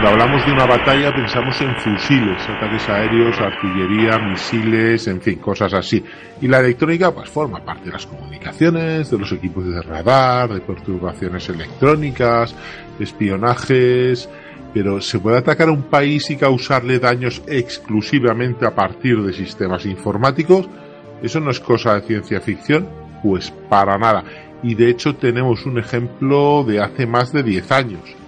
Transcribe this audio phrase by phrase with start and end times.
[0.00, 5.74] Cuando hablamos de una batalla pensamos en fusiles, ataques aéreos, artillería, misiles, en fin, cosas
[5.74, 6.04] así.
[6.40, 10.60] Y la electrónica pues forma parte de las comunicaciones, de los equipos de radar, de
[10.60, 12.54] perturbaciones electrónicas,
[13.00, 14.28] espionajes,
[14.72, 19.84] pero ¿se puede atacar a un país y causarle daños exclusivamente a partir de sistemas
[19.84, 20.68] informáticos?
[21.24, 22.88] ¿Eso no es cosa de ciencia ficción?
[23.20, 24.22] Pues para nada.
[24.62, 28.27] Y de hecho tenemos un ejemplo de hace más de 10 años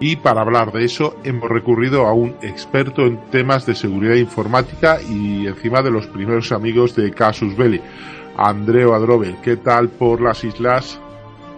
[0.00, 4.98] y para hablar de eso hemos recurrido a un experto en temas de seguridad informática
[5.00, 7.80] y encima de los primeros amigos de Casus Belli,
[8.36, 9.36] Andreo Adrobel.
[9.42, 11.00] ¿Qué tal por las islas?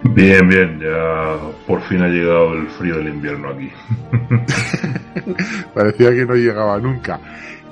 [0.03, 3.71] Bien, bien, ya por fin ha llegado el frío del invierno aquí.
[5.75, 7.19] Parecía que no llegaba nunca.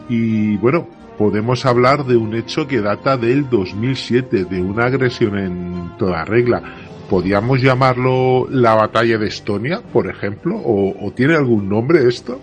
[0.08, 5.92] Y bueno, podemos hablar de un hecho que data del 2007, de una agresión en
[5.98, 6.62] toda regla
[7.08, 10.56] ¿Podríamos llamarlo la batalla de Estonia, por ejemplo?
[10.56, 12.40] ¿O, tiene algún nombre esto?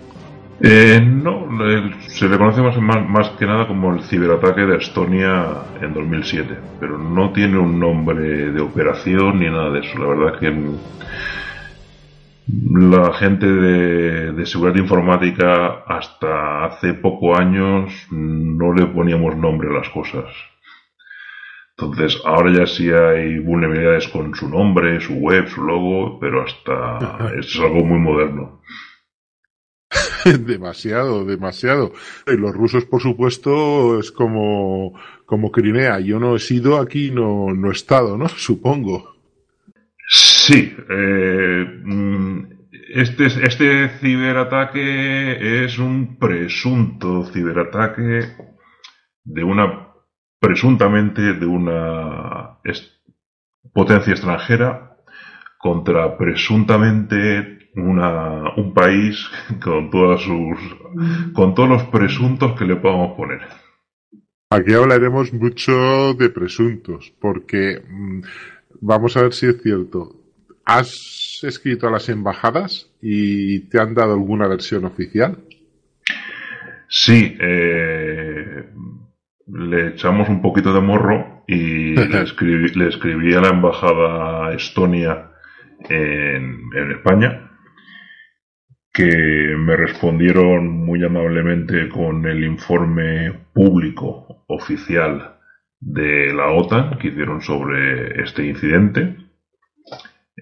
[0.60, 1.48] Eh, no,
[2.06, 5.46] se le conoce más, que nada como el ciberataque de Estonia
[5.80, 9.98] en 2007, pero no tiene un nombre de operación ni nada de eso.
[9.98, 10.54] La verdad es que
[12.70, 19.78] la gente de, de, seguridad informática hasta hace poco años no le poníamos nombre a
[19.78, 20.26] las cosas.
[21.76, 27.32] Entonces, ahora ya sí hay vulnerabilidades con su nombre, su web, su logo, pero hasta
[27.38, 28.60] es algo muy moderno.
[30.40, 31.92] demasiado, demasiado.
[32.26, 36.00] Y los rusos, por supuesto, es como, como Crimea.
[36.00, 38.28] Yo no he sido aquí, no, no he estado, ¿no?
[38.36, 39.16] Supongo.
[40.08, 40.74] Sí.
[40.90, 42.40] Eh, mm,
[42.94, 48.36] este, este ciberataque es un presunto ciberataque
[49.24, 49.91] de una
[50.42, 52.58] presuntamente de una
[53.72, 54.96] potencia extranjera
[55.56, 59.24] contra presuntamente una, un país
[59.62, 60.58] con todas sus
[61.32, 63.40] con todos los presuntos que le podamos poner.
[64.50, 68.20] Aquí hablaremos mucho de presuntos, porque mm,
[68.80, 70.16] vamos a ver si es cierto.
[70.64, 75.38] ¿Has escrito a las embajadas y te han dado alguna versión oficial?
[76.88, 78.68] Sí, eh,
[79.46, 85.30] le echamos un poquito de morro y le, escribí, a la embajada Estonia
[85.88, 87.50] en, España
[88.92, 95.38] que me respondieron muy amablemente con el informe público oficial
[95.80, 99.16] de la OTAN que hicieron sobre este incidente.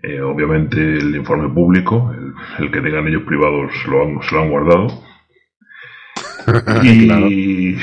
[0.03, 2.12] Eh, obviamente el informe público,
[2.59, 4.87] el, que tengan ellos privados, lo han, se lo han guardado.
[6.83, 7.77] y,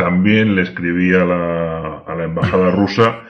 [0.00, 3.22] también le escribí a la, a la embajada rusa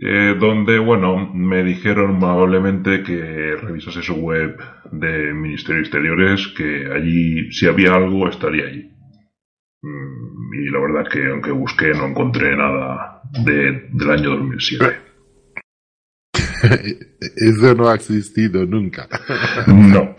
[0.00, 4.56] eh, donde, bueno, me dijeron amablemente que revisase su web
[4.90, 8.90] de Ministerio de Exteriores, que allí, si había algo, estaría allí.
[9.82, 15.13] Mm, y la verdad es que, aunque busqué, no encontré nada de, del año 2007.
[17.36, 19.08] Eso no ha existido nunca.
[19.66, 20.14] No.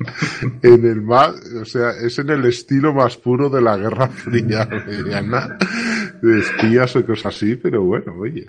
[0.62, 1.30] en el más,
[1.60, 5.58] o sea, es en el estilo más puro de la Guerra Fría mediana,
[6.22, 8.46] de espías o cosas así, pero bueno, oye,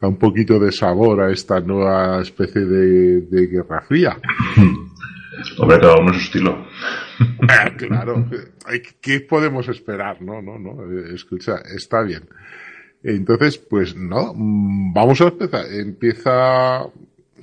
[0.00, 4.16] da un poquito de sabor a esta nueva especie de, Guerra Fría.
[5.58, 6.66] Hombre, cada uno su estilo.
[7.48, 8.26] Ah, claro,
[9.00, 10.20] ¿qué podemos esperar?
[10.22, 10.84] No, no, no,
[11.14, 12.22] escucha, está bien.
[13.04, 15.66] Entonces, pues no, vamos a empezar.
[15.70, 16.86] Empieza,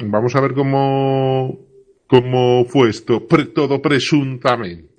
[0.03, 1.59] vamos a ver cómo,
[2.07, 3.21] cómo fue esto,
[3.53, 4.89] todo presuntamente.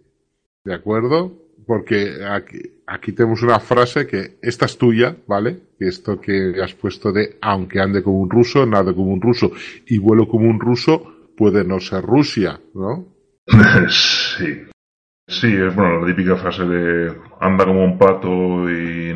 [0.64, 1.32] ¿De acuerdo?
[1.66, 5.58] Porque aquí, aquí tenemos una frase que esta es tuya, ¿vale?
[5.80, 9.50] Esto que has puesto de aunque ande como un ruso, nada como un ruso
[9.86, 13.06] y vuelo como un ruso, puede no ser Rusia, ¿no?
[13.88, 14.62] sí.
[15.26, 19.12] Sí, es bueno, la típica frase de anda como un pato y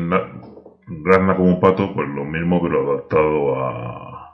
[0.87, 4.27] Grazna como un pato, pues lo mismo lo adaptado a,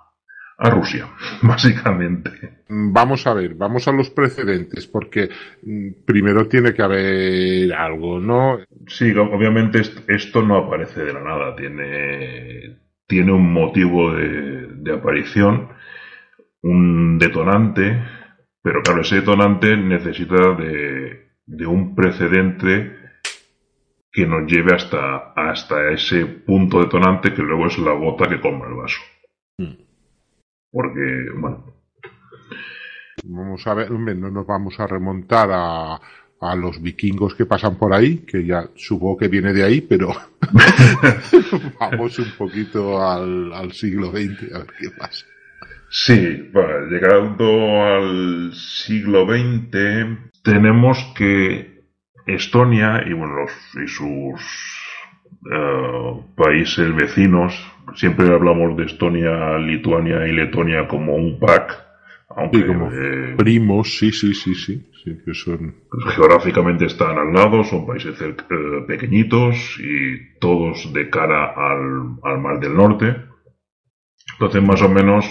[0.58, 1.08] a Rusia,
[1.42, 2.30] básicamente.
[2.70, 5.30] Vamos a ver, vamos a los precedentes, porque
[5.64, 8.60] mm, primero tiene que haber algo, ¿no?
[8.88, 12.78] Sí, obviamente esto no aparece de la nada, tiene,
[13.08, 15.70] tiene un motivo de, de aparición,
[16.62, 18.00] un detonante,
[18.62, 23.03] pero claro, ese detonante necesita de, de un precedente
[24.14, 28.68] que nos lleve hasta, hasta ese punto detonante que luego es la gota que colma
[28.68, 29.00] el vaso.
[29.58, 29.76] Hmm.
[30.72, 31.74] Porque, bueno.
[33.26, 36.00] Vamos a ver, no nos vamos a remontar a,
[36.44, 40.10] a los vikingos que pasan por ahí, que ya supongo que viene de ahí, pero
[41.80, 45.26] vamos un poquito al, siglo XX a ver qué pasa.
[45.90, 46.52] Sí,
[46.90, 51.73] llegando al siglo XX, tenemos que
[52.26, 53.46] Estonia y bueno,
[53.84, 54.42] y sus
[55.52, 57.54] eh, países vecinos,
[57.96, 61.84] siempre hablamos de Estonia, Lituania y Letonia como un pack,
[62.30, 64.90] aunque como eh, primos, sí, sí, sí, sí.
[65.90, 68.36] Pues geográficamente están al lado, son países eh,
[68.88, 73.16] pequeñitos y todos de cara al, Mar del Norte.
[74.34, 75.26] Entonces, más o menos,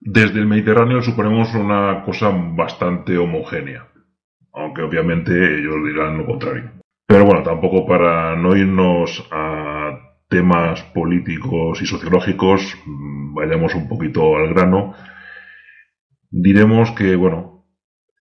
[0.00, 3.89] desde el Mediterráneo suponemos una cosa bastante homogénea.
[4.52, 6.70] Aunque obviamente ellos dirán lo contrario.
[7.06, 9.98] Pero bueno, tampoco para no irnos a
[10.28, 14.94] temas políticos y sociológicos, mm, vayamos un poquito al grano.
[16.30, 17.66] Diremos que, bueno,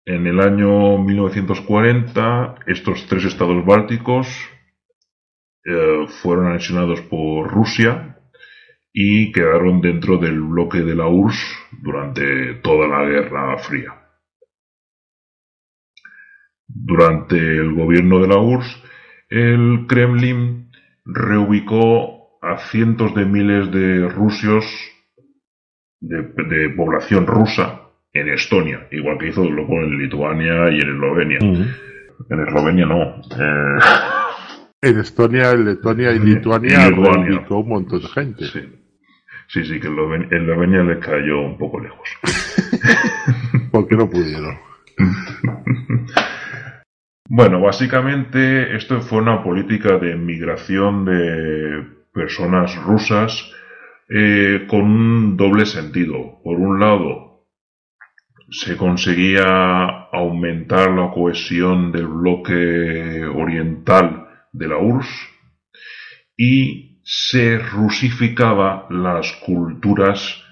[0.06, 4.28] en el año 1940, estos tres estados bálticos
[5.66, 8.18] eh, fueron anexionados por Rusia
[8.92, 13.99] y quedaron dentro del bloque de la URSS durante toda la Guerra Fría.
[16.72, 18.84] Durante el gobierno de la URSS,
[19.30, 20.72] el Kremlin
[21.06, 24.66] reubicó a cientos de miles de rusios
[26.00, 31.40] de población rusa en Estonia, igual que hizo luego en Lituania y en Eslovenia.
[31.42, 33.22] En Eslovenia no.
[33.38, 33.80] Eh...
[34.82, 38.46] En Estonia, en Letonia y Lituania, y un montón de gente.
[38.46, 38.62] Sí,
[39.48, 42.10] sí, sí que en Eslovenia le cayó un poco lejos.
[43.72, 44.58] porque no pudieron?
[47.30, 53.52] bueno, básicamente esto fue una política de migración de personas rusas
[54.10, 56.42] eh, con un doble sentido.
[56.44, 57.46] Por un lado,
[58.50, 59.44] se conseguía
[60.12, 65.30] aumentar la cohesión del bloque oriental de la URSS
[66.36, 70.44] y se rusificaba las culturas,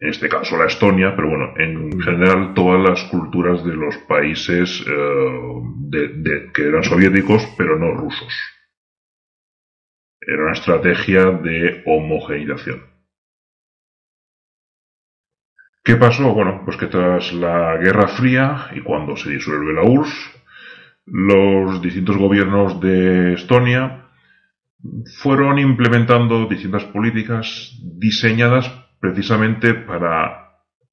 [0.00, 4.84] en este caso la Estonia, pero bueno, en general todas las culturas de los países
[4.86, 8.32] eh, que eran soviéticos pero no rusos.
[10.20, 12.82] Era una estrategia de homogeneización.
[15.84, 16.34] ¿Qué pasó?
[16.34, 20.42] Bueno, pues que tras la Guerra Fría y cuando se disuelve la URSS,
[21.06, 24.08] los distintos gobiernos de Estonia
[25.22, 30.46] fueron implementando distintas políticas diseñadas precisamente para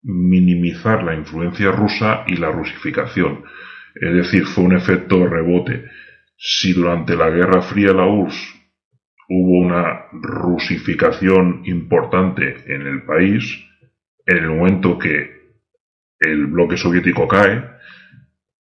[0.03, 3.43] minimizar la influencia rusa y la rusificación.
[3.95, 5.85] Es decir, fue un efecto rebote.
[6.37, 8.63] Si durante la Guerra Fría la URSS
[9.29, 13.65] hubo una rusificación importante en el país,
[14.25, 15.43] en el momento que
[16.19, 17.63] el bloque soviético cae,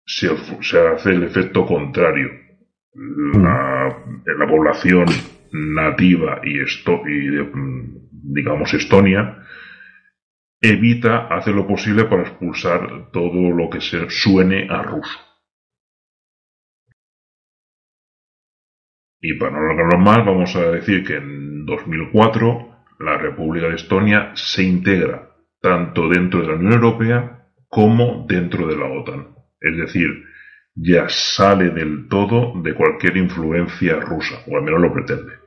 [0.04, 2.28] se, hace el efecto contrario.
[2.92, 3.88] La,
[4.38, 5.06] la población
[5.52, 7.28] nativa y, esto, y
[8.22, 9.44] digamos Estonia
[10.60, 15.18] evita hacer lo posible para expulsar todo lo que se suene a ruso.
[19.22, 24.32] Y para no hablar más, vamos a decir que en 2004 la República de Estonia
[24.34, 29.28] se integra tanto dentro de la Unión Europea como dentro de la OTAN.
[29.60, 30.24] Es decir,
[30.74, 35.39] ya sale del todo de cualquier influencia rusa, o al menos lo pretende.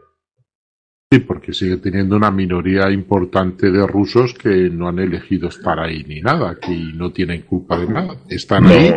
[1.13, 6.03] Sí, porque sigue teniendo una minoría importante de rusos que no han elegido estar ahí
[6.07, 8.15] ni nada, que no tienen culpa de nada.
[8.27, 8.91] Están ahí.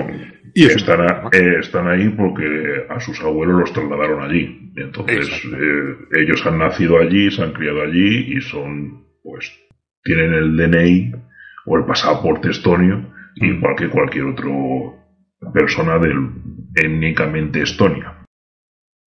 [0.55, 4.73] Y están, eh, están, ahí porque a sus abuelos los trasladaron allí.
[4.77, 9.53] Entonces, eh, ellos han nacido allí, se han criado allí y son, pues,
[10.03, 11.13] tienen el DNI
[11.67, 16.31] o el pasaporte estonio, igual que cualquier otra persona del
[16.75, 18.25] étnicamente Estonia.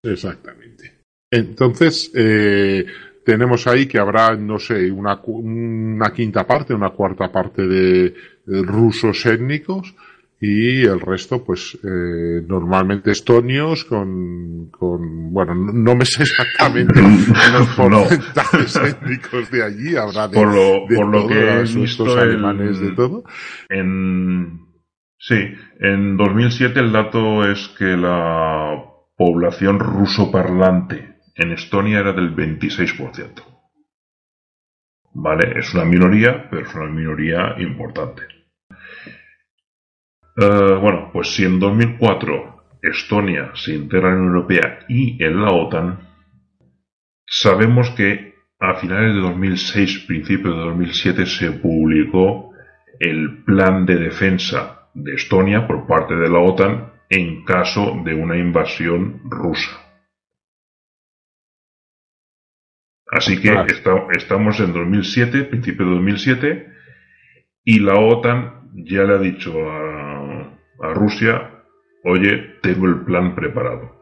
[0.04, 0.99] Éticamente.
[1.32, 2.86] Entonces, eh,
[3.26, 8.14] tenemos ahí que habrá, no sé, una, una quinta parte, una cuarta parte de
[8.46, 9.94] rusos étnicos
[10.42, 17.02] y el resto pues eh, normalmente estonios con, con bueno no, me sé exactamente
[17.52, 22.92] los porcentajes étnicos de allí habrá de, por lo, por lo que visto alemanes de
[22.92, 23.24] todo.
[23.68, 24.62] en
[25.18, 25.36] sí
[25.82, 28.82] en 2007 el dato es que la
[29.18, 31.09] población ruso parlante
[31.40, 33.60] en Estonia era del 26%
[35.14, 38.24] vale es una minoría pero es una minoría importante.
[40.38, 45.42] Eh, bueno, pues si en 2004 Estonia se integra en la Unión Europea y en
[45.42, 46.00] la OTAN,
[47.28, 52.52] sabemos que a finales de 2006, principios de 2007, se publicó
[53.00, 58.38] el plan de defensa de Estonia por parte de la OTAN en caso de una
[58.38, 59.89] invasión rusa.
[63.12, 63.50] Así que
[64.16, 66.74] estamos en 2007, principio de 2007,
[67.64, 71.66] y la OTAN ya le ha dicho a, Rusia,
[72.06, 74.00] oye, tengo el plan preparado.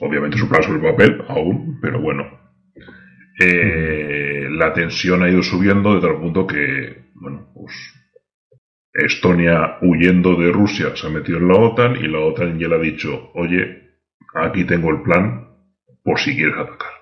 [0.00, 2.24] Obviamente su plan sobre el papel aún, pero bueno.
[3.40, 7.72] Eh, la tensión ha ido subiendo de tal punto que, bueno, pues
[8.92, 12.74] Estonia huyendo de Rusia se ha metido en la OTAN y la OTAN ya le
[12.74, 13.90] ha dicho, oye,
[14.34, 15.48] aquí tengo el plan
[16.02, 16.97] por si quieres atacar.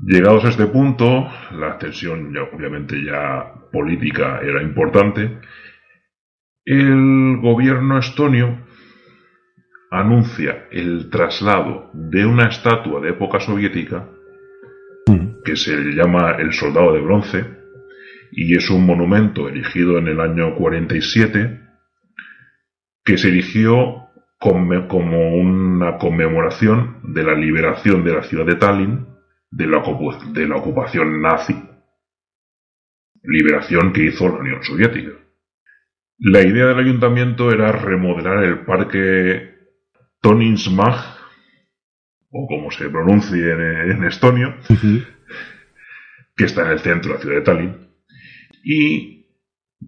[0.00, 5.40] Llegados a este punto, la tensión ya, obviamente ya política era importante,
[6.64, 8.64] el gobierno estonio
[9.90, 14.08] anuncia el traslado de una estatua de época soviética
[15.06, 15.42] mm.
[15.44, 17.44] que se llama el Soldado de Bronce
[18.30, 21.60] y es un monumento erigido en el año 47
[23.04, 24.04] que se erigió
[24.38, 29.17] como una conmemoración de la liberación de la ciudad de Tallinn
[29.50, 29.82] de la,
[30.32, 31.54] de la ocupación nazi,
[33.22, 35.12] liberación que hizo la Unión Soviética.
[36.18, 39.54] La idea del ayuntamiento era remodelar el parque
[40.20, 41.18] Toninsmag,
[42.30, 44.54] o como se pronuncia en, estonio,
[46.36, 47.88] que está en el centro de la ciudad de Tallinn.
[48.64, 49.26] Y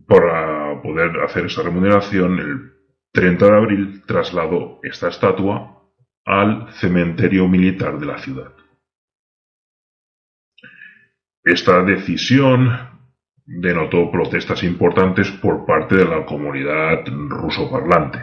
[0.06, 2.72] para poder hacer esa remodelación, el
[3.12, 5.82] 30 de abril trasladó esta estatua
[6.24, 8.52] al cementerio militar de la ciudad.
[11.44, 12.90] Esta decisión
[13.46, 18.20] denotó protestas importantes por parte de la comunidad rusoparlante.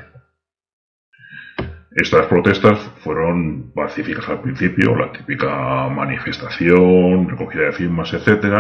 [1.91, 8.53] Estas protestas fueron pacíficas al principio, la típica manifestación, recogida de firmas, etc.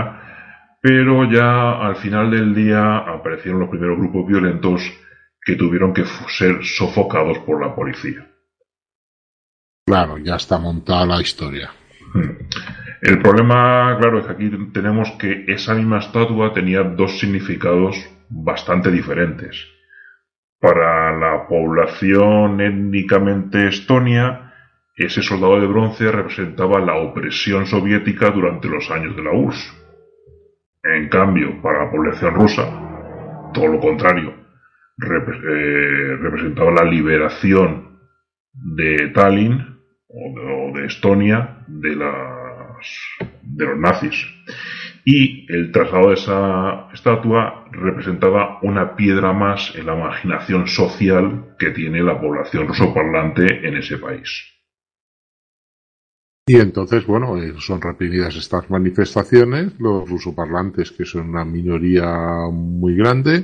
[0.81, 4.81] Pero ya al final del día aparecieron los primeros grupos violentos
[5.45, 8.27] que tuvieron que ser sofocados por la policía.
[9.85, 11.69] Claro, ya está montada la historia.
[12.13, 12.31] Hmm.
[13.01, 17.95] El problema, claro, es que aquí tenemos que esa misma estatua tenía dos significados
[18.29, 19.67] bastante diferentes.
[20.59, 24.53] Para la población étnicamente estonia,
[24.95, 29.85] ese soldado de bronce representaba la opresión soviética durante los años de la URSS.
[30.83, 34.33] En cambio, para la población rusa, todo lo contrario,
[34.99, 37.99] eh, representaba la liberación
[38.53, 39.77] de Tallinn
[40.07, 42.36] o de Estonia de la
[43.41, 44.15] de los nazis.
[45.05, 51.71] Y el traslado de esa estatua representaba una piedra más en la marginación social que
[51.71, 54.57] tiene la población rusoparlante en ese país.
[56.49, 62.07] Y entonces, bueno, eh, son reprimidas estas manifestaciones, los rusoparlantes, que son una minoría
[62.51, 63.43] muy grande,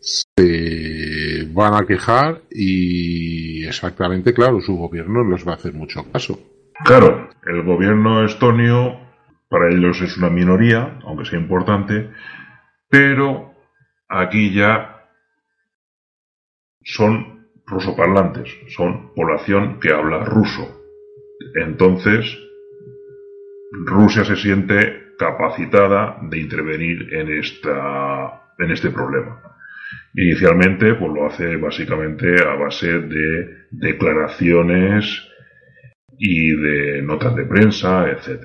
[0.00, 6.04] se van a quejar y exactamente, claro, su gobierno no les va a hacer mucho
[6.12, 6.38] caso.
[6.84, 9.00] Claro, el gobierno estonio
[9.48, 12.10] para ellos es una minoría, aunque sea importante,
[12.88, 13.54] pero
[14.08, 15.08] aquí ya
[16.82, 20.82] son rusoparlantes, son población que habla ruso.
[21.54, 22.38] Entonces,
[23.72, 29.40] Rusia se siente capacitada de intervenir en, esta, en este problema.
[30.14, 35.26] Inicialmente, pues lo hace básicamente a base de declaraciones
[36.18, 38.42] y de notas de prensa, etc.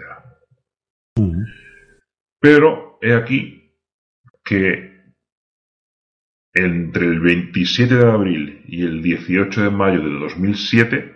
[2.40, 3.76] Pero he aquí
[4.44, 4.92] que
[6.54, 11.16] entre el 27 de abril y el 18 de mayo de 2007,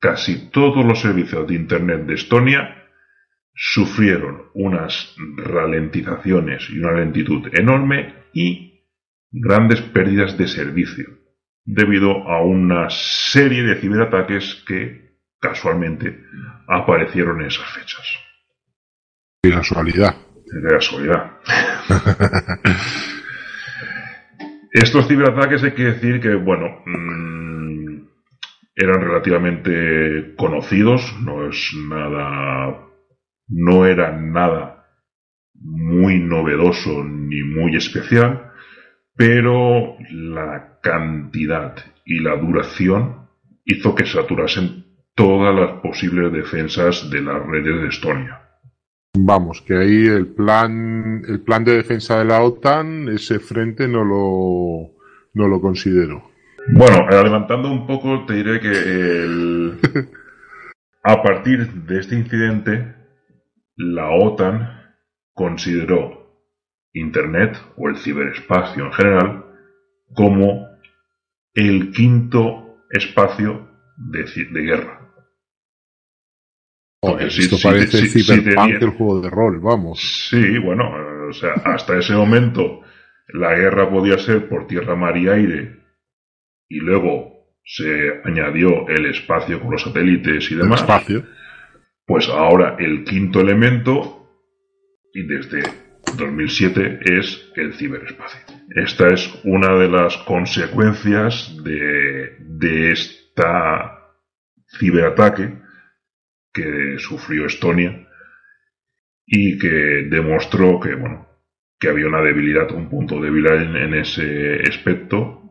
[0.00, 2.82] casi todos los servicios de Internet de Estonia
[3.54, 8.88] sufrieron unas ralentizaciones y una lentitud enorme y
[9.30, 11.06] grandes pérdidas de servicio,
[11.64, 15.11] debido a una serie de ciberataques que
[15.42, 16.24] casualmente
[16.68, 18.06] aparecieron en esas fechas.
[19.42, 20.14] De casualidad.
[20.46, 21.32] De casualidad.
[24.72, 28.06] Estos ciberataques hay que decir que, bueno, mm,
[28.74, 32.86] eran relativamente conocidos, no es nada,
[33.48, 34.86] no era nada
[35.54, 38.52] muy novedoso ni muy especial,
[39.14, 43.28] pero la cantidad y la duración
[43.64, 44.81] hizo que saturasen
[45.14, 48.40] todas las posibles defensas de las redes de Estonia.
[49.14, 54.04] Vamos, que ahí el plan, el plan de defensa de la OTAN, ese frente no
[54.04, 54.94] lo,
[55.34, 56.30] no lo considero.
[56.72, 59.78] Bueno, adelantando un poco, te diré que el...
[61.02, 62.94] a partir de este incidente,
[63.76, 64.82] la OTAN
[65.34, 66.22] consideró
[66.94, 69.44] Internet o el ciberespacio en general
[70.14, 70.68] como
[71.54, 74.24] el quinto espacio de,
[74.62, 75.01] guerra.
[77.02, 80.28] Porque esto parece el juego de rol, vamos.
[80.30, 80.84] Sí, bueno,
[81.28, 82.82] o sea, hasta ese momento
[83.26, 85.80] la guerra podía ser por tierra, mar y aire,
[86.68, 90.82] y luego se añadió el espacio con los satélites y demás.
[90.82, 91.26] espacio.
[92.06, 94.28] Pues ahora el quinto elemento,
[95.12, 95.62] y desde
[96.16, 98.42] 2007, es el ciberespacio.
[98.76, 103.98] Esta es una de las consecuencias de, de esta
[104.78, 105.61] ciberataque
[106.52, 108.08] que sufrió Estonia
[109.26, 111.26] y que demostró que, bueno,
[111.78, 115.42] que había una debilidad, un punto débil en, ese aspecto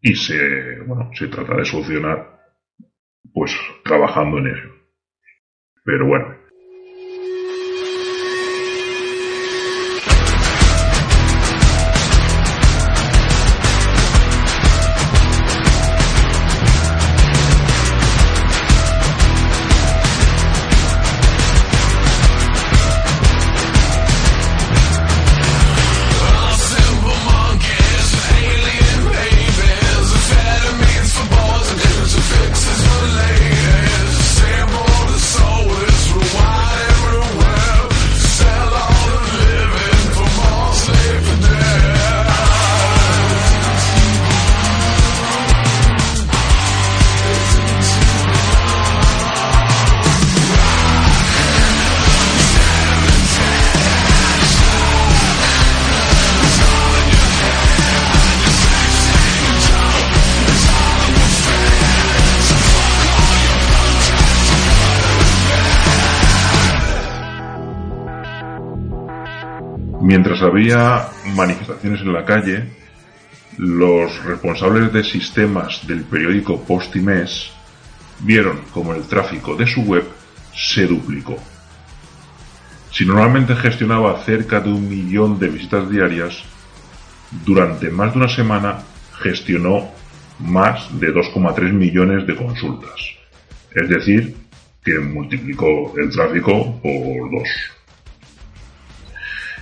[0.00, 2.40] y se, bueno, se trata de solucionar
[3.32, 4.74] pues trabajando en ello.
[5.84, 6.39] Pero bueno,
[70.50, 72.64] había manifestaciones en la calle,
[73.56, 77.50] los responsables de sistemas del periódico Post y Mes
[78.20, 80.04] vieron como el tráfico de su web
[80.54, 81.36] se duplicó.
[82.92, 86.42] Si normalmente gestionaba cerca de un millón de visitas diarias,
[87.44, 88.78] durante más de una semana
[89.20, 89.88] gestionó
[90.40, 93.00] más de 2,3 millones de consultas.
[93.74, 94.34] Es decir,
[94.82, 97.48] que multiplicó el tráfico por dos.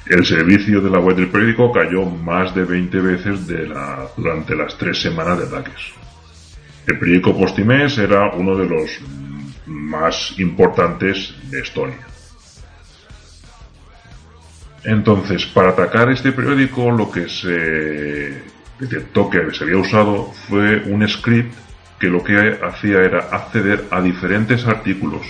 [0.09, 3.41] El servicio de la web del periódico cayó más de 20 veces
[4.17, 5.93] durante las tres semanas de ataques.
[6.87, 8.91] El periódico Postimés era uno de los
[9.67, 12.07] más importantes de Estonia.
[14.83, 18.43] Entonces, para atacar este periódico, lo que se
[18.81, 21.53] detectó que se había usado fue un script
[22.01, 25.27] que lo que hacía era acceder a diferentes artículos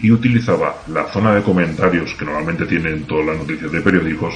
[0.00, 4.34] y utilizaba la zona de comentarios que normalmente tienen todas las noticias de periódicos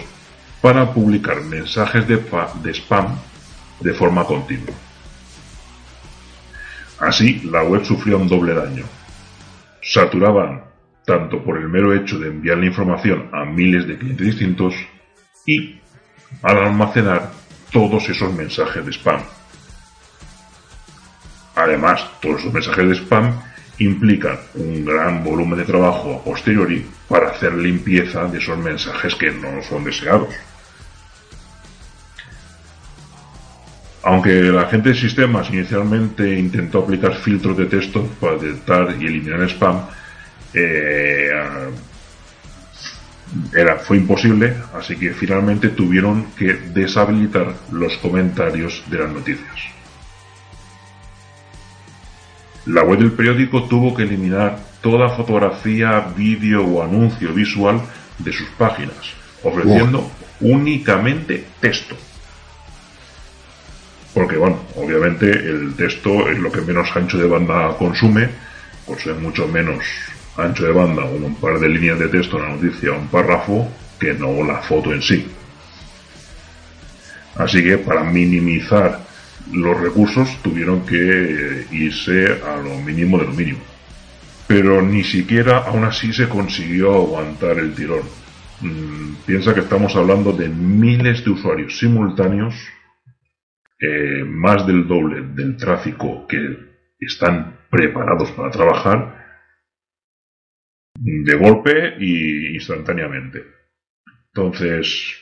[0.61, 2.17] para publicar mensajes de,
[2.63, 3.17] de spam
[3.81, 4.75] de forma continua.
[7.01, 8.85] Así, la web sufría un doble daño.
[9.83, 10.65] Saturaban
[11.05, 14.75] tanto por el mero hecho de enviar la información a miles de clientes distintos
[15.47, 15.81] y
[16.43, 17.31] al almacenar
[17.73, 19.23] todos esos mensajes de spam.
[21.55, 23.41] Además, todos esos mensajes de spam
[23.79, 29.31] implican un gran volumen de trabajo a posteriori para hacer limpieza de esos mensajes que
[29.31, 30.35] no son deseados.
[34.03, 39.41] Aunque la gente de sistemas inicialmente intentó aplicar filtros de texto para detectar y eliminar
[39.41, 39.83] el spam,
[40.55, 41.31] eh,
[43.55, 49.78] era, fue imposible, así que finalmente tuvieron que deshabilitar los comentarios de las noticias.
[52.69, 57.81] La web del periódico tuvo que eliminar toda fotografía, vídeo o anuncio visual
[58.19, 61.97] de sus páginas, ofreciendo únicamente texto.
[64.13, 68.29] Porque bueno, obviamente el texto es lo que menos ancho de banda consume,
[68.85, 69.83] consume mucho menos
[70.37, 73.09] ancho de banda o un par de líneas de texto en la noticia o un
[73.09, 73.67] párrafo
[73.99, 75.27] que no la foto en sí.
[77.37, 79.08] Así que para minimizar
[79.53, 83.61] los recursos tuvieron que irse a lo mínimo de lo mínimo.
[84.47, 88.03] Pero ni siquiera aún así se consiguió aguantar el tirón.
[88.61, 92.55] Mm, piensa que estamos hablando de miles de usuarios simultáneos,
[93.81, 96.39] eh, más del doble del tráfico que
[96.99, 99.19] están preparados para trabajar
[100.95, 103.58] de golpe y instantáneamente.
[104.35, 105.17] Entonces,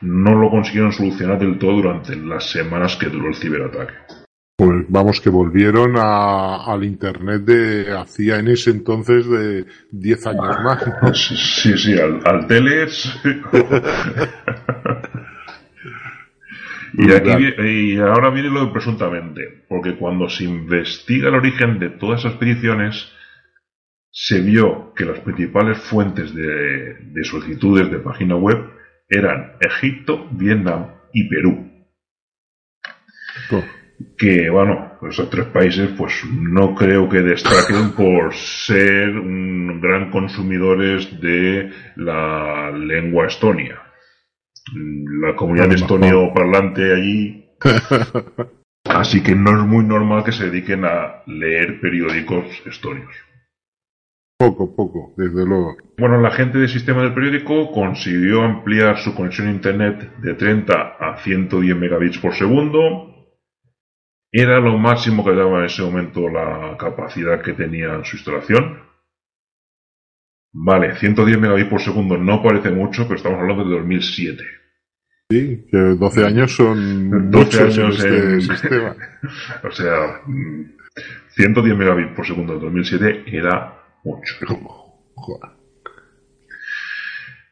[0.00, 3.94] no lo consiguieron solucionar del todo durante las semanas que duró el ciberataque.
[4.56, 11.14] Pues vamos, que volvieron al Internet de hacía en ese entonces de 10 años más.
[11.14, 13.20] Sí, sí, al, al Teles.
[16.92, 21.90] y, aquí, y ahora viene lo de presuntamente, porque cuando se investiga el origen de
[21.90, 23.10] todas esas peticiones,
[24.12, 28.70] se vio que las principales fuentes de, de solicitudes de página web
[29.08, 31.70] eran Egipto, Vietnam y Perú.
[34.18, 41.20] Que, bueno, esos tres países, pues no creo que destaquen por ser un gran consumidores
[41.20, 43.80] de la lengua estonia.
[45.22, 47.46] La comunidad estonio parlante allí.
[48.84, 53.12] Así que no es muy normal que se dediquen a leer periódicos estonios.
[54.42, 55.76] Poco, poco, desde luego.
[55.96, 60.96] Bueno, la gente del sistema del periódico consiguió ampliar su conexión a Internet de 30
[60.98, 63.38] a 110 megabits por segundo.
[64.32, 68.80] Era lo máximo que daba en ese momento la capacidad que tenía su instalación.
[70.52, 74.42] Vale, 110 megabits por segundo no parece mucho, pero estamos hablando de 2007.
[75.30, 78.96] Sí, que 12 años son 12 años en este sistema.
[79.62, 80.20] o sea,
[81.28, 84.34] 110 megabits por segundo en 2007 era mucho.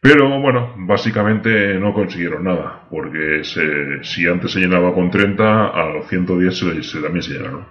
[0.02, 6.08] Pero bueno, básicamente no consiguieron nada, porque si antes se llenaba con 30, a los
[6.08, 7.66] 110 se, también se llenaron.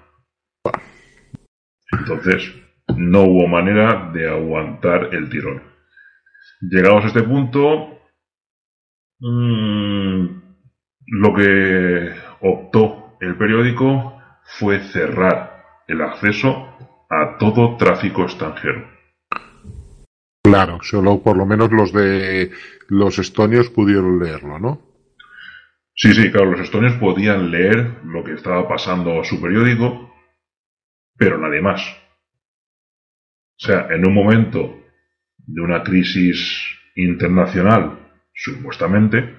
[1.92, 2.54] Entonces,
[2.96, 5.64] no hubo manera de aguantar el tirón.
[6.62, 8.00] Llegados a este punto,
[9.20, 10.26] mmm,
[11.08, 16.78] lo que optó el periódico fue cerrar el acceso
[17.10, 18.88] a todo tráfico extranjero.
[20.44, 22.52] Claro, solo por lo menos los de
[22.88, 24.82] los estonios pudieron leerlo, ¿no?
[25.96, 30.14] Sí, sí, claro, los estonios podían leer lo que estaba pasando a su periódico,
[31.18, 31.82] pero nadie más.
[33.58, 34.80] O sea, en un momento
[35.38, 36.58] de una crisis
[36.96, 38.00] internacional,
[38.34, 39.36] supuestamente,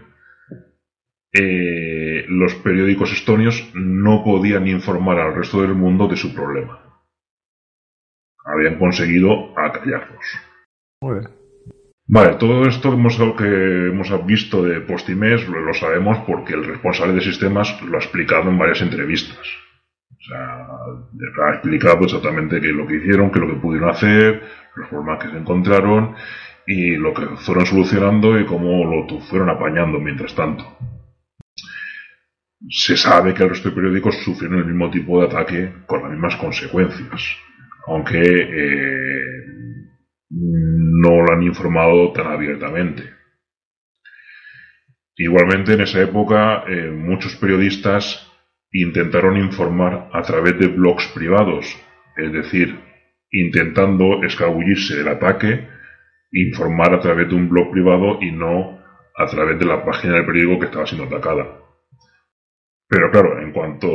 [1.33, 6.90] eh, los periódicos estonios no podían informar al resto del mundo de su problema
[8.45, 10.25] habían conseguido acallarlos.
[12.13, 12.91] Vale, todo esto
[13.37, 18.51] que hemos visto de Postimes lo, sabemos porque el responsable de sistemas lo ha explicado
[18.51, 19.39] en varias entrevistas.
[20.11, 20.67] O sea,
[21.47, 24.43] ha explicado exactamente qué lo que hicieron, qué lo que pudieron hacer,
[24.75, 26.17] los problemas que se encontraron
[26.67, 30.65] y lo que fueron solucionando y cómo lo fueron apañando mientras tanto.
[32.69, 36.11] Se sabe que el resto de periódicos sufrieron el mismo tipo de ataque con las
[36.11, 37.39] mismas consecuencias
[37.87, 39.51] aunque eh,
[40.31, 43.03] no lo han informado tan abiertamente.
[45.17, 48.27] Igualmente, en esa época, eh, muchos periodistas
[48.73, 51.67] intentaron informar a través de blogs privados,
[52.17, 52.79] es decir,
[53.31, 55.69] intentando escabullirse del ataque,
[56.33, 58.81] informar a través de un blog privado y no
[59.17, 61.59] a través de la página del periódico que estaba siendo atacada.
[62.89, 63.89] Pero claro, en cuanto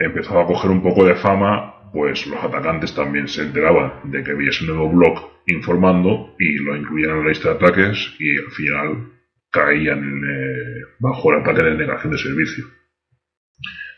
[0.00, 4.32] empezaba a coger un poco de fama, pues los atacantes también se enteraban de que
[4.32, 8.50] había ese nuevo blog informando y lo incluían en la lista de ataques y al
[8.52, 9.12] final
[9.50, 12.64] caían eh, bajo el ataque de negación de servicio.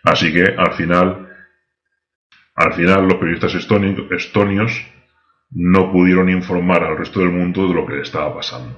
[0.04, 1.28] Así que al final,
[2.54, 4.86] al final los periodistas estonios
[5.50, 8.74] no pudieron informar al resto del mundo de lo que le estaba pasando.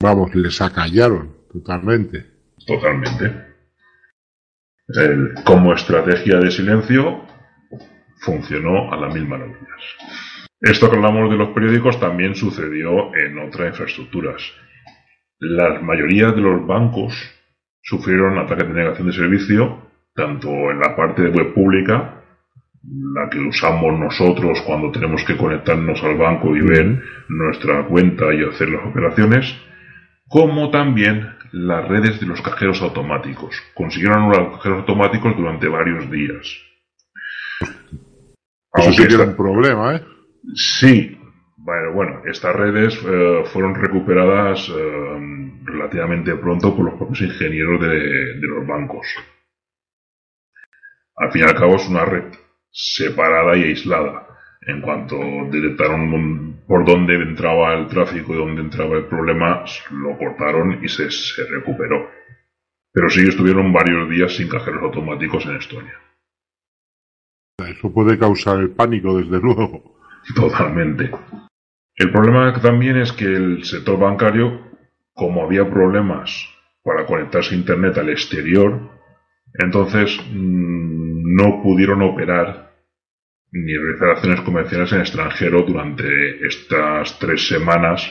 [0.00, 2.26] Vamos, les acallaron totalmente.
[2.66, 3.46] Totalmente.
[5.44, 7.25] como estrategia de silencio,
[8.18, 9.82] funcionó a las mil maravillas.
[10.60, 14.42] Esto que hablamos de los periódicos también sucedió en otras infraestructuras.
[15.38, 17.12] La mayoría de los bancos
[17.82, 19.82] sufrieron ataques de negación de servicio,
[20.14, 22.22] tanto en la parte de web pública,
[22.82, 28.44] la que usamos nosotros cuando tenemos que conectarnos al banco y ver nuestra cuenta y
[28.44, 29.54] hacer las operaciones,
[30.28, 33.54] como también las redes de los cajeros automáticos.
[33.74, 36.65] Consiguieron los cajeros automáticos durante varios días.
[38.76, 40.02] Eso sí que era un problema, ¿eh?
[40.54, 41.18] Sí.
[41.56, 48.36] Bueno, bueno, estas redes eh, fueron recuperadas eh, relativamente pronto por los propios ingenieros de,
[48.40, 49.06] los bancos.
[51.16, 52.32] Al fin y al cabo es una red
[52.70, 54.28] separada y aislada.
[54.68, 55.16] En cuanto
[55.50, 61.10] detectaron por dónde entraba el tráfico y dónde entraba el problema, lo cortaron y se,
[61.10, 62.10] se recuperó.
[62.92, 66.05] Pero sí estuvieron varios días sin cajeros automáticos en Estonia.
[67.68, 69.96] Eso puede causar el pánico, desde luego.
[70.34, 71.10] Totalmente.
[71.96, 74.66] El problema también es que el sector bancario
[75.16, 76.30] como había problemas
[76.84, 78.80] para conectarse a Internet al exterior,
[79.54, 82.74] entonces mm, no pudieron operar
[83.50, 88.06] ni realizar acciones comerciales en extranjero durante estas tres semanas,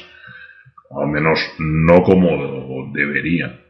[0.89, 3.64] al menos no como deberían.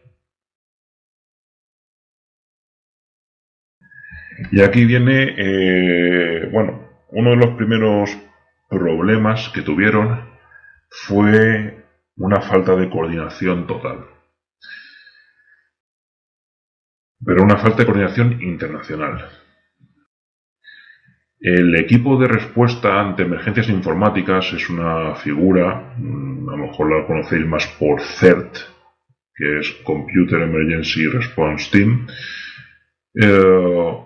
[4.51, 8.17] Y aquí viene, eh, bueno, uno de los primeros
[8.69, 10.29] problemas que tuvieron
[10.89, 11.85] fue
[12.17, 14.05] una falta de coordinación total.
[17.25, 19.29] Pero una falta de coordinación internacional.
[21.39, 27.05] El equipo de respuesta ante emergencias informáticas es una figura, mm, a lo mejor la
[27.05, 28.57] conocéis más por CERT,
[29.35, 32.07] que es Computer Emergency Response Team,
[33.21, 34.05] eh,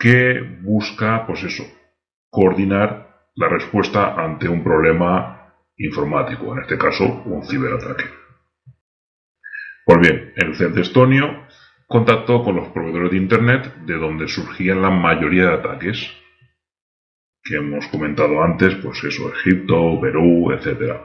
[0.00, 1.64] que busca, pues eso,
[2.30, 8.04] coordinar la respuesta ante un problema informático, en este caso un ciberataque.
[9.84, 11.46] Pues bien, el CERT estonio
[11.86, 16.16] contactó con los proveedores de Internet de donde surgían la mayoría de ataques
[17.42, 20.96] que hemos comentado antes, pues eso, Egipto, Perú, etc.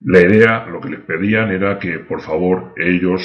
[0.00, 3.22] La idea, lo que les pedían era que por favor ellos,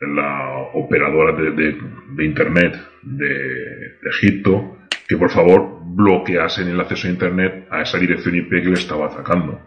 [0.00, 7.82] la operadora de, Internet de, Egipto, que por favor bloqueasen el acceso a Internet a
[7.82, 9.60] esa dirección IP que le estaba atacando.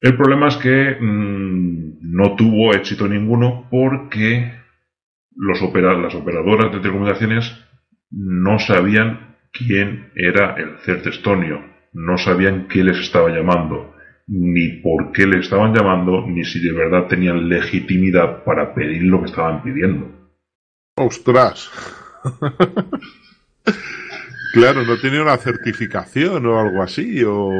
[0.00, 4.52] El problema es que mm, no tuvo éxito ninguno porque
[5.36, 7.64] los las operadoras de telecomunicaciones
[8.10, 13.91] no sabían quién era el CERT estonio, no sabían qué les estaba llamando,
[14.26, 19.20] ni por qué le estaban llamando, ni si de verdad tenían legitimidad para pedir lo
[19.20, 20.10] que estaban pidiendo.
[20.96, 21.70] ¡Ostras!
[24.52, 27.50] Claro, no tenía una certificación o algo así, o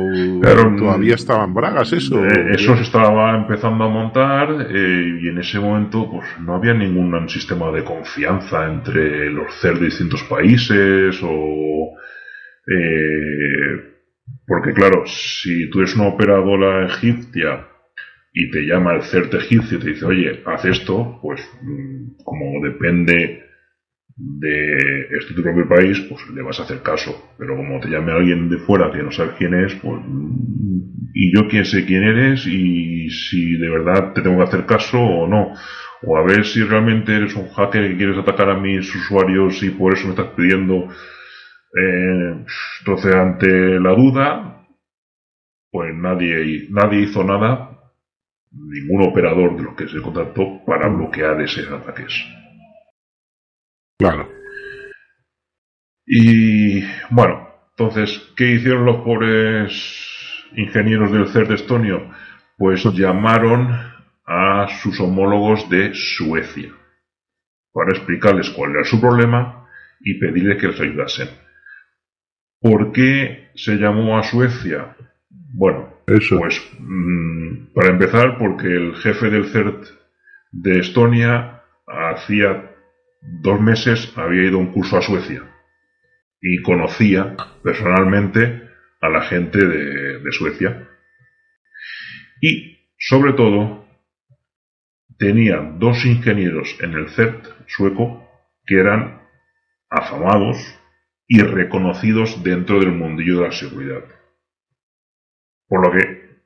[0.78, 2.22] todavía estaban bragas eso.
[2.22, 6.74] Eh, eso se estaba empezando a montar eh, y en ese momento pues no había
[6.74, 11.96] ningún sistema de confianza entre los CER de distintos países o...
[12.66, 13.91] Eh,
[14.46, 17.68] porque claro, si tú eres una operadora egipcia
[18.32, 22.64] y te llama el CERT egipcio y te dice, oye, haz esto, pues mm, como
[22.64, 23.44] depende
[24.16, 27.34] de este tu propio país, pues le vas a hacer caso.
[27.38, 30.02] Pero como te llame alguien de fuera que no sabe quién es, pues
[31.14, 34.98] y yo quién sé quién eres y si de verdad te tengo que hacer caso
[34.98, 35.54] o no.
[36.04, 39.70] O a ver si realmente eres un hacker y quieres atacar a mis usuarios y
[39.70, 40.88] por eso me estás pidiendo.
[41.74, 42.44] Eh,
[42.80, 44.66] entonces, ante la duda,
[45.70, 47.92] pues nadie, nadie hizo nada,
[48.50, 52.12] ningún operador de los que se contactó para bloquear esos ataques.
[53.98, 54.28] Claro.
[56.06, 59.72] Y bueno, entonces, ¿qué hicieron los pobres
[60.56, 62.10] ingenieros del CERT estonio?
[62.58, 63.70] Pues llamaron
[64.26, 66.70] a sus homólogos de Suecia
[67.72, 69.66] para explicarles cuál era su problema
[70.00, 71.28] y pedirles que les ayudasen.
[72.62, 74.96] ¿Por qué se llamó a Suecia?
[75.28, 76.38] Bueno, Eso.
[76.38, 79.84] pues mm, para empezar porque el jefe del CERT
[80.52, 82.70] de Estonia hacía
[83.20, 85.42] dos meses había ido a un curso a Suecia
[86.40, 88.62] y conocía personalmente
[89.00, 90.88] a la gente de, Suecia.
[92.40, 93.86] Y, sobre todo,
[95.18, 98.28] tenía dos ingenieros en el CERT sueco
[98.64, 99.20] que eran
[99.90, 100.56] afamados
[101.34, 104.04] y reconocidos dentro del mundillo de la seguridad.
[105.66, 106.42] Por lo que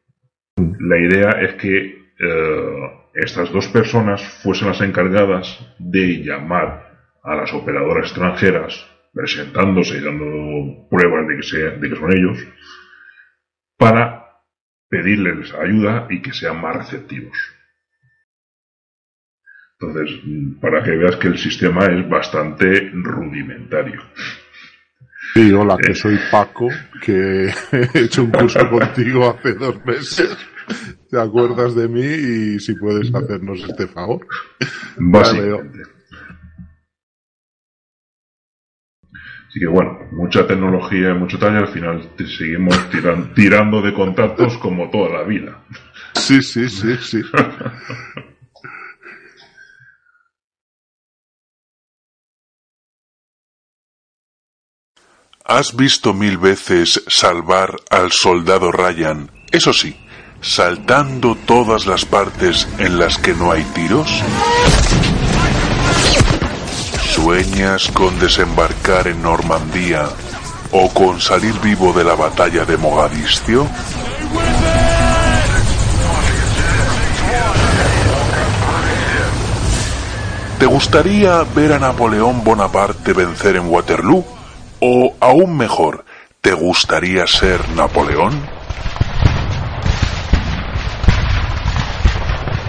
[0.57, 7.53] la idea es que eh, estas dos personas fuesen las encargadas de llamar a las
[7.53, 12.47] operadoras extranjeras, presentándose y dando pruebas de que, de que son ellos,
[13.77, 14.41] para
[14.89, 17.37] pedirles ayuda y que sean más receptivos.
[19.81, 20.21] Entonces,
[20.61, 24.01] para que veas que el sistema es bastante rudimentario.
[25.37, 25.95] Sí, hola, que eh.
[25.95, 26.69] soy Paco,
[27.03, 27.47] que
[27.95, 30.35] he hecho un curso contigo hace dos meses
[31.11, 34.27] te acuerdas de mí y si puedes hacernos este favor.
[34.97, 35.83] Básicamente.
[39.49, 42.79] Así que bueno, mucha tecnología y mucho tal, y al final te seguimos
[43.35, 45.63] tirando de contactos como toda la vida.
[46.15, 47.23] Sí, sí, sí, sí.
[55.49, 59.97] Has visto mil veces salvar al soldado Ryan, eso sí,
[60.41, 64.11] saltando todas las partes en las que no hay tiros.
[67.15, 70.09] ¿Sueñas con desembarcar en Normandía
[70.73, 73.69] o con salir vivo de la batalla de Mogadiscio?
[80.59, 84.36] ¿Te gustaría ver a Napoleón Bonaparte vencer en Waterloo?
[84.89, 86.05] O aún mejor,
[86.41, 88.41] ¿te gustaría ser Napoleón?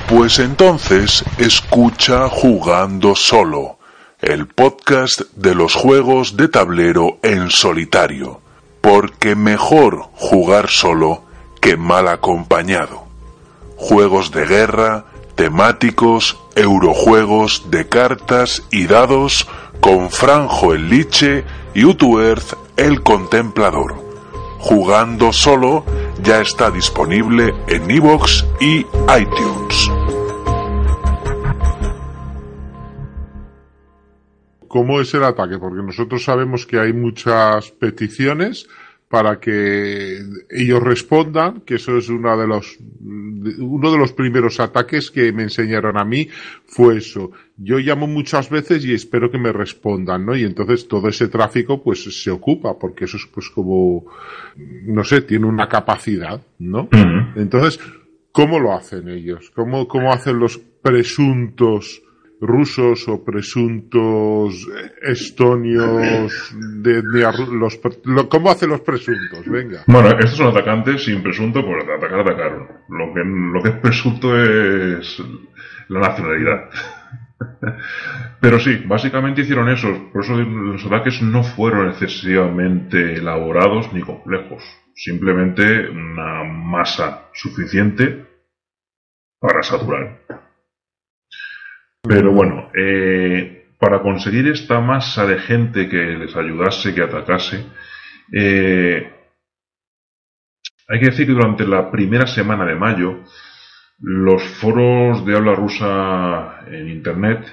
[0.10, 3.77] Pues entonces escucha Jugando Solo,
[4.19, 8.41] el podcast de los juegos de tablero en solitario,
[8.82, 11.21] porque mejor jugar solo
[11.62, 13.03] que mal acompañado.
[13.75, 19.47] Juegos de guerra, temáticos, eurojuegos de cartas y dados
[19.82, 23.96] con Franjo el Liche y Utuerth el Contemplador.
[24.60, 25.86] Jugando solo
[26.22, 29.92] ya está disponible en iVoox y iTunes.
[34.68, 35.58] ¿Cómo es el ataque?
[35.58, 38.68] Porque nosotros sabemos que hay muchas peticiones
[39.10, 45.12] para que ellos respondan, que eso es uno de los uno de los primeros ataques
[45.12, 46.28] que me enseñaron a mí
[46.65, 47.32] fue eso.
[47.56, 50.36] Yo llamo muchas veces y espero que me respondan, ¿no?
[50.36, 54.06] Y entonces todo ese tráfico pues se ocupa, porque eso es pues como
[54.58, 56.89] no sé, tiene una capacidad, ¿no?
[57.36, 57.80] Entonces,
[58.32, 59.52] ¿cómo lo hacen ellos?
[59.56, 62.02] ¿Cómo, cómo hacen los presuntos
[62.39, 64.67] rusos o presuntos
[65.02, 67.02] estonios de,
[67.52, 67.80] los
[68.30, 69.84] cómo hacen los presuntos venga.
[69.88, 74.38] Bueno estos son atacantes sin presunto por atacar atacaron lo que lo que es presunto
[74.38, 75.23] es
[75.89, 76.69] la nacionalidad.
[78.41, 80.10] Pero sí básicamente hicieron eso.
[80.12, 84.63] Por eso los ataques no fueron excesivamente elaborados ni complejos.
[84.95, 88.26] Simplemente una masa suficiente
[89.39, 90.21] para saturar
[92.08, 97.65] pero bueno, eh, para conseguir esta masa de gente que les ayudase, que atacase,
[98.32, 99.12] eh,
[100.89, 103.24] hay que decir que durante la primera semana de mayo,
[104.00, 107.46] los foros de habla rusa en Internet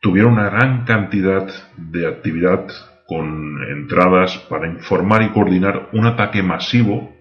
[0.00, 2.66] tuvieron una gran cantidad de actividad
[3.06, 7.16] con entradas para informar y coordinar un ataque masivo,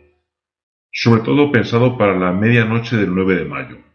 [0.92, 3.87] sobre todo pensado para la medianoche del 9 de mayo.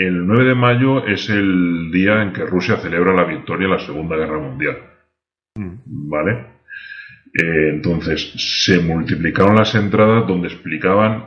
[0.00, 3.78] El 9 de mayo es el día en que Rusia celebra la victoria en la
[3.80, 4.78] Segunda Guerra Mundial.
[5.54, 6.08] Mm.
[6.08, 6.32] ¿Vale?
[7.34, 8.32] Eh, entonces,
[8.64, 11.26] se multiplicaron las entradas donde explicaban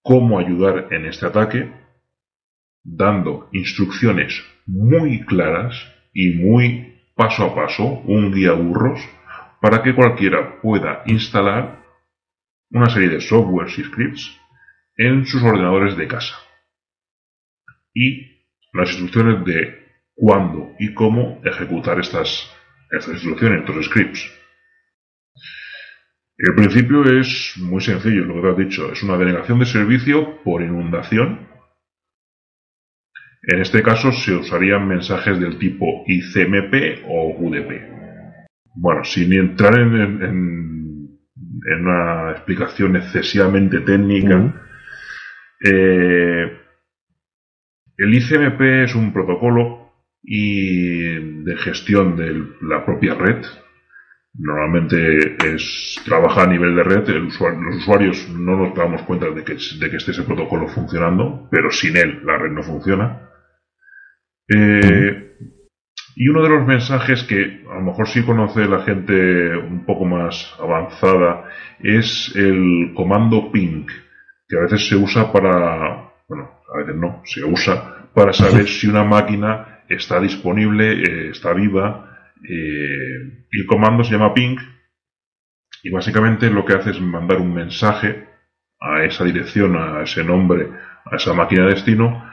[0.00, 1.72] cómo ayudar en este ataque,
[2.84, 5.74] dando instrucciones muy claras
[6.12, 9.00] y muy paso a paso, un guía burros,
[9.60, 11.82] para que cualquiera pueda instalar
[12.70, 14.40] una serie de softwares y scripts
[14.98, 16.43] en sus ordenadores de casa
[17.94, 18.34] y
[18.72, 22.50] las instrucciones de cuándo y cómo ejecutar estas,
[22.90, 24.30] estas instrucciones, estos scripts.
[26.36, 30.42] El principio es muy sencillo, lo que te has dicho, es una denegación de servicio
[30.42, 31.48] por inundación.
[33.42, 37.94] En este caso se usarían mensajes del tipo ICMP o UDP.
[38.74, 41.18] Bueno, sin entrar en,
[41.80, 44.60] una explicación excesivamente técnica,
[45.64, 46.63] eh,
[47.96, 53.44] el ICMP es un protocolo y de gestión de la propia red.
[54.36, 57.08] Normalmente es trabaja a nivel de red.
[57.08, 62.22] los usuarios no nos damos cuenta de que, esté ese protocolo funcionando, pero sin él
[62.24, 63.30] la red no funciona.
[64.48, 65.36] Eh,
[66.16, 70.04] y uno de los mensajes que a lo mejor sí conoce la gente un poco
[70.04, 71.44] más avanzada
[71.80, 73.86] es el comando ping,
[74.48, 78.88] que a veces se usa para, bueno, a veces no, se usa para saber si
[78.88, 82.10] una máquina está disponible, eh, está viva.
[82.42, 84.58] Eh, y el comando se llama ping
[85.82, 88.26] y básicamente lo que hace es mandar un mensaje
[88.80, 90.68] a esa dirección, a ese nombre,
[91.04, 92.24] a esa máquina de destino,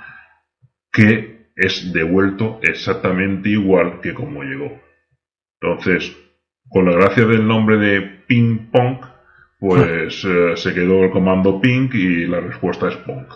[0.91, 4.81] que es devuelto exactamente igual que como llegó.
[5.61, 6.17] Entonces,
[6.69, 9.05] con la gracia del nombre de ping pong,
[9.59, 13.27] pues eh, se quedó el comando ping y la respuesta es pong.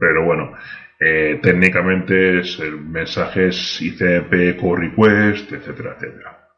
[0.00, 0.54] Pero bueno,
[0.98, 6.48] eh, técnicamente es el mensaje es ICP core request, etcétera, etcétera.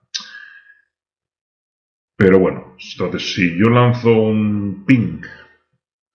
[2.17, 5.23] Pero bueno, entonces si yo lanzo un ping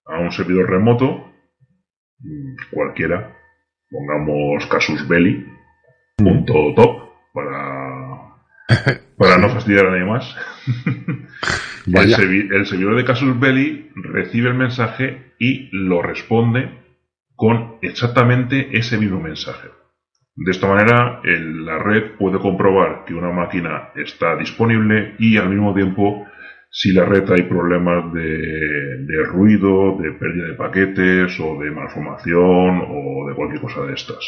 [0.05, 1.33] a un servidor remoto,
[2.71, 3.35] cualquiera,
[3.89, 5.45] pongamos casus belli,
[6.15, 8.37] punto top, para,
[9.17, 10.33] para no fastidiar a nadie más.
[11.87, 16.86] el, el servidor de casus belli recibe el mensaje y lo responde
[17.37, 19.69] con exactamente ese mismo mensaje.
[20.35, 25.73] De esta manera, la red puede comprobar que una máquina está disponible y al mismo
[25.73, 26.27] tiempo,
[26.69, 33.29] si la red hay problemas de, ruido, de pérdida de paquetes o de malformación o
[33.29, 34.19] de cualquier cosa de estas.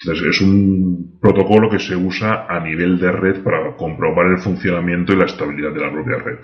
[0.00, 5.12] Entonces es un protocolo que se usa a nivel de red para comprobar el funcionamiento
[5.12, 6.38] y la estabilidad de la propia red.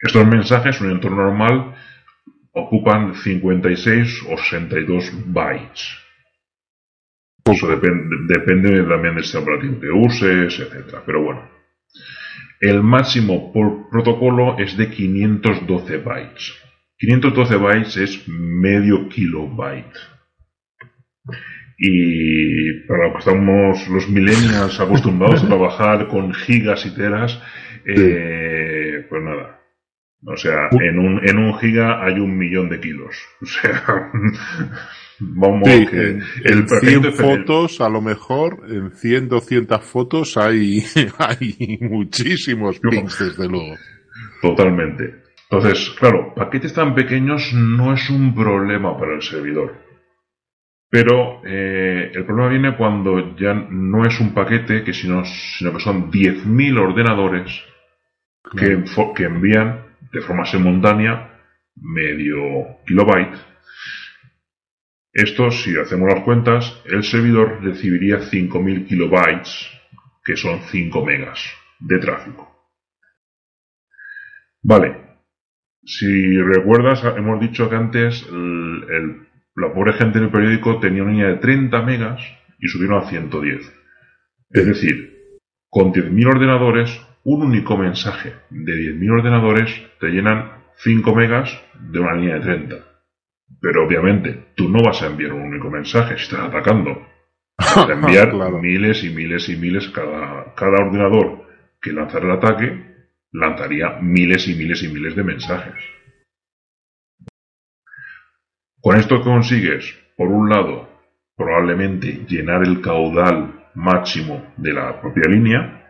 [0.00, 1.74] Estos mensajes, en un entorno normal,
[2.56, 5.98] ocupan 56 o 62 bytes.
[7.44, 10.96] Eso depende, depende también del sistema operativo que uses, etc.
[11.04, 11.48] Pero bueno,
[12.60, 16.54] el máximo por protocolo es de 512 bytes.
[16.98, 19.98] 512 bytes es medio kilobyte.
[21.78, 27.38] Y para lo que estamos los millennials acostumbrados a trabajar con gigas y teras,
[27.84, 29.60] eh, pues nada.
[30.24, 33.16] O sea, en un, en un giga hay un millón de kilos.
[33.42, 34.10] O sea,
[35.18, 40.82] vamos que en, 100 fotos, a lo mejor, en 100, 200 fotos hay,
[41.18, 43.76] hay muchísimos pings, desde luego.
[44.42, 45.22] Totalmente.
[45.48, 49.86] Entonces, claro, paquetes tan pequeños no es un problema para el servidor.
[50.90, 55.80] Pero eh, el problema viene cuando ya no es un paquete, que sino, sino que
[55.80, 57.64] son 10.000 ordenadores
[58.56, 58.84] que,
[59.16, 61.40] que, envían de forma simultánea
[61.76, 63.38] medio kilobyte.
[65.12, 69.70] Esto, si hacemos las cuentas, el servidor recibiría 5.000 kilobytes,
[70.24, 71.40] que son 5 megas
[71.78, 72.70] de tráfico.
[74.62, 75.04] Vale.
[75.84, 81.36] Si recuerdas, hemos dicho que antes la pobre gente del periódico tenía una línea de
[81.36, 82.20] 30 megas
[82.58, 83.72] y subieron a 110.
[84.50, 85.38] Es decir,
[85.70, 91.60] con 10.000 ordenadores, un único mensaje de 10.000 ordenadores te llenan 5 megas
[91.90, 92.76] de una línea de 30.
[93.60, 97.04] Pero obviamente, tú no vas a enviar un único mensaje si estás atacando.
[97.58, 101.48] Vas a enviar miles y miles y miles cada, cada ordenador
[101.82, 102.96] que lanzara el ataque
[103.32, 105.74] lanzaría miles y miles y miles de mensajes.
[108.80, 110.88] Con esto consigues, por un lado,
[111.36, 115.85] probablemente llenar el caudal máximo de la propia línea,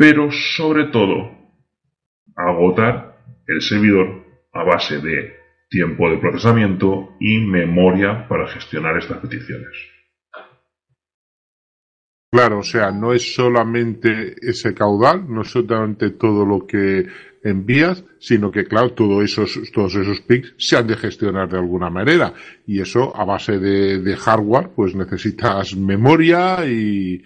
[0.00, 1.30] pero sobre todo
[2.34, 5.34] agotar el servidor a base de
[5.68, 9.68] tiempo de procesamiento y memoria para gestionar estas peticiones.
[12.32, 17.06] Claro, o sea, no es solamente ese caudal, no es solamente todo lo que
[17.44, 21.90] envías, sino que, claro, todos esos, todos esos pics se han de gestionar de alguna
[21.90, 22.32] manera.
[22.66, 27.22] Y eso, a base de, hardware, pues necesitas memoria y,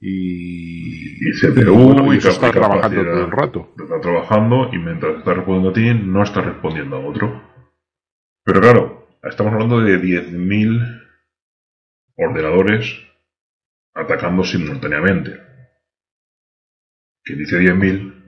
[0.00, 3.74] y, y CPU y, está trabajando todo el rato.
[3.82, 7.42] Está trabajando y mientras está respondiendo a ti, no está respondiendo a otro.
[8.44, 11.02] Pero claro, estamos hablando de 10.000
[12.16, 12.84] ordenadores
[13.94, 15.38] atacando simultáneamente.
[17.24, 18.18] Que dice 10.000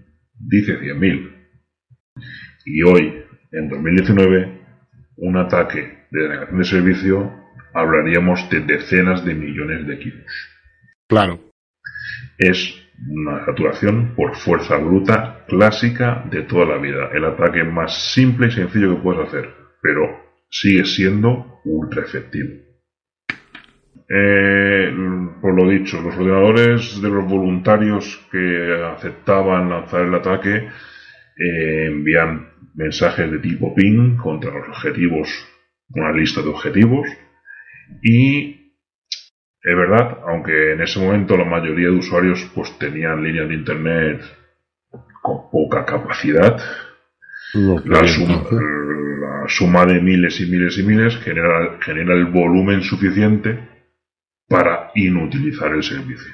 [0.41, 1.33] dice 100.000.
[2.66, 4.61] Y hoy, en 2019,
[5.16, 7.33] un ataque de denegación de servicio,
[7.75, 10.33] hablaríamos de decenas de millones de kilos.
[11.09, 11.50] Claro.
[12.41, 12.74] Es
[13.07, 17.11] una saturación por fuerza bruta clásica de toda la vida.
[17.12, 19.51] El ataque más simple y sencillo que puedes hacer,
[19.82, 20.09] pero
[20.49, 22.49] sigue siendo ultra efectivo.
[24.09, 24.91] Eh,
[25.43, 32.49] por lo dicho, los ordenadores de los voluntarios que aceptaban lanzar el ataque eh, envían
[32.74, 35.28] mensajes de tipo ping contra los objetivos,
[35.91, 37.07] una lista de objetivos
[38.03, 38.60] y
[39.63, 44.23] es verdad, aunque en ese momento la mayoría de usuarios pues tenían líneas de internet
[45.23, 46.59] con poca capacidad,
[47.53, 53.69] la suma, la suma, de miles y miles y miles genera, genera el volumen suficiente
[54.49, 56.33] para inutilizar el servicio.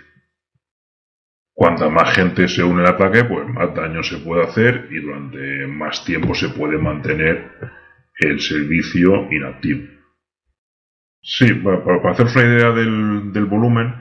[1.53, 5.67] Cuanta más gente se une al ataque, pues más daño se puede hacer y durante
[5.67, 7.51] más tiempo se puede mantener
[8.19, 9.96] el servicio inactivo.
[11.29, 13.97] Sí, para, haceros una idea del, volumen,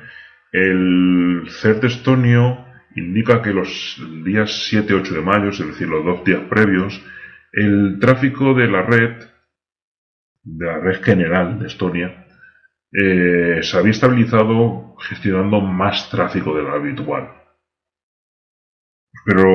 [0.52, 6.44] el CERT estonio indica que los días 7-8 de mayo, es decir, los dos días
[6.48, 7.04] previos,
[7.52, 9.24] el tráfico de la red,
[10.44, 12.28] de la red general de Estonia,
[12.92, 17.32] eh, se había estabilizado gestionando más tráfico de lo habitual.
[19.26, 19.48] Pero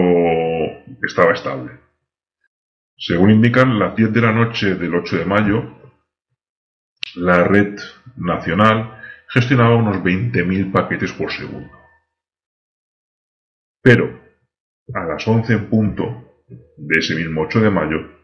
[1.06, 1.78] estaba estable.
[2.96, 5.79] Según indican, las 10 de la noche del 8 de mayo,
[7.16, 7.78] la red
[8.16, 11.70] nacional gestionaba unos 20.000 paquetes por segundo.
[13.82, 14.20] Pero,
[14.92, 18.20] a las 11 en punto de ese mismo 8 de mayo,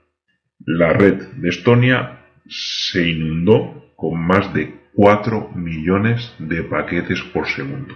[0.59, 7.95] la red de Estonia se inundó con más de 4 millones de paquetes por segundo.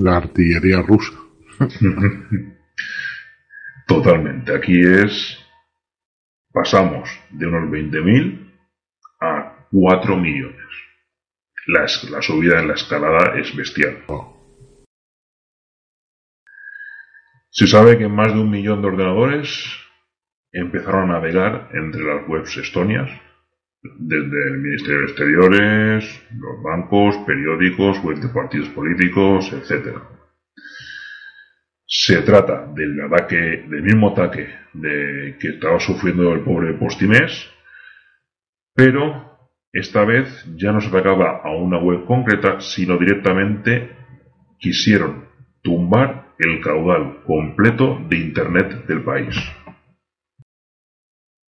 [0.00, 1.12] La artillería rusa.
[3.86, 4.54] Totalmente.
[4.54, 5.38] Aquí es.
[6.52, 8.41] Pasamos de unos 20.000
[9.22, 10.56] a 4 millones.
[11.66, 11.86] la,
[12.22, 13.98] subida en la escalada es bestial.
[17.50, 19.48] Se sabe que más de un millón de ordenadores
[20.52, 23.10] empezaron a navegar entre las webs estonias,
[23.82, 29.98] desde el Ministerio de Exteriores, los bancos, periódicos, webs de partidos políticos, etc.
[31.86, 37.50] Se trata del ataque, del mismo ataque de, que estaba sufriendo el pobre Postimés,
[38.74, 39.32] pero
[39.72, 43.96] esta vez ya no se atacaba a una web concreta, sino directamente
[44.58, 45.28] quisieron
[45.62, 49.36] tumbar el caudal completo de Internet del país.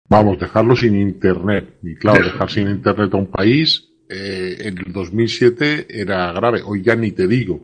[0.09, 1.79] Vamos, dejarlo sin Internet.
[1.83, 6.63] Y claro, dejar sin Internet a un país eh, en el 2007 era grave.
[6.65, 7.61] Hoy ya ni te digo.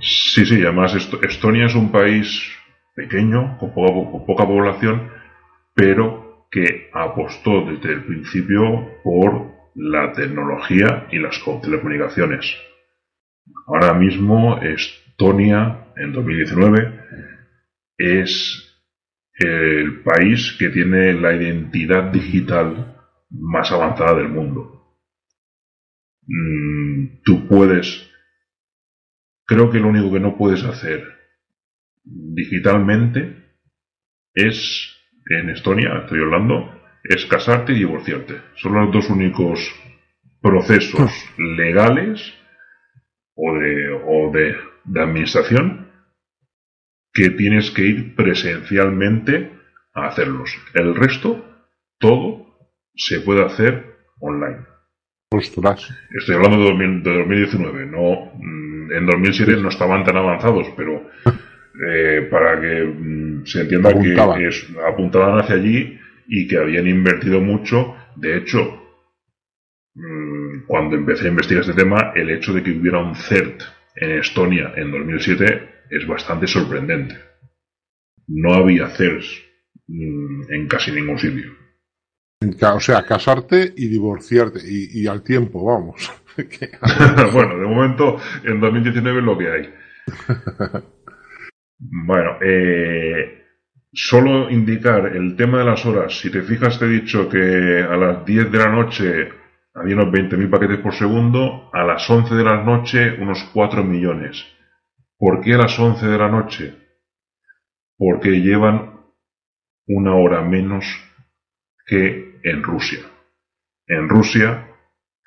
[0.00, 2.50] Sí, sí, además Estonia es un país
[2.96, 5.10] pequeño, con poca, con poca población,
[5.74, 12.56] pero que apostó desde el principio por la tecnología y las telecomunicaciones.
[13.66, 17.00] Ahora mismo Estonia, en 2019,
[17.96, 18.66] es
[19.34, 22.96] el país que tiene la identidad digital
[23.30, 24.98] más avanzada del mundo.
[26.26, 28.10] Mm, tú puedes,
[29.46, 31.04] creo que lo único que no puedes hacer
[32.04, 33.36] digitalmente
[34.34, 34.99] es,
[35.38, 36.74] en Estonia, estoy hablando,
[37.04, 38.40] es casarte y divorciarte.
[38.56, 39.60] Son los dos únicos
[40.42, 42.34] procesos legales
[43.34, 45.88] o de, o de, de administración
[47.12, 49.52] que tienes que ir presencialmente
[49.94, 50.50] a hacerlos.
[50.74, 51.44] El resto,
[51.98, 52.46] todo,
[52.94, 54.66] se puede hacer online.
[56.18, 61.08] Estoy hablando de, 2019, no mm, en 2007 no estaban tan avanzados, pero
[61.88, 67.40] eh, para que mm, se entienda que es, apuntaban hacia allí y que habían invertido
[67.40, 67.96] mucho.
[68.16, 68.58] De hecho,
[69.94, 73.62] mm, cuando empecé a investigar este tema, el hecho de que hubiera un CERT
[73.96, 77.16] en Estonia en 2007 es bastante sorprendente.
[78.26, 79.42] No había CERTs
[79.86, 81.52] mm, en casi ningún sitio.
[82.42, 86.10] O sea, casarte y divorciarte, y, al tiempo, vamos.
[87.32, 89.74] bueno, de momento en 2019 es lo que hay.
[91.80, 93.40] bueno, eh,
[93.92, 96.20] Solo indicar el tema de las horas.
[96.20, 99.28] Si te fijas, te he dicho que a las 10 de la noche
[99.74, 104.46] había unos 20.000 paquetes por segundo, a las 11 de la noche unos 4 millones.
[105.18, 106.74] ¿Por qué a las 11 de la noche?
[107.98, 109.00] Porque llevan
[109.88, 110.84] una hora menos
[111.84, 113.00] que en Rusia.
[113.88, 114.68] En Rusia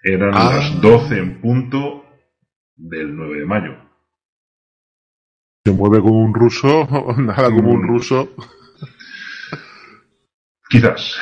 [0.02, 0.52] eran ah.
[0.56, 2.06] las 12 en punto
[2.78, 3.83] del 9 de mayo
[5.66, 6.88] se mueve como un ruso,
[7.18, 8.30] nada como un ruso.
[10.70, 11.18] Quizás.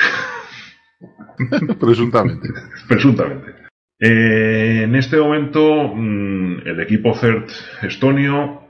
[1.79, 2.49] Presuntamente.
[2.87, 3.51] Presuntamente.
[3.99, 7.51] Eh, en este momento, mm, el equipo CERT
[7.83, 8.61] estonio,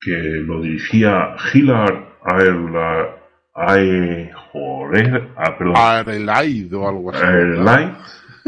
[0.00, 2.18] que lo dirigía Hilar
[3.54, 7.24] Ae, joder, ah, o algo así.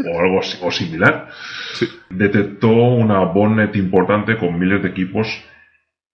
[0.05, 1.29] o algo o similar,
[2.09, 5.27] detectó una bonnet importante con miles de equipos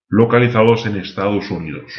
[0.09, 1.91] localizados en Estados Unidos.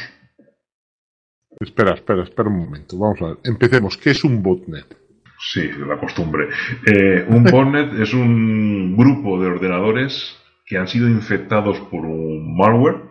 [1.60, 2.98] Espera, espera, espera un momento.
[2.98, 3.36] Vamos a ver.
[3.44, 3.96] Empecemos.
[3.96, 4.96] ¿Qué es un botnet?
[5.38, 6.48] Sí, la costumbre.
[6.86, 13.02] Eh, un botnet es un grupo de ordenadores que han sido infectados por un malware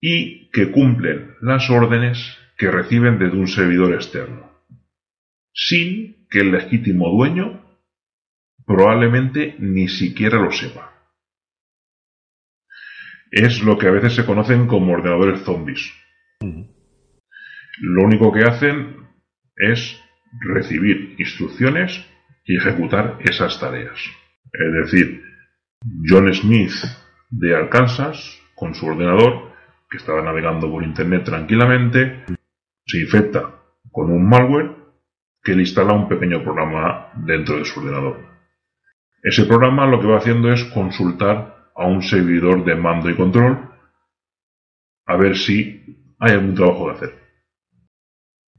[0.00, 2.18] y que cumplen las órdenes
[2.56, 4.50] que reciben desde un servidor externo,
[5.52, 7.64] sin que el legítimo dueño
[8.66, 10.87] probablemente ni siquiera lo sepa
[13.30, 15.92] es lo que a veces se conocen como ordenadores zombies.
[17.80, 18.96] Lo único que hacen
[19.56, 20.00] es
[20.40, 22.04] recibir instrucciones
[22.44, 23.98] y ejecutar esas tareas.
[24.52, 25.22] Es decir,
[26.08, 26.72] John Smith
[27.30, 29.52] de Arkansas, con su ordenador,
[29.90, 32.24] que estaba navegando por Internet tranquilamente,
[32.86, 33.54] se infecta
[33.90, 34.74] con un malware
[35.42, 38.26] que le instala un pequeño programa dentro de su ordenador.
[39.22, 43.70] Ese programa lo que va haciendo es consultar a un servidor de mando y control
[45.06, 47.14] a ver si hay algún trabajo que hacer.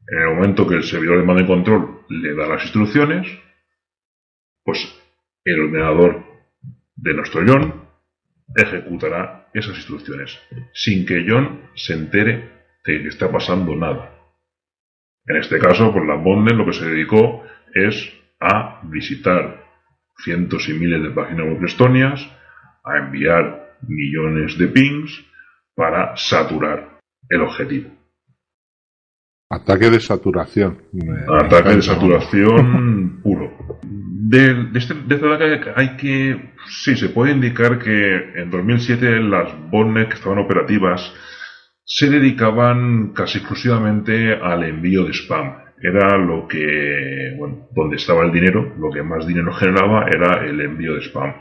[0.08, 3.28] En el momento que el servidor de mando y control le da las instrucciones,
[4.64, 4.80] pues
[5.44, 6.24] el ordenador
[6.96, 7.88] de nuestro John
[8.56, 10.40] ejecutará esas instrucciones
[10.74, 12.50] sin que John se entere
[12.86, 14.16] de que está pasando nada.
[15.26, 17.44] En este caso, por la Bonde lo que se dedicó
[17.74, 19.64] es a visitar
[20.24, 22.39] cientos y miles de páginas web estonias,
[22.90, 25.26] a enviar millones de pings
[25.76, 27.90] para saturar el objetivo.
[29.52, 30.78] Ataque de saturación.
[31.42, 33.80] Ataque de saturación puro.
[33.82, 39.52] De, este, de este ataque hay que, sí, se puede indicar que en 2007 las
[39.72, 41.14] botnets que estaban operativas
[41.84, 45.56] se dedicaban casi exclusivamente al envío de spam.
[45.82, 50.62] Era lo que, bueno, donde estaba el dinero, lo que más dinero generaba era el
[50.62, 51.34] envío de spam.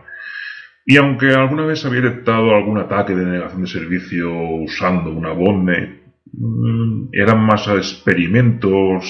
[0.90, 4.32] Y aunque alguna vez había detectado algún ataque de negación de servicio
[4.64, 9.04] usando una botnet, mm, eran más experimentos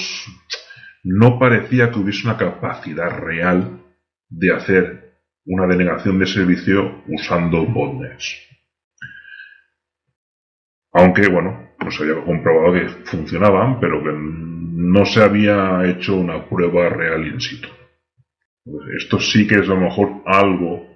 [1.05, 3.81] no parecía que hubiese una capacidad real
[4.27, 8.45] de hacer una denegación de servicio usando botnets.
[10.91, 16.89] Aunque, bueno, pues había comprobado que funcionaban, pero que no se había hecho una prueba
[16.89, 17.69] real in situ.
[18.97, 20.88] esto sí que es a lo mejor algo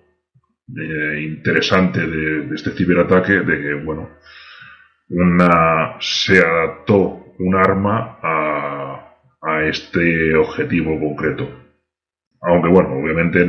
[0.67, 4.09] interesante de, este ciberataque, de que, bueno,
[5.09, 11.49] una, se adaptó un arma a, a este objetivo concreto.
[12.41, 13.47] Aunque bueno, obviamente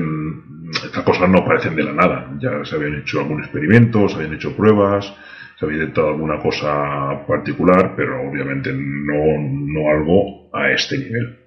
[0.85, 2.37] estas cosas no parecen de la nada.
[2.41, 5.12] Ya se habían hecho algún experimento, se habían hecho pruebas,
[5.59, 11.44] se había intentado alguna cosa particular, pero obviamente no, no algo a este nivel.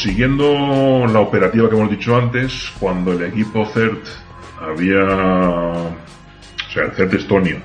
[0.00, 4.06] Siguiendo la operativa que hemos dicho antes, cuando el equipo CERT
[4.60, 5.94] había, o
[6.72, 7.62] sea, el CERT Estonia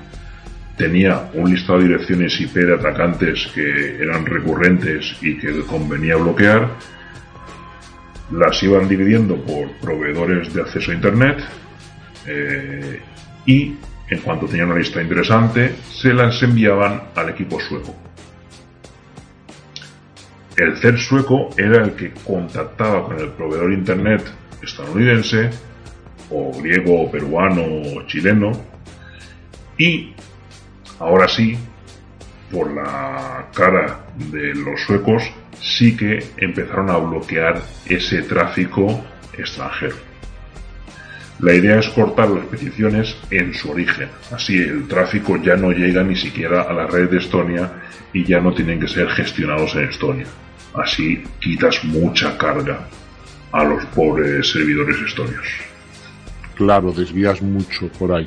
[0.76, 6.68] tenía un listado de direcciones IP de atacantes que eran recurrentes y que convenía bloquear,
[8.32, 11.38] las iban dividiendo por proveedores de acceso a Internet
[12.26, 13.00] eh,
[13.46, 13.74] y
[14.10, 18.05] en cuanto tenían una lista interesante se las enviaban al equipo sueco.
[20.56, 24.22] El CER sueco era el que contactaba con el proveedor internet
[24.62, 25.50] estadounidense,
[26.30, 28.52] o griego, o peruano, o chileno,
[29.76, 30.14] y
[30.98, 31.58] ahora sí,
[32.50, 35.22] por la cara de los suecos,
[35.60, 39.04] sí que empezaron a bloquear ese tráfico
[39.36, 40.05] extranjero.
[41.40, 46.02] La idea es cortar las peticiones en su origen, así el tráfico ya no llega
[46.02, 47.70] ni siquiera a la red de Estonia
[48.12, 50.26] y ya no tienen que ser gestionados en Estonia.
[50.74, 52.88] Así quitas mucha carga
[53.52, 55.46] a los pobres servidores estonios.
[56.54, 58.26] Claro, desvías mucho por ahí.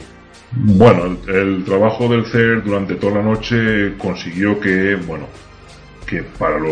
[0.51, 5.27] Bueno, el, trabajo del CER durante toda la noche consiguió que, bueno,
[6.05, 6.69] que para lo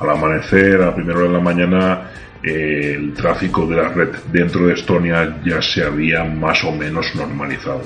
[0.00, 2.10] al amanecer, a primera hora de la mañana,
[2.42, 7.82] el tráfico de la red dentro de Estonia ya se había más o menos normalizado.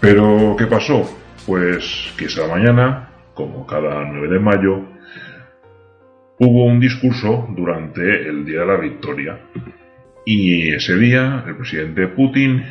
[0.00, 1.18] Pero, ¿qué pasó?
[1.46, 4.84] Pues que esa mañana, como cada 9 de mayo,
[6.38, 9.40] hubo un discurso durante el Día de la Victoria.
[10.24, 12.62] Y ese día el presidente Putin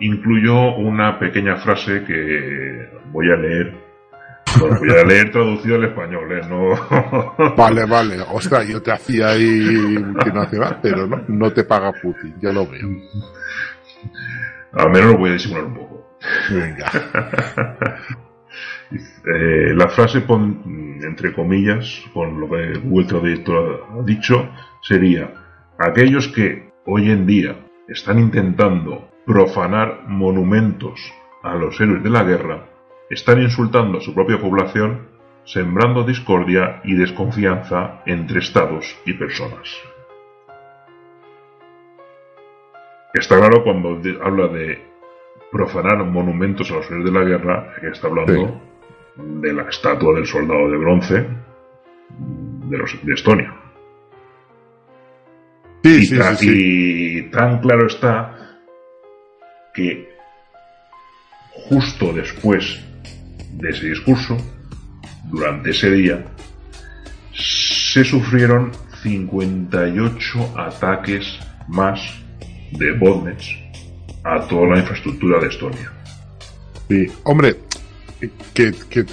[0.00, 3.83] incluyó una pequeña frase que voy a leer.
[4.60, 6.42] Voy a leer traducido al español, ¿eh?
[6.48, 7.54] No...
[7.56, 8.16] Vale, vale.
[8.32, 12.88] Ostras, yo te hacía ahí multinacional, pero no, no te paga Putin, ya lo veo.
[14.72, 16.18] Al menos lo voy a disimular un poco.
[16.50, 16.90] Venga.
[19.26, 24.50] Eh, la frase, pon, entre comillas, con lo que vuelto de ha dicho,
[24.82, 25.32] sería,
[25.78, 27.56] aquellos que hoy en día
[27.88, 31.00] están intentando profanar monumentos
[31.42, 32.66] a los héroes de la guerra,
[33.10, 35.08] están insultando a su propia población,
[35.44, 39.68] sembrando discordia y desconfianza entre estados y personas.
[43.12, 44.82] Está claro cuando habla de
[45.52, 48.60] profanar monumentos a los héroes de la guerra, que está hablando
[49.16, 51.26] de la estatua del soldado de bronce
[52.68, 53.54] de, los, de Estonia.
[56.42, 58.58] y tan claro está
[59.72, 60.08] que
[61.52, 62.82] justo después
[63.56, 64.36] de ese discurso,
[65.30, 66.24] durante ese día,
[67.32, 71.38] se sufrieron 58 ataques
[71.68, 72.00] más
[72.72, 73.48] de botnets
[74.24, 75.92] a toda la infraestructura de Estonia.
[76.88, 77.56] Sí, hombre,
[78.52, 79.04] que, que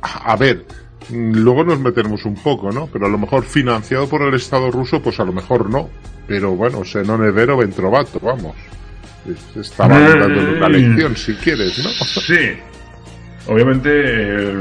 [0.00, 0.64] a ver,
[1.10, 2.88] luego nos metemos un poco, ¿no?
[2.92, 5.88] Pero a lo mejor financiado por el Estado ruso, pues a lo mejor no.
[6.26, 8.54] Pero bueno, se non è vero, ventrovato, vamos.
[9.56, 11.88] Estaba dando una lección, si quieres, ¿no?
[11.90, 12.58] Sí.
[13.48, 14.52] Obviamente,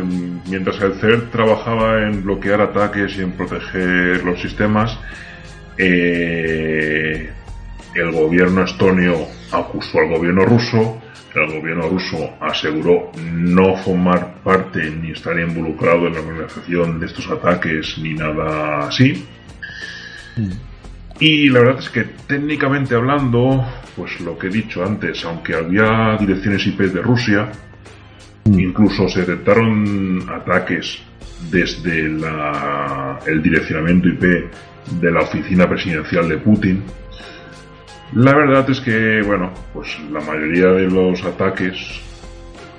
[0.49, 4.97] mientras el CERT trabajaba en bloquear ataques y en proteger los sistemas,
[5.77, 7.29] eh,
[7.93, 11.01] el gobierno estonio acusó al gobierno ruso,
[11.35, 17.29] el gobierno ruso aseguró no formar parte ni estar involucrado en la organización de estos
[17.29, 19.25] ataques ni nada así.
[20.37, 20.51] Mm.
[21.19, 23.65] Y la verdad es que técnicamente hablando,
[23.97, 27.51] pues lo que he dicho antes, aunque había direcciones IP de Rusia,
[28.47, 28.59] mm.
[28.59, 31.01] incluso se detectaron ataques
[31.51, 34.23] desde el direccionamiento IP
[34.99, 36.83] de la oficina presidencial de Putin.
[38.13, 42.01] La verdad es que, bueno, pues la mayoría de los ataques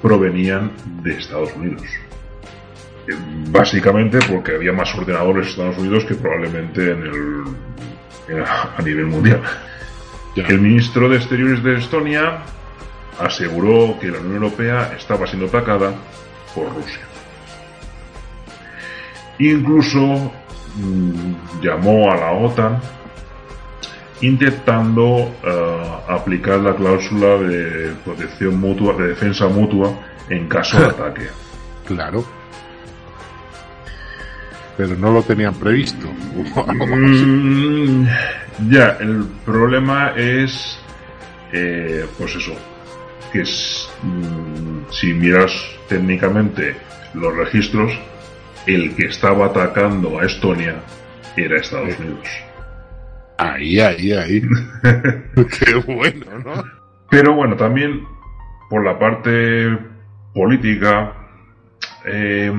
[0.02, 0.70] provenían
[1.02, 1.82] de Estados Unidos.
[3.50, 8.44] Básicamente porque había más ordenadores en Estados Unidos que probablemente en el,
[8.76, 9.42] a nivel mundial.
[10.36, 12.42] El ministro de Exteriores de Estonia
[13.18, 15.92] aseguró que la Unión Europea estaba siendo atacada
[16.54, 17.00] por Rusia.
[19.38, 20.32] Incluso
[20.76, 22.80] mm, llamó a la OTAN
[24.20, 29.96] intentando eh, aplicar la cláusula de protección mutua, de defensa mutua
[30.28, 31.28] en caso de ataque.
[31.84, 32.24] Claro.
[34.76, 36.06] Pero no lo tenían previsto.
[36.06, 38.06] Mm,
[38.70, 40.78] ya, el problema es,
[41.52, 42.52] eh, pues eso,
[43.32, 45.52] que mm, si miras
[45.88, 46.76] técnicamente
[47.14, 47.98] los registros,
[48.66, 50.76] el que estaba atacando a Estonia
[51.36, 52.28] era Estados Unidos.
[53.38, 54.42] Ahí, ahí, ahí.
[54.82, 56.64] Qué bueno, ¿no?
[57.10, 58.04] Pero bueno, también
[58.68, 59.78] por la parte
[60.34, 61.14] política,
[62.04, 62.52] eh,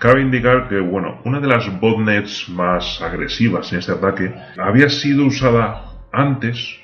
[0.00, 5.26] cabe indicar que, bueno, una de las botnets más agresivas en este ataque había sido
[5.26, 6.78] usada antes,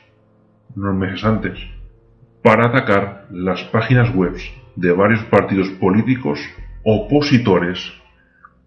[0.76, 1.58] unos meses antes,
[2.42, 4.36] para atacar las páginas web
[4.76, 6.40] de varios partidos políticos
[6.84, 7.92] opositores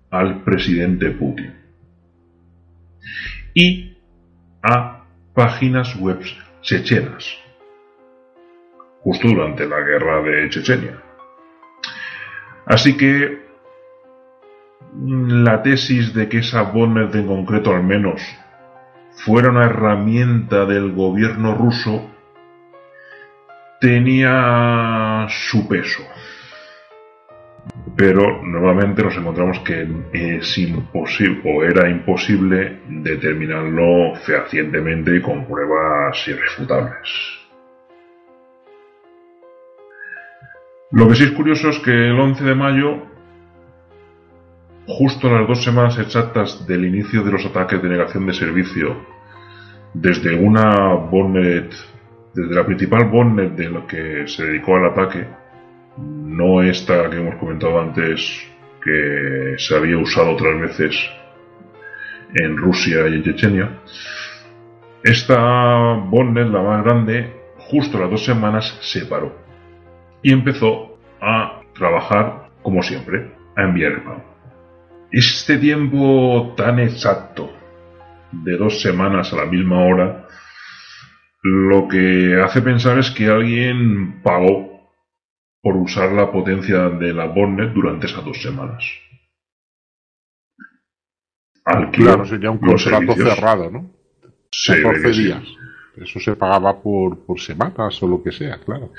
[0.10, 1.54] al presidente Putin.
[3.54, 3.98] Y
[4.64, 5.04] a
[5.34, 6.20] páginas web
[6.62, 7.38] chechenas,
[9.02, 11.02] justo durante la guerra de Chechenia.
[12.66, 13.46] Así que
[14.98, 18.22] la tesis de que esa botnet en concreto al menos
[19.26, 22.15] fuera una herramienta del gobierno ruso
[23.80, 26.04] tenía su peso
[27.96, 36.28] pero nuevamente nos encontramos que es imposible o era imposible determinarlo fehacientemente y con pruebas
[36.28, 37.10] irrefutables.
[40.92, 43.02] Lo que sí es curioso es que el 11 de mayo,
[44.88, 49.06] justo a las dos semanas exactas del inicio de los ataques de negación de servicio,
[49.94, 51.74] desde una bonnet,
[52.36, 55.26] desde la principal bonnet de lo que se dedicó al ataque,
[55.98, 58.46] no esta que hemos comentado antes,
[58.84, 61.10] que se había usado otras veces
[62.34, 63.70] en Rusia y en Chechenia.
[65.02, 69.34] Esta bonnet, la más grande, justo a las dos semanas se paró
[70.22, 74.02] y empezó a trabajar como siempre, a enviar el
[75.12, 77.52] Este tiempo tan exacto
[78.32, 80.26] de dos semanas a la misma hora,
[81.48, 84.90] lo que hace pensar es que alguien pagó
[85.62, 88.84] por usar la potencia de la Bonnet durante esas dos semanas.
[91.92, 93.92] claro, sería un contrato cerrado, ¿no?
[94.68, 95.44] 14 días.
[95.98, 98.92] Eso se pagaba por, por semanas o lo que sea, claro.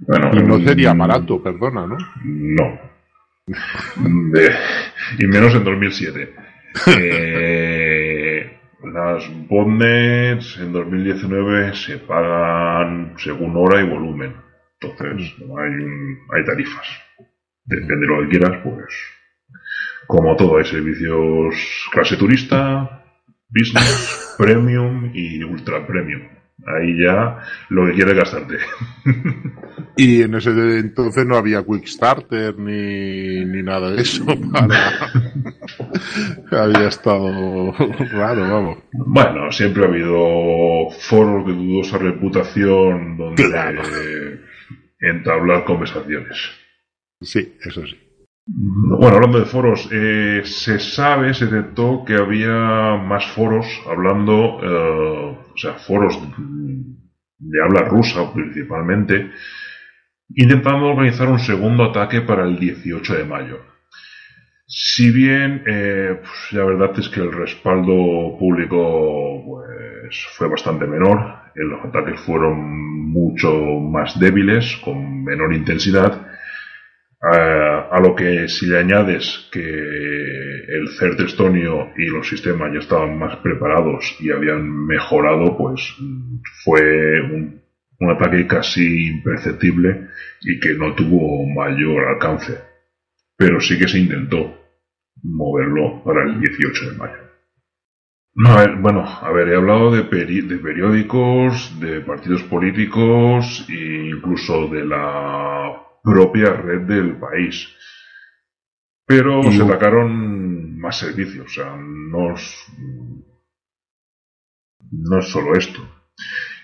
[0.00, 1.96] Bueno, y no sería barato, perdona, ¿no?
[2.22, 2.80] No.
[5.18, 6.34] y menos en 2007.
[6.86, 8.52] Eh,
[8.82, 14.34] las botnets en 2019 se pagan según hora y volumen.
[14.80, 15.72] Entonces, hay,
[16.34, 16.86] hay tarifas.
[17.64, 18.94] Depende de lo que quieras, pues.
[20.06, 23.04] Como todo, hay servicios clase turista,
[23.48, 26.35] business, premium y ultra premium.
[26.66, 27.38] Ahí ya
[27.68, 28.56] lo que quieres gastarte.
[29.96, 34.24] y en ese entonces no había Quick Starter ni, ni nada de eso.
[36.50, 37.72] había estado
[38.12, 38.78] raro, vamos.
[38.92, 44.40] Bueno, siempre ha habido foros de dudosa reputación donde
[44.98, 46.50] entablar conversaciones.
[47.20, 48.05] Sí, eso sí.
[48.48, 55.38] Bueno, hablando de foros, eh, se sabe, se detectó que había más foros hablando, eh,
[55.52, 56.16] o sea, foros
[57.38, 59.32] de habla rusa principalmente,
[60.28, 63.58] intentando organizar un segundo ataque para el 18 de mayo.
[64.68, 71.18] Si bien eh, pues, la verdad es que el respaldo público pues, fue bastante menor,
[71.56, 76.35] los ataques fueron mucho más débiles, con menor intensidad,
[77.32, 83.18] a, lo que si le añades que el CERT estonio y los sistemas ya estaban
[83.18, 85.80] más preparados y habían mejorado, pues
[86.64, 87.62] fue un,
[88.10, 90.08] ataque casi imperceptible
[90.42, 92.58] y que no tuvo mayor alcance.
[93.36, 94.54] Pero sí que se intentó
[95.22, 98.78] moverlo para el 18 de mayo.
[98.80, 105.85] bueno, a ver, he hablado de, de periódicos, de partidos políticos e incluso de la
[106.06, 107.68] propia red del país.
[109.04, 112.66] Pero se atacaron más servicios, o sea, no es,
[114.90, 115.80] no es solo esto.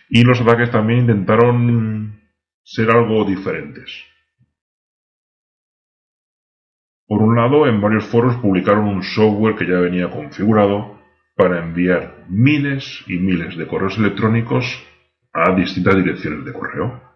[0.08, 2.20] Y los ataques también intentaron
[2.62, 4.04] ser algo diferentes.
[7.06, 11.00] Por un lado, en varios foros publicaron un software que ya venía configurado
[11.36, 14.64] para enviar miles y miles de correos electrónicos
[15.32, 17.11] a distintas direcciones de correo.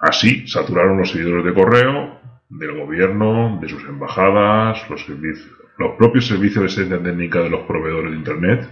[0.00, 6.60] Así saturaron los servidores de correo del gobierno, de sus embajadas, los, los propios servicios
[6.60, 8.68] de asistencia técnica de los proveedores de Internet.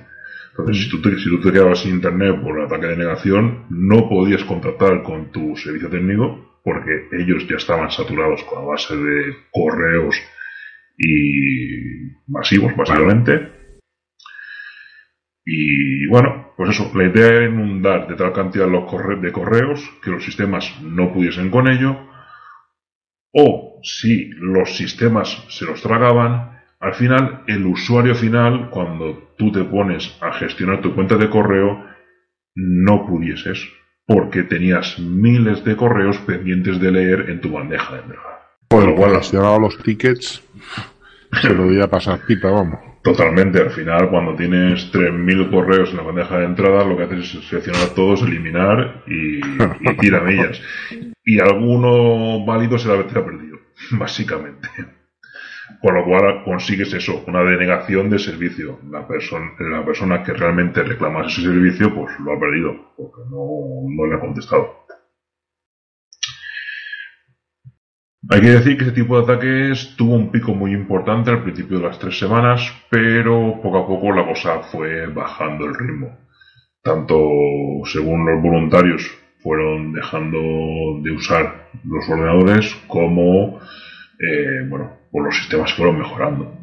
[0.51, 3.65] Entonces, si tú, te, si tú te quedabas sin Internet por un ataque de negación,
[3.71, 8.97] no podías contactar con tu servicio técnico porque ellos ya estaban saturados con la base
[8.97, 10.15] de correos
[10.99, 13.62] y masivos, básicamente.
[15.45, 18.85] Y bueno, pues eso, la idea era inundar de tal cantidad los
[19.21, 21.97] de correos que los sistemas no pudiesen con ello,
[23.33, 29.65] o si los sistemas se los tragaban, al final el usuario final, cuando tú te
[29.65, 31.85] pones a gestionar tu cuenta de correo,
[32.55, 33.67] no pudieses,
[34.07, 38.33] porque tenías miles de correos pendientes de leer en tu bandeja de entrada.
[38.69, 40.43] Cual, los tickets,
[41.45, 42.92] lo voy a pasar pipa, vamos.
[43.03, 47.35] Totalmente, al final cuando tienes 3.000 correos en la bandeja de entrada, lo que haces
[47.35, 50.63] es seleccionar todos, eliminar y, y tiramillas.
[51.25, 53.59] Y alguno válido se la perdido,
[53.93, 54.69] básicamente.
[55.81, 58.79] Con lo cual consigues eso, una denegación de servicio.
[58.89, 63.83] La, persona la persona que realmente reclama ese servicio, pues lo ha perdido, porque no,
[63.89, 64.82] no le ha contestado.
[68.31, 71.79] Hay que decir que este tipo de ataques tuvo un pico muy importante al principio
[71.79, 76.19] de las tres semanas, pero poco a poco la cosa fue bajando el ritmo.
[76.83, 77.19] Tanto
[77.85, 79.03] según los voluntarios
[79.43, 80.39] fueron dejando
[81.03, 83.59] de usar los ordenadores como
[84.21, 86.57] eh, bueno, los sistemas fueron mejorando.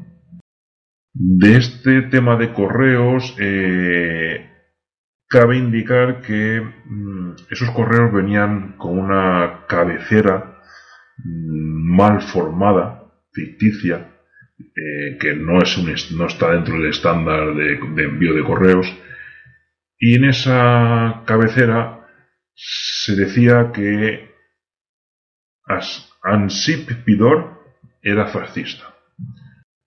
[1.14, 4.50] De este tema de correos, eh,
[5.28, 10.59] cabe indicar que mm, esos correos venían con una cabecera
[11.26, 14.10] mal formada, ficticia,
[14.60, 18.88] eh, que no, es un, no está dentro del estándar de, envío de correos.
[19.98, 22.08] Y en esa cabecera
[22.54, 24.30] se decía que
[26.24, 27.60] Ansip Pidor
[28.02, 28.96] era fascista.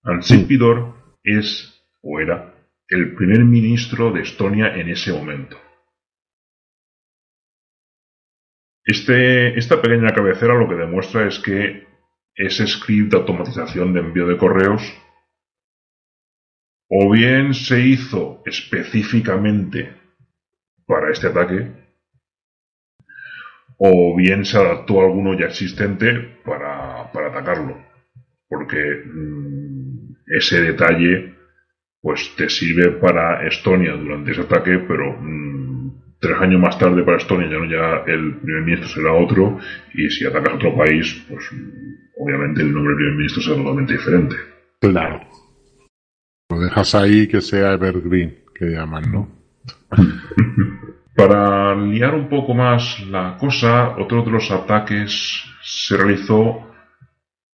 [0.03, 2.53] Ansip Pidor es o era
[2.87, 5.57] el primer ministro de Estonia en ese momento.
[8.85, 11.87] Este, esta pequeña cabecera lo que demuestra es que
[12.35, 14.81] ese script de automatización de envío de correos
[16.89, 19.93] o bien se hizo específicamente
[20.85, 21.71] para este ataque
[23.77, 27.83] o bien se adaptó a alguno ya existente para, atacarlo.
[28.47, 31.35] Porque mm, ese detalle
[32.01, 35.52] pues te sirve para Estonia durante ese ataque, pero mm,
[36.23, 39.59] tres años más tarde para Estonia ya, ya el primer ministro será otro
[39.93, 41.43] y si atacas a otro país, pues
[42.17, 44.35] obviamente el nombre del primer ministro será totalmente diferente.
[44.79, 45.19] Claro.
[46.49, 49.29] Lo dejas ahí que sea evergreen, que llaman, ¿no?
[51.15, 56.71] Para liar un poco más la cosa, otro de los ataques se realizó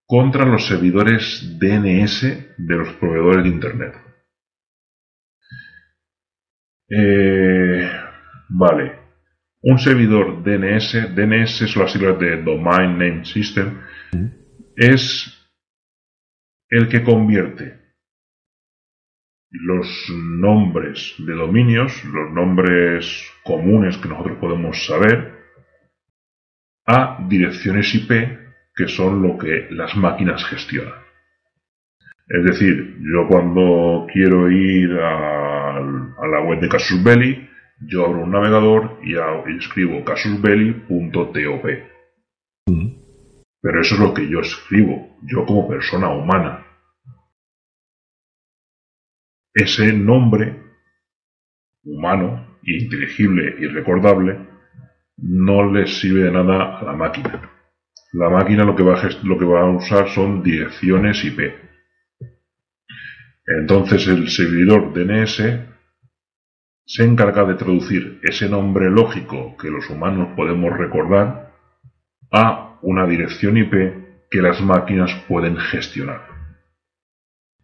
[0.06, 2.22] contra los servidores DNS
[2.56, 3.94] de los proveedores de Internet.
[6.88, 7.63] Eh,
[8.48, 8.98] vale.
[9.62, 13.80] Un servidor DNS, DNS es las siglas de Domain Name System,
[14.76, 15.48] es
[16.68, 17.84] el que convierte
[19.50, 25.32] los nombres de dominios, los nombres comunes que nosotros podemos saber,
[26.86, 28.10] a direcciones IP
[28.74, 31.04] que son lo que las máquinas gestionan.
[32.26, 37.48] Es decir, yo cuando quiero ir a, la web de Casus Belli,
[37.86, 39.14] yo abro un navegador y,
[39.56, 41.36] escribo casusbelli.top.
[42.66, 42.88] Mm.
[43.60, 46.66] Pero eso es lo que yo escribo, yo como persona humana.
[49.54, 50.62] Ese nombre
[51.84, 54.38] humano, inteligible y recordable,
[55.16, 57.50] no le sirve de nada a la máquina.
[58.12, 61.40] La máquina lo que va a, lo que va a usar son direcciones IP.
[63.46, 65.73] Entonces el servidor DNS
[66.86, 71.52] se encarga de traducir ese nombre lógico que los humanos podemos recordar
[72.30, 73.72] a una dirección IP
[74.30, 76.22] que las máquinas pueden gestionar.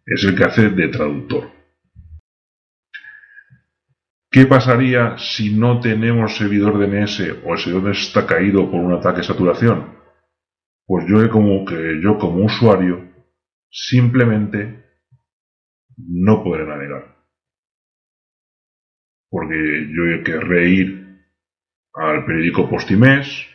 [0.05, 1.51] Es el que hace de traductor.
[4.31, 9.17] ¿Qué pasaría si no tenemos servidor DNS o el servidor está caído por un ataque
[9.17, 9.97] de saturación?
[10.85, 13.11] Pues yo como que yo como usuario
[13.69, 14.85] simplemente
[15.97, 17.10] no podré navegar.
[19.31, 21.01] Porque yo querré ir
[21.95, 23.47] al periódico Postimés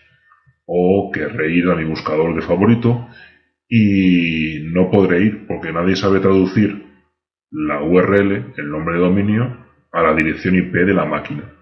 [0.67, 3.09] o querré ir a mi buscador de favorito
[3.69, 6.87] y no podré ir porque nadie sabe traducir
[7.51, 11.53] la URL, el nombre de dominio, a la dirección IP de la máquina.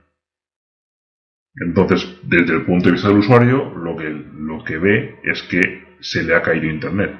[1.66, 5.84] Entonces, desde el punto de vista del usuario, lo que, lo que ve es que
[6.00, 7.12] se le ha caído Internet.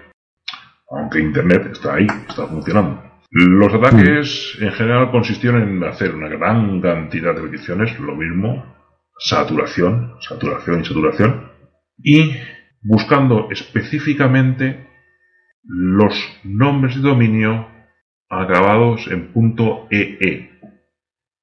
[0.90, 3.14] Aunque Internet está ahí, está funcionando.
[3.37, 8.64] Los ataques en general consistieron en hacer una gran cantidad de peticiones, lo mismo,
[9.18, 11.51] saturación, saturación y saturación,
[11.99, 12.37] y
[12.80, 14.87] buscando específicamente
[15.64, 16.14] los
[16.45, 17.66] nombres de dominio
[18.30, 20.51] acabados en punto .ee.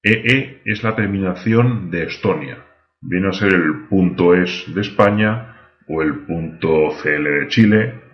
[0.01, 2.65] EE es la terminación de Estonia.
[3.01, 5.57] Viene a ser el punto .es de España
[5.89, 8.10] o el punto .cl de Chile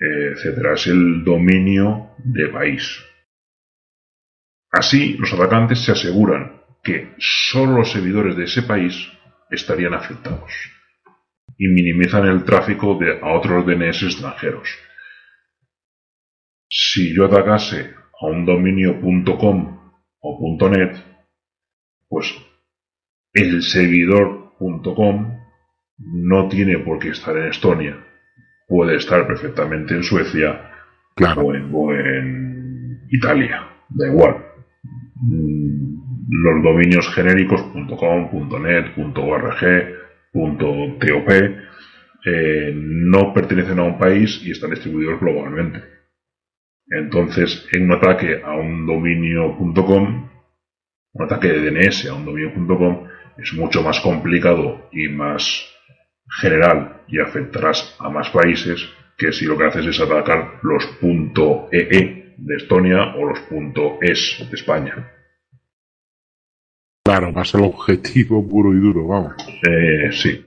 [0.00, 0.74] etcétera.
[0.74, 2.82] Es el dominio de país.
[4.72, 8.94] Así, los atacantes se aseguran que solo los servidores de ese país
[9.50, 10.52] estarían afectados
[11.58, 14.68] y minimizan el tráfico de, a otros DNS extranjeros.
[16.68, 19.00] Si yo atacase a un dominio
[19.38, 20.96] .com o .net,
[22.08, 22.34] pues
[23.32, 25.38] el servidor .com
[25.98, 28.06] no tiene por qué estar en Estonia,
[28.70, 30.70] puede estar perfectamente en Suecia
[31.36, 34.36] o, en, Italia, da igual.
[35.16, 35.80] Mm,
[36.30, 37.60] los dominios genéricos
[37.98, 39.60] .com, .net, .org,
[40.32, 41.02] .top
[42.24, 45.82] eh, no pertenecen a un país y están distribuidos globalmente.
[46.88, 50.30] Entonces, en un ataque a un dominio.com,
[51.12, 55.69] un ataque de DNS a un dominio.com, es mucho más complicado y más
[56.30, 62.34] general y afectarás a más países que si lo que haces es atacar los .ee
[62.36, 63.38] de Estonia o los
[64.00, 65.10] .es de España.
[67.04, 69.34] Claro, más el objetivo puro y duro, vamos.
[69.68, 70.46] Eh, sí.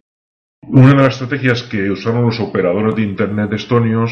[0.67, 4.11] Una de las estrategias que usaron los operadores de Internet estonios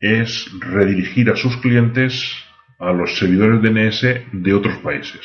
[0.00, 2.32] es redirigir a sus clientes
[2.80, 4.02] a los servidores DNS
[4.32, 5.20] de otros países.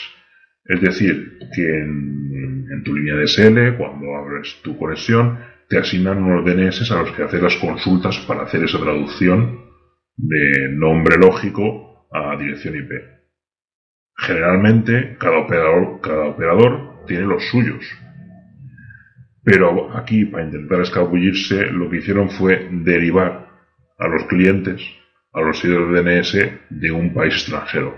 [0.64, 5.39] Es decir, que en, tu línea DSL, cuando abres tu conexión,
[5.70, 9.65] te asignan unos DNS a los que haces las consultas para hacer esa traducción
[10.15, 12.91] de nombre lógico a dirección IP.
[14.18, 17.86] Generalmente, cada operador, tiene los suyos.
[19.43, 23.47] Pero aquí, para intentar escabullirse, lo que hicieron fue derivar
[23.97, 24.82] a los clientes
[25.34, 27.95] a los servidores DNS de un país extranjero.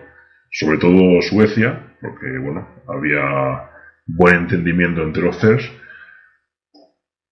[0.51, 3.68] Sobre todo Suecia, porque bueno, había
[4.15, 5.71] buen entendimiento entre los CERS,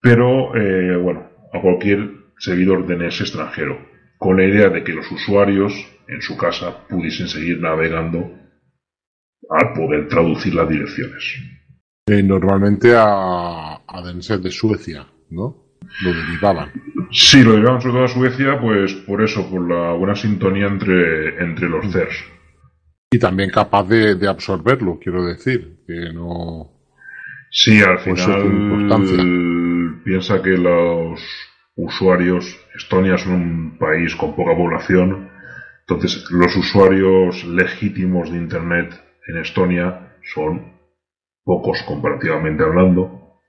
[0.01, 3.79] pero eh, bueno, a cualquier seguidor DNS extranjero,
[4.17, 5.73] con la idea de que los usuarios
[6.07, 8.31] en su casa pudiesen seguir navegando
[9.49, 11.23] al poder traducir las direcciones.
[12.07, 15.67] Eh, normalmente a, a Denset de Suecia, ¿no?
[16.03, 16.71] Lo derivaban.
[17.11, 21.41] Sí, lo derivaban sobre todo a Suecia, pues por eso, por la buena sintonía entre,
[21.43, 22.36] entre los CERS.
[23.11, 26.73] Y también capaz de, de absorberlo, quiero decir, que no...
[27.49, 31.21] Sí, al final piensa que los
[31.75, 35.29] usuarios, Estonia es un país con poca población,
[35.87, 40.73] entonces los usuarios legítimos de Internet en Estonia son
[41.45, 43.39] pocos comparativamente hablando,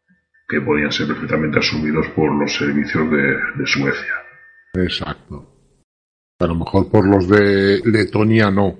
[0.48, 4.14] que podían ser perfectamente asumidos por los servicios de, de Suecia.
[4.74, 5.57] Exacto.
[6.40, 8.78] A lo mejor por los de Letonia no.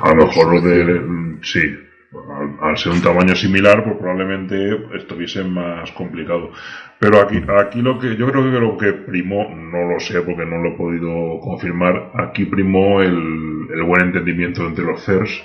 [0.00, 0.84] A lo mejor lo de...
[1.00, 4.56] mm, Sí, al, al ser un tamaño similar, pues probablemente
[4.96, 6.52] estuviese más complicado.
[7.00, 10.46] Pero aquí, aquí lo que yo creo que lo que primó, no lo sé porque
[10.46, 15.42] no lo he podido confirmar, aquí primó el, el buen entendimiento entre los CERS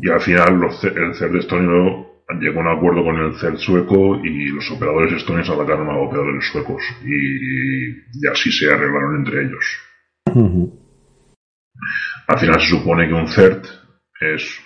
[0.00, 2.06] y al final los, el CERS de Estonia
[2.40, 6.46] llegó a un acuerdo con el CERS sueco y los operadores estonios atacaron a operadores
[6.50, 9.64] suecos y, y así se arreglaron entre ellos.
[12.28, 13.66] Al final se supone que un CERT
[14.20, 14.60] es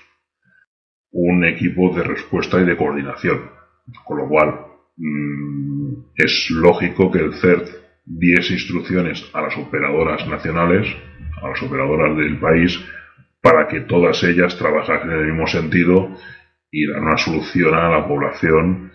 [1.13, 3.51] un equipo de respuesta y de coordinación,
[4.05, 7.69] con lo cual mm, es lógico que el CERT
[8.05, 10.87] diese instrucciones a las operadoras nacionales,
[11.43, 12.79] a las operadoras del país,
[13.41, 16.11] para que todas ellas trabajasen en el mismo sentido
[16.71, 18.93] y dar una solución a la población,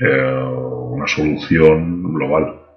[0.00, 2.67] eh, una solución global.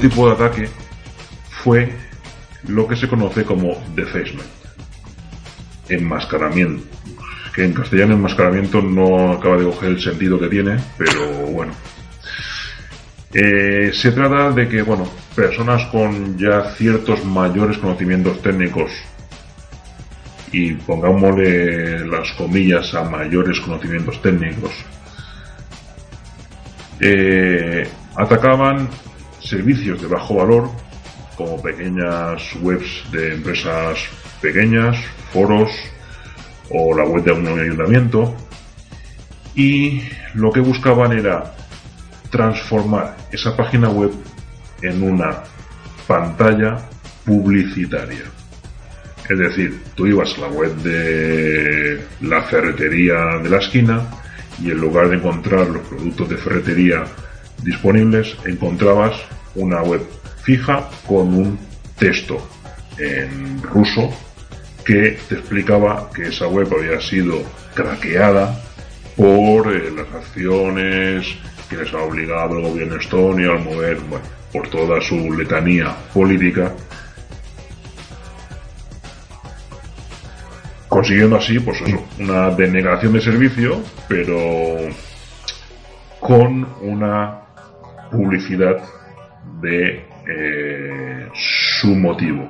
[0.00, 0.68] Tipo de ataque
[1.62, 1.92] fue
[2.68, 4.48] lo que se conoce como defacement,
[5.88, 6.84] enmascaramiento.
[7.54, 11.72] Que en castellano enmascaramiento no acaba de coger el sentido que tiene, pero bueno.
[13.34, 18.92] Eh, se trata de que, bueno, personas con ya ciertos mayores conocimientos técnicos
[20.52, 24.72] y pongámosle las comillas a mayores conocimientos técnicos,
[27.00, 27.86] eh,
[28.16, 28.88] atacaban
[29.40, 30.70] servicios de bajo valor,
[31.36, 33.98] como pequeñas webs de empresas
[34.40, 34.96] pequeñas,
[35.32, 35.70] foros
[36.70, 38.34] o la web de un ayuntamiento,
[39.54, 40.02] y
[40.34, 41.54] lo que buscaban era
[42.30, 44.12] transformar esa página web
[44.82, 45.42] en una
[46.06, 46.78] pantalla
[47.24, 48.24] publicitaria.
[49.28, 54.02] Es decir, tú ibas a la web de la ferretería de la esquina
[54.62, 57.04] y en lugar de encontrar los productos de ferretería
[57.62, 59.14] disponibles, encontrabas
[59.54, 60.02] una web
[60.42, 61.58] fija con un
[61.98, 62.38] texto
[62.98, 64.10] en ruso
[64.84, 67.42] que te explicaba que esa web había sido
[67.74, 68.58] craqueada
[69.16, 71.26] por eh, las acciones
[71.68, 73.98] que les ha obligado el gobierno estonio al mover,
[74.52, 76.72] por toda su letanía política,
[80.88, 84.88] consiguiendo así, pues eso, una denegación de servicio, pero
[86.20, 87.47] con una
[88.10, 88.76] publicidad
[89.60, 91.28] de eh,
[91.80, 92.48] su motivo.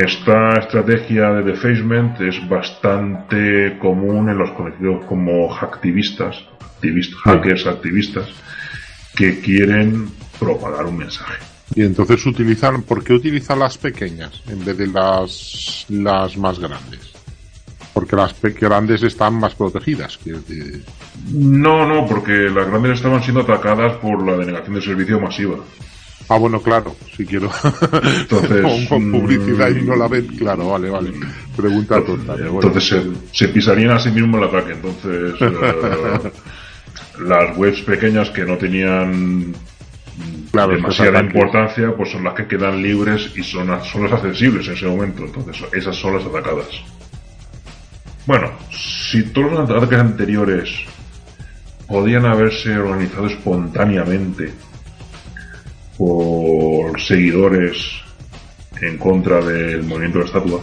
[0.00, 6.36] Esta estrategia de defacement es bastante común en los conocidos como hacktivistas,
[6.80, 8.28] activist- hackers activistas,
[9.14, 10.08] que quieren
[10.40, 11.38] propagar un mensaje.
[11.74, 17.15] Y entonces utilizan, ¿por qué utilizan las pequeñas en vez de las, las más grandes?
[17.96, 20.18] Porque las grandes están más protegidas.
[20.22, 20.84] decir.
[21.32, 25.56] No, no, porque las grandes estaban siendo atacadas por la denegación de servicio masiva.
[26.28, 27.50] Ah, bueno, claro, si quiero.
[28.20, 31.10] Entonces, con, con publicidad y mm, no la ven, claro, vale, vale.
[31.56, 32.34] Pregunta tonta.
[32.34, 32.60] bueno.
[32.62, 33.02] Entonces se,
[33.32, 34.72] se pisarían a sí mismo el ataque.
[34.72, 36.30] Entonces, eh,
[37.20, 39.54] las webs pequeñas que no tenían
[40.52, 44.86] Claro, demasiada importancia, pues son las que quedan libres y son las accesibles en ese
[44.86, 45.24] momento.
[45.24, 46.68] Entonces, esas son las atacadas.
[48.26, 50.70] Bueno, si todos los ataques anteriores
[51.86, 54.52] podían haberse organizado espontáneamente
[55.96, 57.76] por seguidores
[58.80, 60.60] en contra del movimiento de la estatua.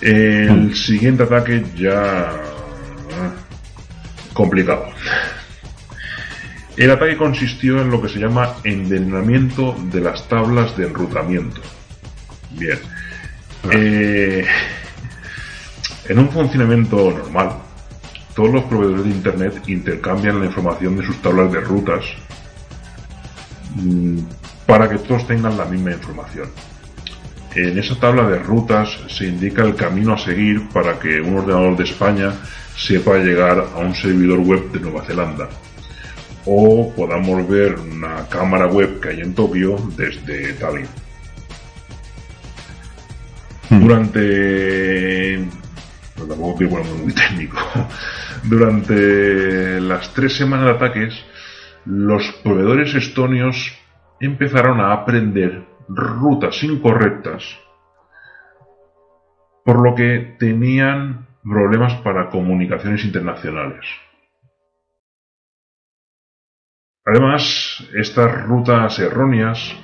[0.00, 0.74] El Hmm.
[0.74, 2.32] siguiente ataque ya
[4.32, 4.86] complicado.
[6.76, 11.60] El ataque consistió en lo que se llama envenenamiento de las tablas de enrutamiento.
[12.52, 12.78] Bien.
[13.70, 14.44] Eh,
[16.12, 17.52] en un funcionamiento normal,
[18.36, 22.04] todos los proveedores de Internet intercambian la información de sus tablas de rutas
[23.76, 24.18] mm,
[24.66, 26.48] para que todos tengan la misma información.
[27.54, 31.78] En esa tabla de rutas se indica el camino a seguir para que un ordenador
[31.78, 32.32] de España
[32.76, 35.48] sepa llegar a un servidor web de Nueva Zelanda.
[36.44, 40.88] O podamos ver una cámara web que hay en Tokio desde Tallinn.
[43.70, 45.61] Durante...
[46.28, 47.58] Tampoco ponerme muy técnico.
[48.44, 51.24] Durante las tres semanas de ataques,
[51.84, 53.78] los proveedores estonios
[54.20, 57.44] empezaron a aprender rutas incorrectas,
[59.64, 63.84] por lo que tenían problemas para comunicaciones internacionales.
[67.04, 69.74] Además, estas rutas erróneas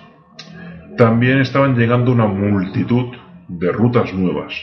[0.97, 3.16] también estaban llegando una multitud
[3.48, 4.55] de rutas nuevas,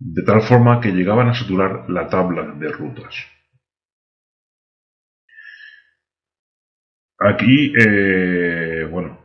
[0.00, 3.14] de tal forma que llegaban a saturar la tabla de rutas.
[7.18, 9.18] Aquí, eh, bueno,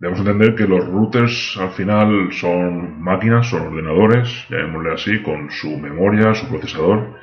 [0.00, 5.78] debemos entender que los routers al final son máquinas, son ordenadores, llamémosle así, con su
[5.78, 7.16] memoria, su procesador,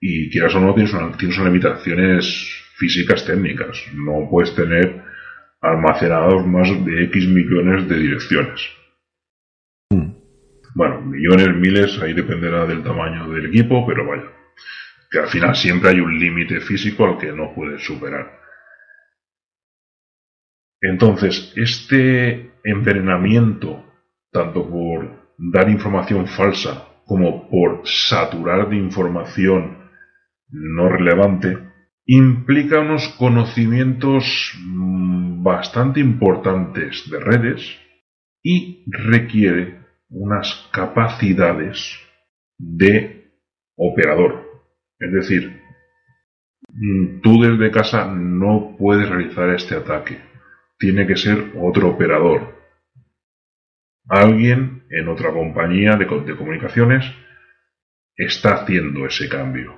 [0.00, 3.84] y quieras o no, tienes, tienes unas limitaciones físicas técnicas.
[3.92, 5.02] No puedes tener
[5.60, 8.79] almacenados más de X millones de direcciones.
[10.74, 14.30] Bueno, millones, miles, ahí dependerá del tamaño del equipo, pero vaya,
[15.10, 18.38] que al final siempre hay un límite físico al que no puedes superar.
[20.80, 23.84] Entonces, este envenenamiento,
[24.30, 29.90] tanto por dar información falsa como por saturar de información
[30.48, 31.58] no relevante,
[32.06, 37.78] implica unos conocimientos mm, bastante importantes de redes
[38.42, 39.79] y requiere
[40.10, 41.98] unas capacidades
[42.58, 43.32] de
[43.76, 44.46] operador.
[44.98, 45.60] Es decir,
[46.72, 50.18] mm, tú desde casa no puedes realizar este ataque.
[50.78, 52.54] Tiene que ser otro operador.
[54.08, 57.04] Alguien en otra compañía de, co- de comunicaciones
[58.16, 59.74] está haciendo ese cambio.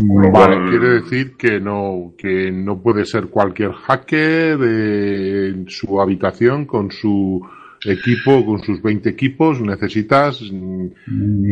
[0.00, 6.00] Lo Vale, quiere decir que no, que no puede ser cualquier hacker de, en su
[6.00, 7.40] habitación con su
[7.84, 10.86] equipo, con sus 20 equipos, necesitas, mm,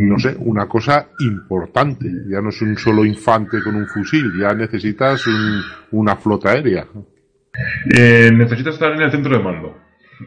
[0.09, 2.07] no sé, una cosa importante.
[2.29, 5.63] Ya no es un solo infante con un fusil, ya necesitas un-
[5.93, 6.87] una flota aérea.
[7.97, 9.77] Eh, necesita estar en el centro de mando.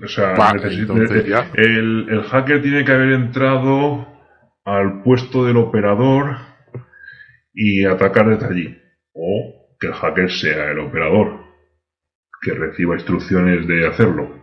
[0.04, 1.50] O sea, Vale, entonces ya.
[1.56, 4.08] el, el hacker tiene que haber entrado
[4.66, 6.38] al puesto del operador
[7.54, 8.78] y atacar desde allí.
[9.14, 11.40] O que el hacker sea el operador,
[12.42, 14.39] que reciba instrucciones de hacerlo.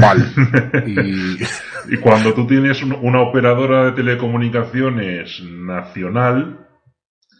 [0.00, 0.24] Vale.
[0.86, 6.66] Y, Y cuando tú tienes un- una operadora de telecomunicaciones nacional,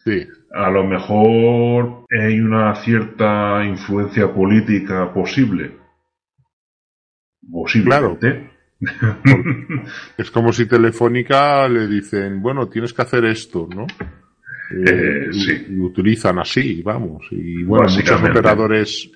[0.04, 0.26] sí.
[0.52, 5.72] a lo mejor hay una cierta influencia política posible.
[7.50, 8.50] Posiblemente.
[10.18, 13.86] Es como si Telefónica le dicen, bueno, tienes que hacer esto, ¿no?
[14.86, 15.66] Eh, y- sí.
[15.70, 17.26] y utilizan así, vamos.
[17.30, 19.10] Y bueno, muchos operadores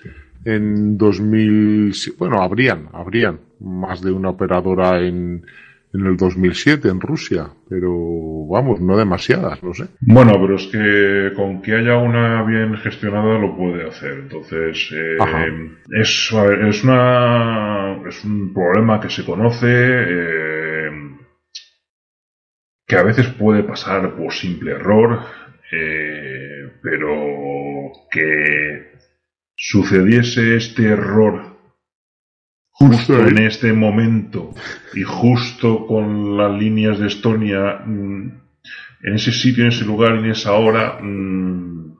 [0.45, 5.45] en 2000, bueno, habrían, habrían más de una operadora en,
[5.93, 9.85] en el 2007 en Rusia, pero vamos, no demasiadas, no sé.
[10.01, 14.13] Bueno, pero es que con que haya una bien gestionada lo puede hacer.
[14.13, 15.17] Entonces, eh,
[15.99, 20.91] es, a ver, es, una, es un problema que se conoce, eh,
[22.87, 25.19] que a veces puede pasar por simple error,
[25.71, 28.88] eh, pero que
[29.61, 31.57] sucediese este error
[32.71, 34.53] justo en este momento
[34.93, 38.41] y justo con las líneas de Estonia mm,
[39.03, 41.97] en ese sitio, en ese lugar, en esa hora, mm,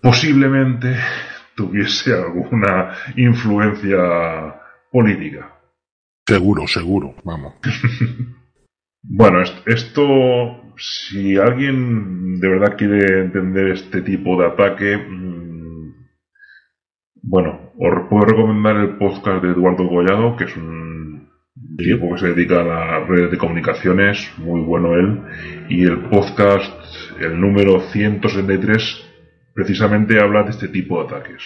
[0.00, 0.96] posiblemente
[1.56, 3.98] tuviese alguna influencia
[4.90, 5.52] política.
[6.26, 7.54] Seguro, seguro, vamos.
[9.06, 15.53] Bueno, est- esto, si alguien de verdad quiere entender este tipo de ataque, mm,
[17.26, 21.28] bueno, os puedo recomendar el podcast de Eduardo Gollado, que es un
[21.76, 25.22] tipo que se dedica a las redes de comunicaciones, muy bueno él,
[25.68, 26.72] y el podcast,
[27.20, 29.04] el número 163,
[29.54, 31.42] precisamente habla de este tipo de ataques.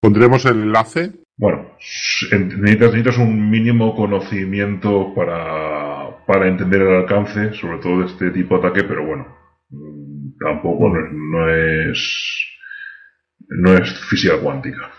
[0.00, 7.78] Pondremos el enlace bueno, necesitas, necesitas un mínimo conocimiento para, para entender el alcance, sobre
[7.78, 9.26] todo de este tipo de ataque, pero bueno,
[9.70, 12.46] mm, tampoco no es,
[13.48, 14.90] no es física cuántica.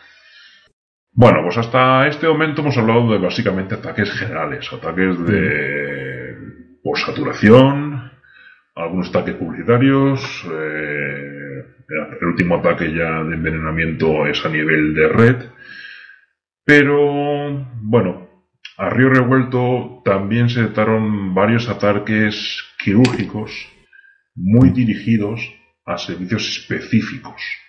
[1.13, 6.35] Bueno, pues hasta este momento hemos hablado de básicamente ataques generales, ataques de
[6.81, 8.11] por saturación,
[8.75, 11.65] algunos ataques publicitarios, eh,
[12.21, 15.35] el último ataque ya de envenenamiento es a nivel de red,
[16.63, 18.29] pero bueno,
[18.77, 23.51] a río revuelto también se trataron varios ataques quirúrgicos
[24.33, 25.41] muy dirigidos
[25.85, 27.60] a servicios específicos.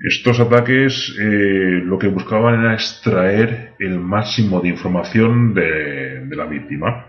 [0.00, 7.06] Estos ataques eh, lo que buscaban era extraer el máximo de información de, la víctima.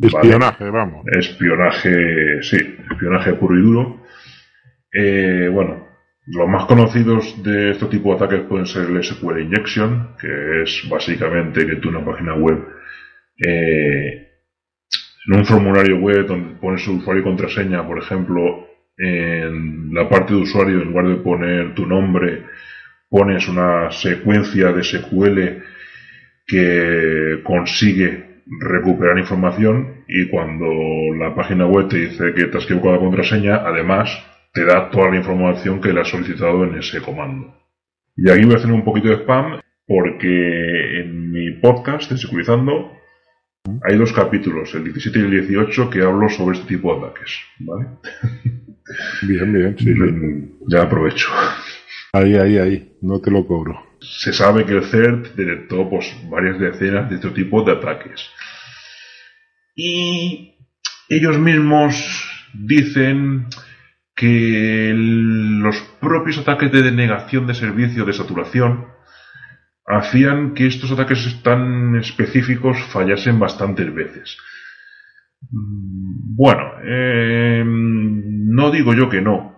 [0.00, 1.04] Espionaje, vamos.
[1.06, 2.56] Espionaje, sí,
[2.90, 4.02] espionaje puro y duro.
[4.92, 5.88] Eh, bueno,
[6.26, 10.88] los más conocidos de este tipo de ataques pueden ser el SQL Injection, que es
[10.88, 12.66] básicamente que tú una página web,
[13.44, 14.28] eh,
[15.26, 18.69] en un formulario web donde pones su usuario y contraseña, por ejemplo,
[19.00, 22.44] en la parte de usuario, en lugar de poner tu nombre,
[23.08, 25.40] pones una secuencia de SQL
[26.46, 30.66] que consigue recuperar información y cuando
[31.18, 34.10] la página web te dice que te has equivocado la contraseña, además
[34.52, 37.54] te da toda la información que le has solicitado en ese comando.
[38.16, 42.92] Y aquí voy a hacer un poquito de spam porque en mi podcast de Securizando
[43.88, 47.40] hay dos capítulos, el 17 y el 18, que hablo sobre este tipo de ataques.
[47.60, 47.86] ¿Vale?
[49.22, 49.94] Bien, bien, sí,
[50.68, 51.28] Ya aprovecho.
[52.12, 53.80] Ahí, ahí, ahí, no te lo cobro.
[54.00, 58.28] Se sabe que el CERT detectó pues, varias decenas de este tipo de ataques.
[59.76, 60.54] Y
[61.08, 61.94] ellos mismos
[62.54, 63.46] dicen
[64.14, 68.86] que los propios ataques de denegación de servicio de saturación
[69.86, 74.36] hacían que estos ataques tan específicos fallasen bastantes veces.
[75.40, 79.56] Bueno, eh, no digo yo que no.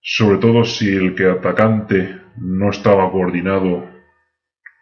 [0.00, 3.88] Sobre todo si el que atacante no estaba coordinado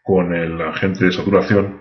[0.02, 1.80] con el agente de saturación.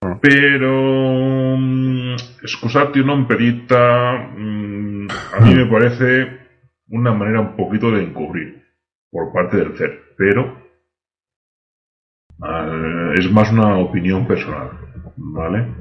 [0.00, 0.18] Ah.
[0.20, 6.38] Pero mm, excusarte non perita mm, a mí me parece
[6.90, 8.62] una manera un poquito de encubrir
[9.10, 10.54] por parte del CER, pero
[12.42, 14.70] ah, es más una opinión personal,
[15.16, 15.77] ¿vale?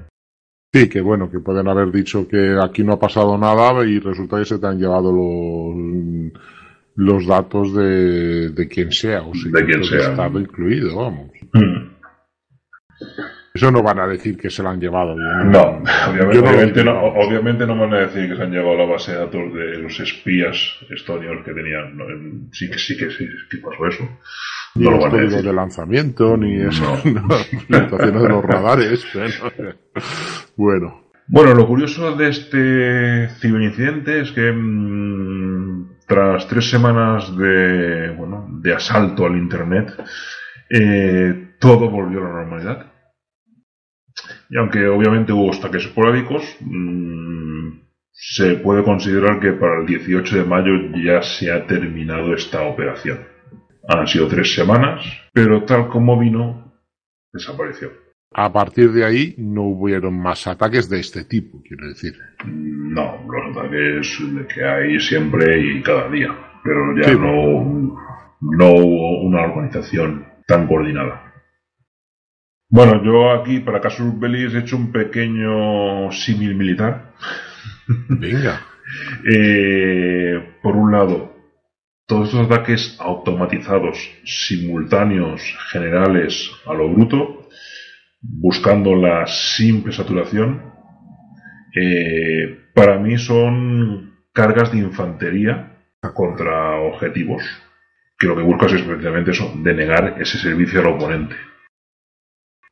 [0.74, 4.38] Sí, que bueno, que pueden haber dicho que aquí no ha pasado nada y resulta
[4.38, 6.34] que se te han llevado los,
[6.96, 10.10] los datos de, de quien sea, o si de quien sea.
[10.10, 11.32] estado incluido, vamos.
[11.54, 11.98] Mm.
[13.54, 15.16] Eso no van a decir que se lo han llevado.
[15.16, 19.18] No, obviamente, no, obviamente, no, van a decir que se han llevado la base de
[19.18, 22.50] datos de los espías estonios que tenían.
[22.52, 24.04] sí que sí que sí que pasó eso.
[24.78, 27.98] Ni no los códigos de lanzamiento, ni eso, no.
[27.98, 29.06] de los radares.
[30.56, 31.04] Bueno.
[31.28, 38.74] Bueno, lo curioso de este ciberincidente es que mm, tras tres semanas de, bueno, de
[38.74, 39.94] asalto al Internet,
[40.70, 42.92] eh, todo volvió a la normalidad.
[44.50, 47.82] Y aunque obviamente hubo ataques esporádicos, mm,
[48.12, 53.37] se puede considerar que para el 18 de mayo ya se ha terminado esta operación.
[53.88, 56.74] Han sido tres semanas, pero tal como vino,
[57.32, 57.92] desapareció.
[58.34, 62.14] A partir de ahí no hubieron más ataques de este tipo, quiero decir.
[62.46, 64.18] No, los ataques
[64.54, 66.30] que hay siempre y cada día,
[66.64, 67.98] pero ya no,
[68.42, 71.34] no hubo una organización tan coordinada.
[72.70, 77.14] Bueno, yo aquí para Casus Belli he hecho un pequeño símil militar.
[78.10, 78.62] Venga.
[79.30, 81.37] Eh, por un lado,
[82.08, 87.50] todos estos ataques automatizados, simultáneos, generales, a lo bruto,
[88.22, 90.74] buscando la simple saturación,
[91.76, 95.74] eh, para mí son cargas de infantería
[96.14, 97.44] contra objetivos,
[98.18, 101.36] que lo que buscas es precisamente eso, denegar ese servicio al oponente.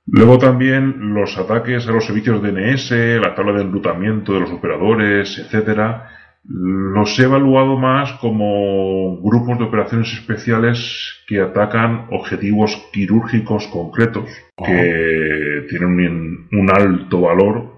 [0.05, 5.37] Luego también los ataques a los servicios DNS, la tabla de enrutamiento de los operadores,
[5.39, 14.30] etcétera, los he evaluado más como grupos de operaciones especiales que atacan objetivos quirúrgicos concretos
[14.57, 17.73] que tienen un, alto valor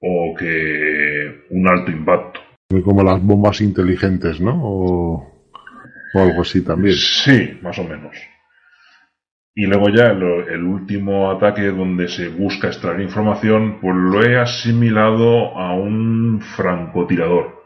[0.00, 2.40] o que un alto impacto.
[2.84, 4.60] Como las bombas inteligentes, ¿no?
[6.14, 6.94] o algo así también.
[6.94, 8.16] Sí, más o menos.
[9.56, 15.56] Y luego ya el, último ataque donde se busca extraer información, pues lo he asimilado
[15.56, 17.63] a un francotirador.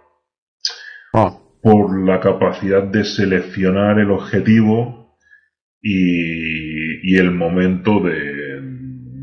[1.14, 1.38] Ah.
[1.62, 5.16] Por la capacidad de seleccionar el objetivo
[5.82, 8.60] y, el momento de,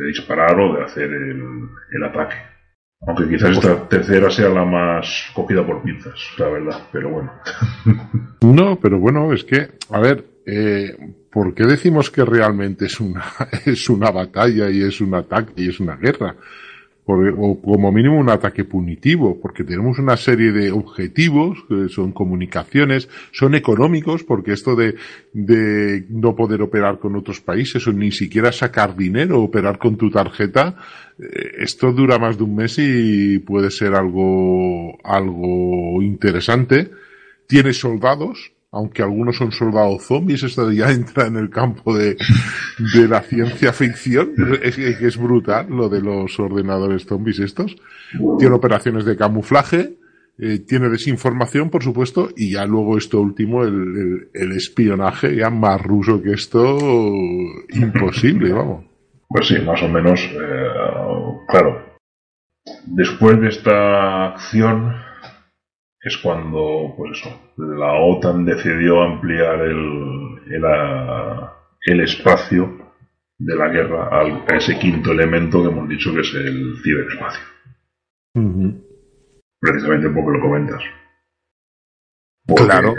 [0.08, 2.36] disparar o de hacer el, ataque.
[3.08, 7.32] Aunque quizás esta tercera sea la más cogida por pinzas, la verdad, pero bueno.
[8.42, 10.96] No, pero bueno, es que, a ver, eh,
[11.32, 13.24] ¿por qué decimos que realmente es una,
[13.66, 16.36] es una batalla y es un ataque y es una guerra?
[17.08, 23.08] O como mínimo un ataque punitivo, porque tenemos una serie de objetivos, que son comunicaciones,
[23.32, 24.96] son económicos, porque esto de,
[25.32, 30.10] de no poder operar con otros países o ni siquiera sacar dinero, operar con tu
[30.10, 30.78] tarjeta,
[31.20, 36.90] eh, esto dura más de un mes y puede ser algo, algo interesante.
[37.48, 42.18] Tiene soldados, aunque algunos son soldados zombies, esto ya entra en el campo de,
[42.94, 47.76] de la ciencia ficción, es, es brutal lo de los ordenadores zombies estos.
[48.38, 49.98] Tiene operaciones de camuflaje,
[50.38, 56.22] eh, tiene desinformación, por supuesto, y ya luego esto último, el, espionaje, ya más ruso
[56.22, 56.78] que esto,
[57.70, 58.86] imposible, vamos.
[59.30, 60.68] Pues sí, más o menos, eh,
[61.48, 61.96] claro.
[62.86, 65.05] Después de esta acción,
[66.06, 70.40] es cuando, pues eso, la OTAN decidió ampliar el,
[71.82, 72.94] el, espacio
[73.40, 77.44] de la guerra a ese quinto elemento que hemos dicho que es el ciberespacio.
[79.60, 80.84] Precisamente porque lo comentas.
[82.56, 82.94] claro.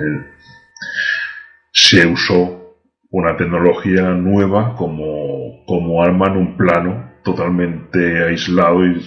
[1.70, 2.74] se usó
[3.10, 9.00] una tecnología nueva como, como arma en un plano totalmente aislado y,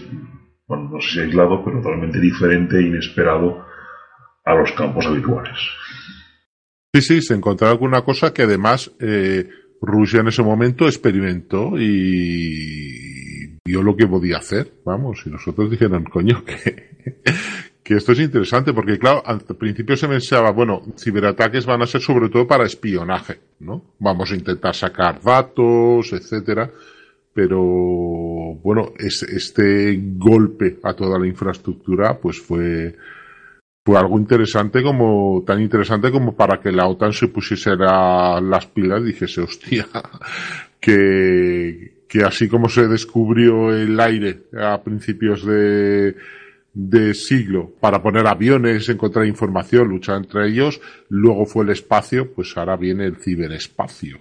[0.70, 3.68] bueno, no sé si aislado, pero totalmente diferente e inesperado
[4.50, 5.58] a los campos habituales.
[6.94, 9.48] Sí, sí, se encontró alguna cosa que además eh,
[9.80, 16.04] Rusia en ese momento experimentó y vio lo que podía hacer, vamos, y nosotros dijeron,
[16.06, 16.44] coño,
[17.84, 22.02] que esto es interesante, porque claro, al principio se pensaba, bueno, ciberataques van a ser
[22.02, 23.94] sobre todo para espionaje, ¿no?
[24.00, 26.72] Vamos a intentar sacar datos, etcétera,
[27.34, 32.96] pero bueno, este golpe a toda la infraestructura, pues fue,
[33.90, 39.02] fue algo interesante como, tan interesante como para que la OTAN se pusiese las pilas
[39.02, 39.88] y dijese, hostia,
[40.80, 46.16] que, que así como se descubrió el aire a principios de,
[46.72, 50.80] de siglo para poner aviones, encontrar información, luchar entre ellos,
[51.10, 54.20] luego fue el espacio, pues ahora viene el ciberespacio.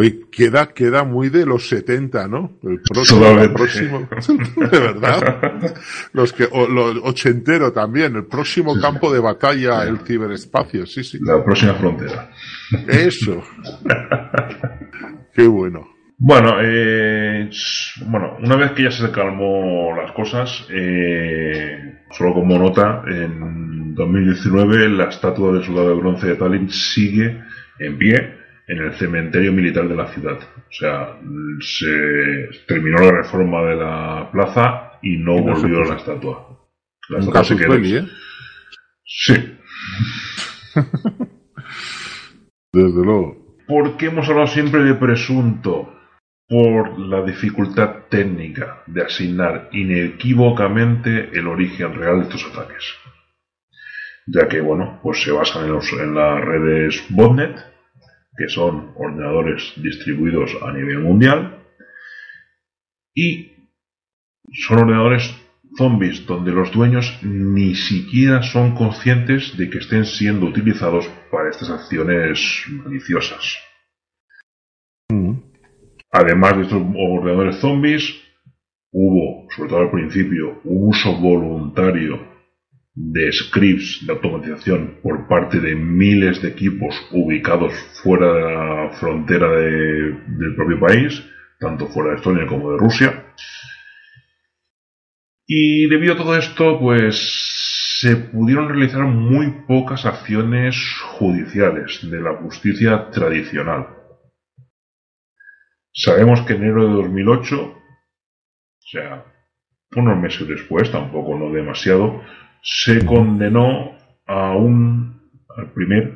[0.00, 2.52] Oye, queda, queda muy de los 70, ¿no?
[2.62, 4.08] El próximo, el próximo,
[4.56, 5.76] de verdad.
[6.14, 11.18] Los que, o, lo ochentero también, el próximo campo de batalla, el ciberespacio, sí, sí.
[11.20, 12.30] La próxima frontera.
[12.88, 13.42] Eso.
[15.34, 15.86] Qué bueno.
[16.16, 17.50] Bueno, eh,
[18.06, 24.88] bueno, una vez que ya se calmó las cosas, eh, solo como nota, en 2019
[24.88, 27.38] la estatua del soldado de bronce de Tallinn sigue
[27.78, 28.39] en pie
[28.70, 30.38] en el cementerio militar de la ciudad.
[30.38, 31.18] O sea,
[31.60, 36.56] se terminó la reforma de la plaza y no volvió la estatua.
[37.08, 37.74] La estatua se quedó.
[37.74, 38.06] ¿eh?
[39.04, 39.58] Sí.
[42.72, 43.56] Desde luego.
[43.66, 45.96] ¿Por qué hemos hablado siempre de presunto?
[46.48, 52.84] Por la dificultad técnica de asignar inequívocamente el origen real de estos ataques.
[54.28, 57.69] Ya que, bueno, pues se basan en, en las redes botnet,
[58.40, 61.62] que son ordenadores distribuidos a nivel mundial,
[63.14, 63.52] y
[64.50, 65.30] son ordenadores
[65.76, 71.68] zombies donde los dueños ni siquiera son conscientes de que estén siendo utilizados para estas
[71.68, 73.58] acciones maliciosas.
[75.10, 75.34] Mm.
[76.10, 78.02] Además de estos ordenadores zombies,
[78.90, 82.39] hubo, sobre todo al principio, un uso voluntario
[83.02, 87.72] de scripts de automatización por parte de miles de equipos ubicados
[88.02, 91.24] fuera de la frontera del propio país,
[91.58, 93.24] tanto fuera de Estonia como de Rusia.
[95.46, 100.76] Y debido a todo esto, pues se pudieron realizar muy pocas acciones
[101.18, 103.88] judiciales de la justicia tradicional.
[105.92, 107.76] Sabemos que en enero de 2008, o
[108.78, 109.24] sea,
[109.96, 112.22] unos meses después, tampoco no demasiado,
[112.62, 113.92] se condenó
[114.26, 115.20] a un
[115.56, 116.14] al primer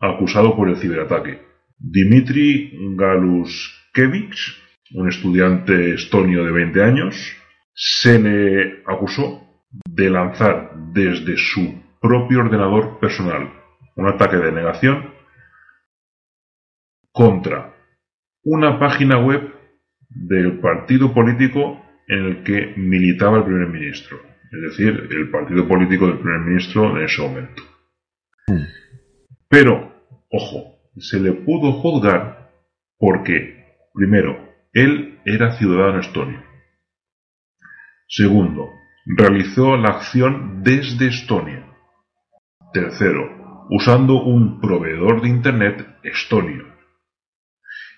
[0.00, 1.42] acusado por el ciberataque,
[1.78, 4.56] Dimitri Galuskevich,
[4.94, 7.36] un estudiante estonio de 20 años,
[7.74, 13.52] se le acusó de lanzar desde su propio ordenador personal
[13.96, 15.14] un ataque de negación
[17.12, 17.74] contra
[18.42, 19.54] una página web
[20.08, 26.06] del partido político en el que militaba el primer ministro es decir, el partido político
[26.06, 27.62] del primer ministro en ese momento.
[29.48, 29.92] Pero,
[30.30, 32.50] ojo, se le pudo juzgar
[32.98, 33.64] Porque,
[33.94, 36.42] primero, él era ciudadano estonio.
[38.06, 38.68] Segundo,
[39.06, 41.64] realizó la acción desde Estonia.
[42.72, 46.66] Tercero, usando un proveedor de Internet estonio.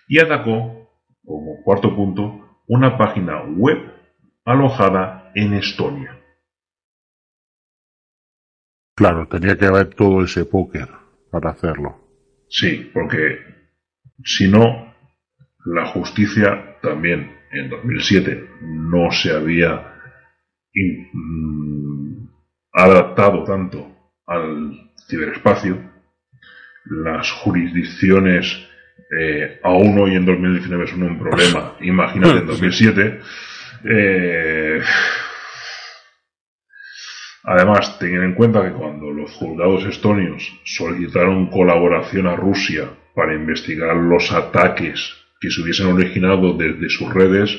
[0.06, 0.88] Y atacó,
[1.24, 3.78] como cuarto punto, una página web
[4.44, 6.22] alojada en Estonia.
[9.02, 10.86] Claro, tenía que haber todo ese póker
[11.28, 11.98] para hacerlo.
[12.48, 13.36] Sí, porque
[14.22, 14.94] si no,
[15.64, 19.92] la justicia también en 2007 no se había
[20.72, 22.28] mm,
[22.74, 23.92] adaptado tanto
[24.24, 25.78] al ciberespacio.
[26.84, 28.68] Las jurisdicciones
[29.18, 31.74] eh, aún hoy en 2019 son un problema.
[31.80, 33.20] Imagínate en 2007.
[33.84, 34.80] Eh,
[37.44, 43.97] además, tengan en cuenta que cuando los juzgados estonios solicitaron colaboración a Rusia para investigar
[43.97, 47.59] los ataques que se hubiesen originado desde sus redes,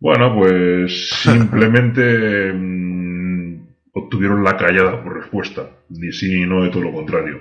[0.00, 6.82] bueno, pues simplemente mm, obtuvieron la callada por respuesta, ni sí ni no de todo
[6.82, 7.40] lo contrario.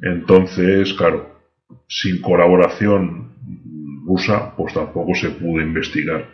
[0.00, 1.40] Entonces, claro,
[1.88, 3.32] sin colaboración
[4.04, 6.28] rusa, pues tampoco se pudo investigar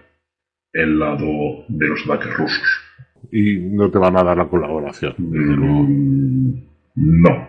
[0.72, 2.87] el lado de los ataques rusos.
[3.30, 5.14] Y no te van a dar la colaboración.
[5.18, 6.52] Mm,
[6.94, 7.48] no.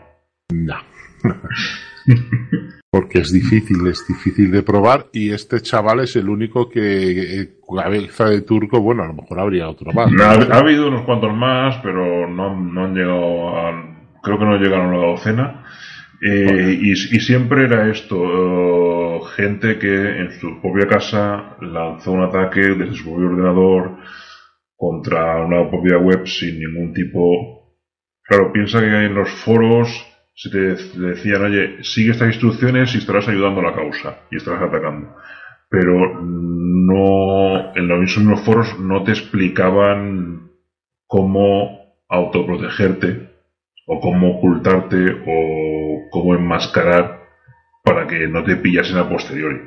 [0.54, 0.76] No.
[2.92, 7.50] Porque es difícil, es difícil de probar y este chaval es el único que, eh,
[7.76, 10.12] cabeza de turco, bueno, a lo mejor habría otro más.
[10.20, 14.58] Ha, ha habido unos cuantos más, pero no, no han llegado a, creo que no
[14.58, 15.66] llegaron a la docena.
[16.22, 22.24] Eh, y, y, siempre era esto, uh, gente que en su propia casa lanzó un
[22.24, 23.98] ataque desde su propio ordenador
[24.80, 27.76] contra una propia web sin ningún tipo...
[28.24, 29.90] Claro, piensa que en los foros
[30.34, 30.58] se te
[30.98, 35.14] decían, oye, sigue estas instrucciones y estarás ayudando a la causa y estarás atacando.
[35.70, 40.50] Pero no, en los mismos foros no te explicaban
[41.08, 43.32] cómo autoprotegerte
[43.86, 47.20] o cómo ocultarte o cómo enmascarar
[47.84, 49.60] para que no te pillasen a posteriori.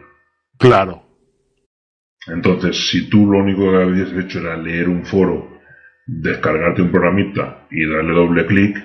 [0.56, 1.01] Claro.
[2.26, 5.60] Entonces, si tú lo único que habías hecho era leer un foro,
[6.06, 8.76] descargarte un programita y darle doble clic,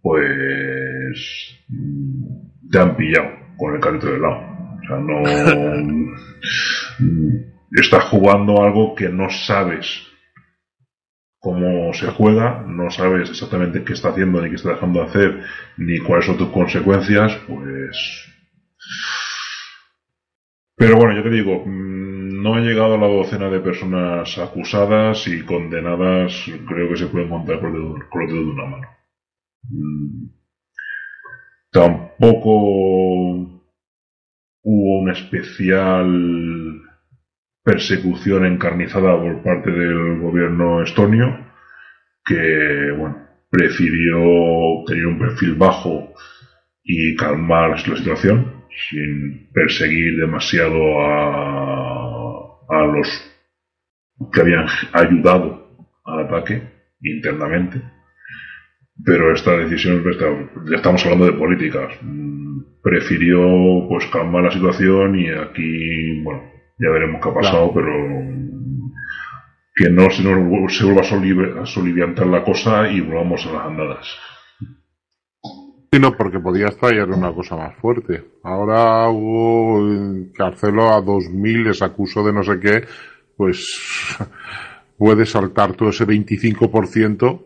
[0.00, 1.64] pues
[2.70, 4.54] te han pillado con el carrito de lado.
[4.82, 5.22] O sea, no
[7.80, 10.06] estás jugando algo que no sabes
[11.38, 15.42] cómo se juega, no sabes exactamente qué está haciendo, ni qué está dejando de hacer,
[15.76, 18.30] ni cuáles son tus consecuencias, pues...
[20.76, 25.26] Pero bueno, ya te digo, mm, no ha llegado a la docena de personas acusadas
[25.28, 28.88] y condenadas, creo que se pueden contar con los dedos de una mano.
[29.62, 30.26] Mm,
[31.72, 32.50] tampoco
[34.62, 36.82] hubo una especial
[37.62, 41.46] persecución encarnizada por parte del gobierno estonio,
[42.26, 46.12] que bueno, prefirió tener un perfil bajo
[46.82, 52.03] y calmar la situación sin perseguir demasiado a,
[52.68, 53.08] a los
[54.32, 56.62] que habían ayudado al ataque
[57.02, 57.80] internamente.
[59.04, 60.04] Pero esta decisión,
[60.70, 66.42] ya estamos hablando de políticas, mm, prefirió pues calmar la situación y aquí, bueno,
[66.78, 67.92] ya veremos qué ha pasado, pero
[69.74, 71.02] que no se, nos, se vuelva
[71.62, 74.18] a, soliviantar la cosa y volvamos a las andadas.
[75.94, 78.24] Sí, no, porque podía traer una cosa más fuerte.
[78.42, 82.84] Ahora hubo carcelo a 2.000, les acuso de no sé qué,
[83.36, 84.16] pues
[84.98, 87.42] puede saltar todo ese 25%,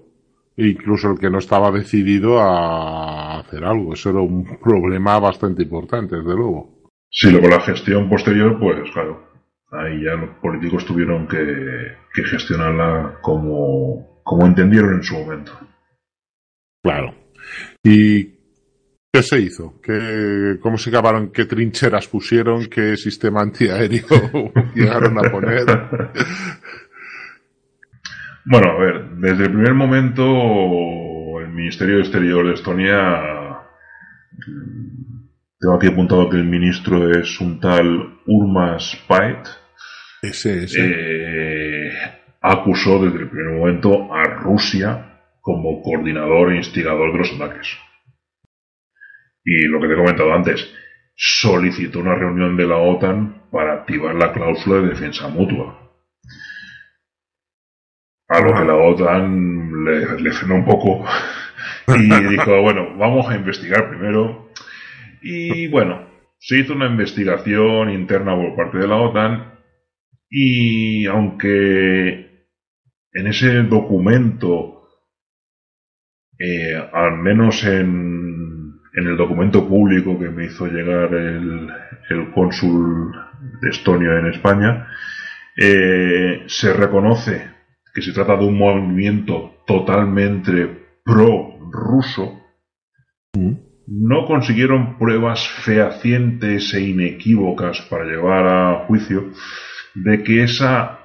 [0.57, 3.93] incluso el que no estaba decidido a hacer algo.
[3.93, 6.89] Eso era un problema bastante importante, desde luego.
[7.11, 9.29] Sí, luego la gestión posterior, pues claro,
[9.73, 15.53] ahí ya los políticos tuvieron que, gestionarla como, como entendieron en su momento.
[16.83, 17.13] Claro.
[17.83, 18.38] ¿Y
[19.13, 19.81] qué se hizo?
[19.83, 21.31] ¿Qué, ¿Cómo se acabaron?
[21.33, 22.67] ¿Qué trincheras pusieron?
[22.67, 24.05] ¿Qué sistema antiaéreo
[24.75, 25.65] llegaron a poner?
[28.51, 30.23] Bueno, a ver, desde el primer momento
[31.39, 33.59] el Ministerio de Exterior de Estonia
[35.61, 39.47] tengo aquí apuntado que el ministro es un tal Urmas Pait.
[40.23, 40.81] Ese, ese.
[40.81, 41.91] Eh,
[42.41, 47.77] acusó desde el primer momento a Rusia como coordinador e instigador de los ataques.
[49.45, 50.75] Y lo que te he comentado antes,
[51.15, 55.91] solicitó una reunión de la OTAN para activar la cláusula de defensa mutua.
[58.29, 61.05] A lo que la OTAN le, frenó un poco
[61.89, 64.51] y dijo, bueno, vamos a investigar primero
[65.21, 66.09] y bueno,
[66.39, 69.59] se hizo una investigación interna por parte de la OTAN
[70.31, 72.29] y aunque
[73.13, 74.89] en ese documento,
[76.39, 78.18] eh, al menos en,
[78.99, 81.69] en, el documento público que me hizo llegar el,
[82.11, 83.13] el cónsul
[83.61, 84.89] de Estonia en España,
[85.57, 87.51] eh, se reconoce
[87.93, 92.41] que se trata de un movimiento totalmente pro-ruso,
[93.35, 93.53] mm.
[93.87, 99.33] no consiguieron pruebas fehacientes e inequívocas para llevar a juicio
[99.95, 101.01] de que esa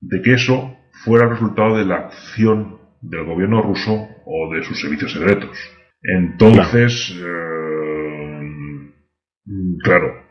[0.00, 4.80] de que eso fuera el resultado de la acción del gobierno ruso o de sus
[4.80, 5.58] servicios secretos.
[6.04, 7.18] Entonces,
[9.82, 10.24] claro, eh,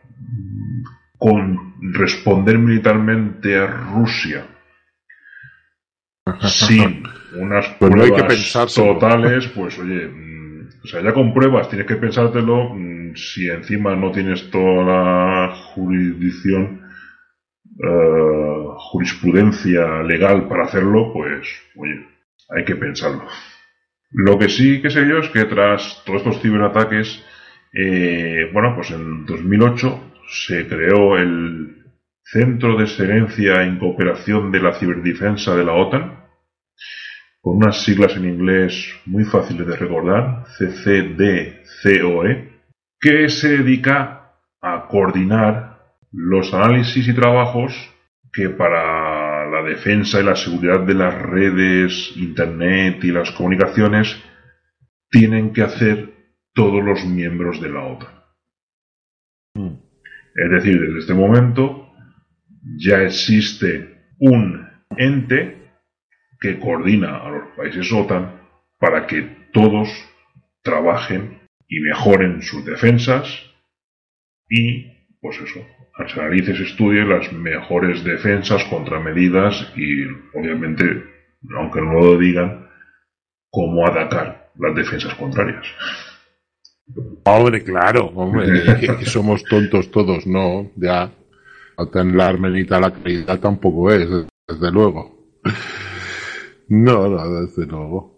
[1.18, 4.46] con responder militarmente a Rusia
[6.48, 7.02] sin
[7.36, 12.72] unas pues pruebas totales, pues oye, mm, o sea, ya con pruebas tienes que pensártelo,
[12.72, 16.82] mm, si encima no tienes toda la jurisdicción,
[17.64, 22.06] eh, jurisprudencia legal para hacerlo, pues oye,
[22.50, 23.24] hay que pensarlo.
[24.10, 27.24] Lo que sí que sé yo es que tras todos estos ciberataques,
[27.72, 31.84] eh, bueno, pues en 2008 se creó el
[32.22, 36.24] Centro de Excelencia en Cooperación de la Ciberdefensa de la OTAN,
[37.40, 42.48] con unas siglas en inglés muy fáciles de recordar, CCDCOE,
[42.98, 44.32] que se dedica
[44.62, 45.74] a coordinar
[46.10, 47.74] los análisis y trabajos
[48.32, 49.23] que para
[49.64, 54.16] defensa y la seguridad de las redes, Internet y las comunicaciones
[55.10, 56.14] tienen que hacer
[56.52, 58.14] todos los miembros de la OTAN.
[59.54, 59.76] Hmm.
[60.34, 61.92] Es decir, desde este momento
[62.78, 65.70] ya existe un ente
[66.40, 68.40] que coordina a los países OTAN
[68.78, 69.88] para que todos
[70.62, 73.28] trabajen y mejoren sus defensas
[74.48, 75.64] y, pues eso,
[76.08, 80.04] se analice se estudien las mejores defensas, contramedidas y,
[80.34, 81.04] obviamente,
[81.56, 82.68] aunque no lo digan,
[83.50, 85.66] cómo atacar las defensas contrarias.
[87.24, 88.46] Hombre, claro, hombre,
[88.98, 91.10] que, somos tontos todos, no, ya.
[91.92, 94.08] tener la armenita la calidad tampoco es,
[94.48, 95.14] desde luego.
[96.66, 98.13] No, no, desde luego.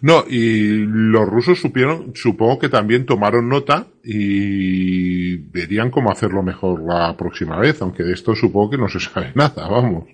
[0.00, 6.82] No, y los rusos supieron, supongo que también tomaron nota y verían cómo hacerlo mejor
[6.82, 10.04] la próxima vez, aunque de esto supongo que no se sabe nada, vamos.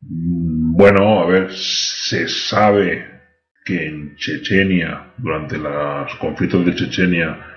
[0.00, 3.18] Bueno, a ver, se sabe
[3.64, 7.48] que en Chechenia, durante los conflictos de Chechenia,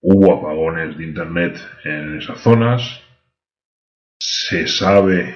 [0.00, 3.02] hubo apagones de Internet en esas zonas.
[4.18, 5.34] Se sabe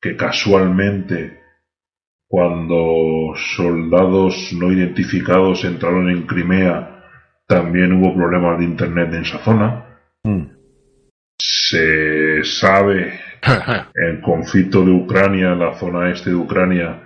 [0.00, 1.40] que casualmente
[2.28, 7.04] cuando soldados no identificados entraron en Crimea,
[7.46, 10.00] también hubo problemas de Internet en esa zona.
[10.24, 10.42] Mm.
[11.38, 13.20] Se sabe
[13.94, 17.02] el conflicto de Ucrania, la zona este de Ucrania,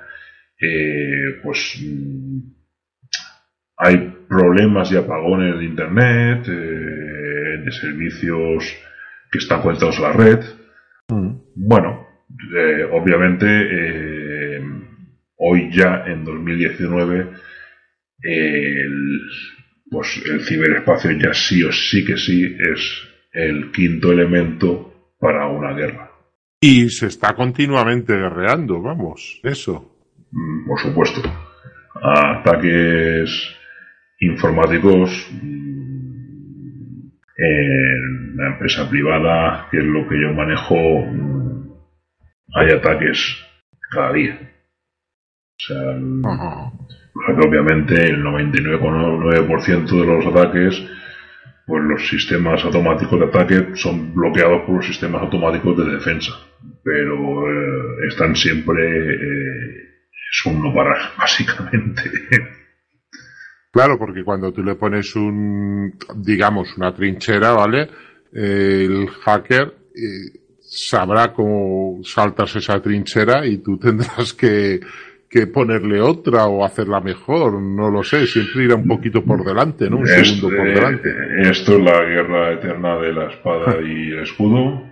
[0.59, 2.39] eh, pues mm,
[3.77, 8.77] hay problemas y apagones de internet, eh, de servicios
[9.31, 10.41] que están conectados a la red.
[11.09, 11.33] Mm.
[11.57, 12.07] Bueno,
[12.57, 13.47] eh, obviamente
[15.51, 17.31] hoy ya en 2019
[18.23, 19.21] el,
[19.91, 25.73] pues el ciberespacio ya sí o sí que sí es el quinto elemento para una
[25.73, 26.11] guerra.
[26.61, 29.97] Y se está continuamente guerreando, vamos, eso.
[30.31, 31.23] Mm, por supuesto,
[32.03, 33.57] ataques
[34.21, 41.73] informáticos mm, en la empresa privada, que es lo que yo manejo, mm,
[42.55, 43.37] hay ataques
[43.91, 44.51] cada día.
[45.61, 50.83] O sea, obviamente el 99,9% de los ataques,
[51.67, 56.33] pues los sistemas automáticos de ataque son bloqueados por los sistemas automáticos de defensa,
[56.83, 59.91] pero eh, están siempre eh,
[60.31, 62.03] es un no parar, básicamente.
[63.73, 67.89] Claro, porque cuando tú le pones un, digamos, una trinchera, ¿vale?
[68.33, 74.81] El hacker eh, sabrá cómo saltas esa trinchera y tú tendrás que,
[75.31, 79.89] que ponerle otra o hacerla mejor, no lo sé, siempre irá un poquito por delante,
[79.89, 79.99] ¿no?
[79.99, 81.09] Un segundo por delante.
[81.43, 84.91] Esto es la guerra eterna de la espada y el escudo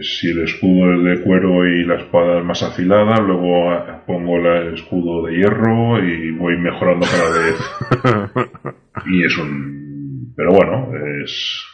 [0.00, 3.70] si el escudo es de cuero y la espada es más afilada, luego
[4.06, 8.46] pongo el escudo de hierro y voy mejorando cada vez.
[9.06, 10.32] y es un...
[10.36, 10.90] Pero bueno,
[11.22, 11.64] es...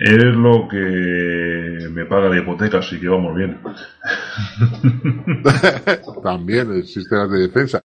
[0.00, 3.60] Es lo que me paga la hipoteca, así que vamos bien.
[6.22, 7.82] También el sistema de defensa.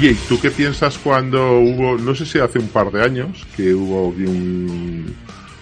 [0.00, 3.46] Oye, ¿y tú qué piensas cuando hubo, no sé si hace un par de años,
[3.54, 5.14] que hubo un...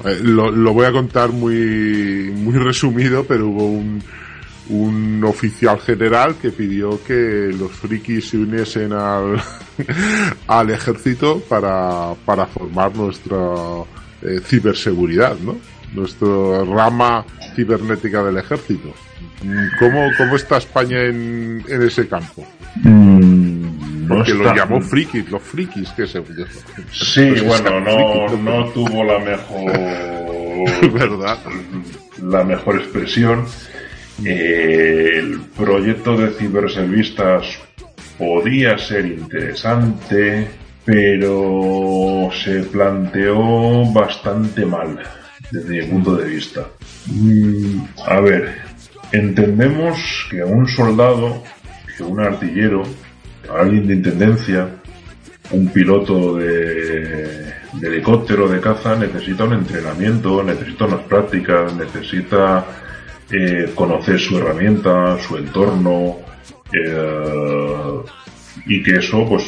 [0.05, 4.01] Eh, lo, voy a contar muy, muy resumido, pero hubo un,
[4.69, 9.43] un oficial general que pidió que los frikis se uniesen al,
[10.47, 13.37] al ejército para, para formar nuestra
[14.23, 15.57] eh, ciberseguridad, ¿no?
[15.95, 17.25] Nuestra rama
[17.57, 18.95] cibernética del ejército.
[19.81, 22.47] ¿Cómo, cómo está España en, en ese campo?
[22.85, 23.18] Mm,
[24.09, 26.23] Porque lo llamó frikis, los frikis que se...
[26.93, 29.73] Sí, bueno, no, no tuvo la mejor...
[30.93, 31.39] ¿Verdad?
[32.23, 33.45] La mejor expresión
[34.25, 37.59] el proyecto de ciberservistas
[38.17, 40.49] podía ser interesante,
[40.85, 44.99] pero se planteó bastante mal
[45.51, 46.67] desde mi punto de vista.
[47.07, 48.57] Mm, a ver,
[49.13, 51.43] entendemos que un soldado,
[51.97, 52.83] que un artillero,
[53.51, 54.69] alguien de intendencia,
[55.51, 57.53] un piloto de,
[57.83, 62.67] helicóptero de caza necesita un entrenamiento, necesita unas prácticas, necesita
[63.31, 66.17] eh, conocer su herramienta, su entorno,
[66.73, 68.01] eh,
[68.67, 69.45] y que eso, pues,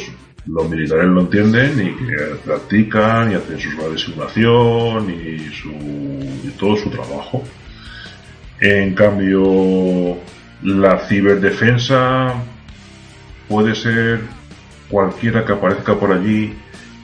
[0.47, 6.51] los militares lo entienden y que practican y hacen sus de simulación y, su, y
[6.59, 7.44] todo su trabajo.
[8.59, 10.16] En cambio,
[10.62, 12.35] la ciberdefensa
[13.51, 14.20] puede ser
[14.89, 16.55] cualquiera que aparezca por allí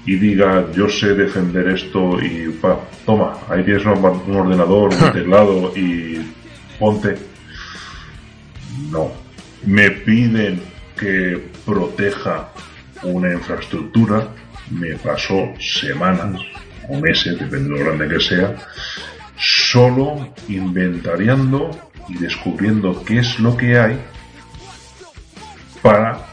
[0.06, 5.76] y diga yo sé defender esto y pa, toma, ahí tienes un ordenador, un teclado
[5.76, 6.24] y
[6.78, 7.16] ponte.
[8.92, 9.10] No.
[9.64, 10.62] Me piden
[10.96, 12.50] que proteja
[13.02, 14.28] una infraestructura.
[14.70, 16.40] Me pasó semanas
[16.88, 18.54] o meses, depende de lo grande que sea,
[19.36, 21.70] solo inventariando
[22.08, 24.00] y descubriendo qué es lo que hay
[25.82, 26.25] para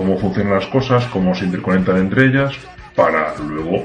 [0.00, 2.54] cómo funcionan las cosas, cómo se interconectan entre ellas,
[2.96, 3.84] para luego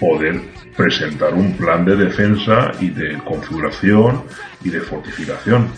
[0.00, 0.40] poder
[0.74, 4.22] presentar un plan de defensa y de configuración
[4.64, 5.68] y de fortificación.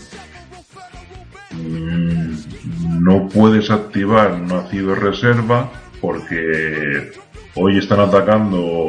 [1.51, 5.69] Mm, no puedes activar una ciberreserva
[5.99, 7.11] porque
[7.55, 8.87] hoy están atacando,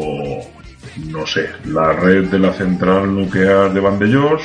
[1.08, 4.42] no sé, la red de la central nuclear de Vandellós.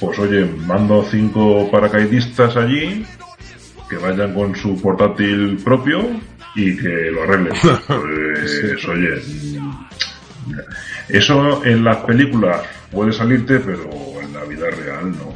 [0.00, 3.04] Pues oye, mando cinco paracaidistas allí
[3.88, 6.20] que vayan con su portátil propio
[6.54, 7.54] y que lo arreglen.
[7.86, 9.22] Pues, oye,
[11.08, 13.90] eso en las películas puede salirte, pero
[14.20, 15.34] en la vida real no.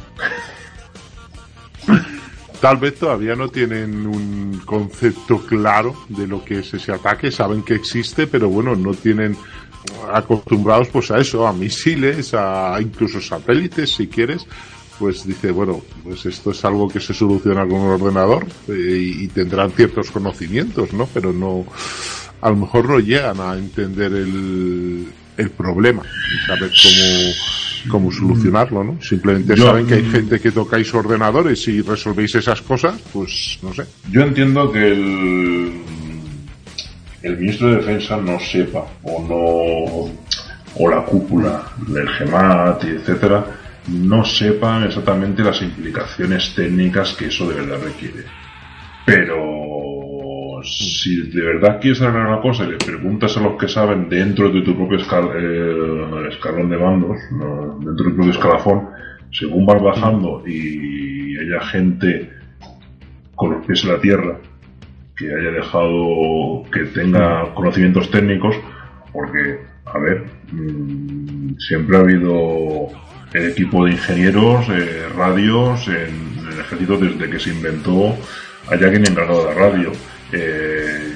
[2.61, 7.63] Tal vez todavía no tienen un concepto claro de lo que es ese ataque, saben
[7.63, 9.37] que existe, pero bueno, no tienen
[10.13, 14.45] acostumbrados pues a eso, a misiles, a incluso satélites si quieres,
[14.99, 19.27] pues dice, bueno, pues esto es algo que se soluciona con un ordenador eh, y,
[19.29, 21.07] tendrán ciertos conocimientos, ¿no?
[21.13, 21.65] Pero no,
[22.41, 25.07] a lo mejor no llegan a entender el,
[25.37, 29.01] el problema y saber cómo, cómo solucionarlo, ¿no?
[29.01, 33.85] Simplemente saben que hay gente que tocáis ordenadores y resolvéis esas cosas, pues no sé.
[34.11, 35.81] Yo entiendo que el,
[37.23, 40.29] el ministro de Defensa no sepa o no
[40.75, 43.58] o la cúpula del GEMAT y etcétera
[43.91, 48.23] no sepan exactamente las implicaciones técnicas que eso de verdad requiere.
[49.05, 54.09] Pero si de verdad quieres saber una cosa y le preguntas a los que saben
[54.09, 58.89] dentro de tu propio eh, escalón de mandos, dentro de tu propio escalafón,
[59.31, 62.29] según vas bajando y haya gente
[63.35, 64.37] con los pies en la tierra
[65.15, 68.55] que haya dejado que tenga conocimientos técnicos,
[69.11, 72.87] porque, a ver, mm, siempre ha habido
[73.33, 78.17] el equipo de ingenieros, eh, radios en, el ejército desde que se inventó,
[78.67, 79.91] hay alguien encargado de la radio
[80.31, 81.15] eh,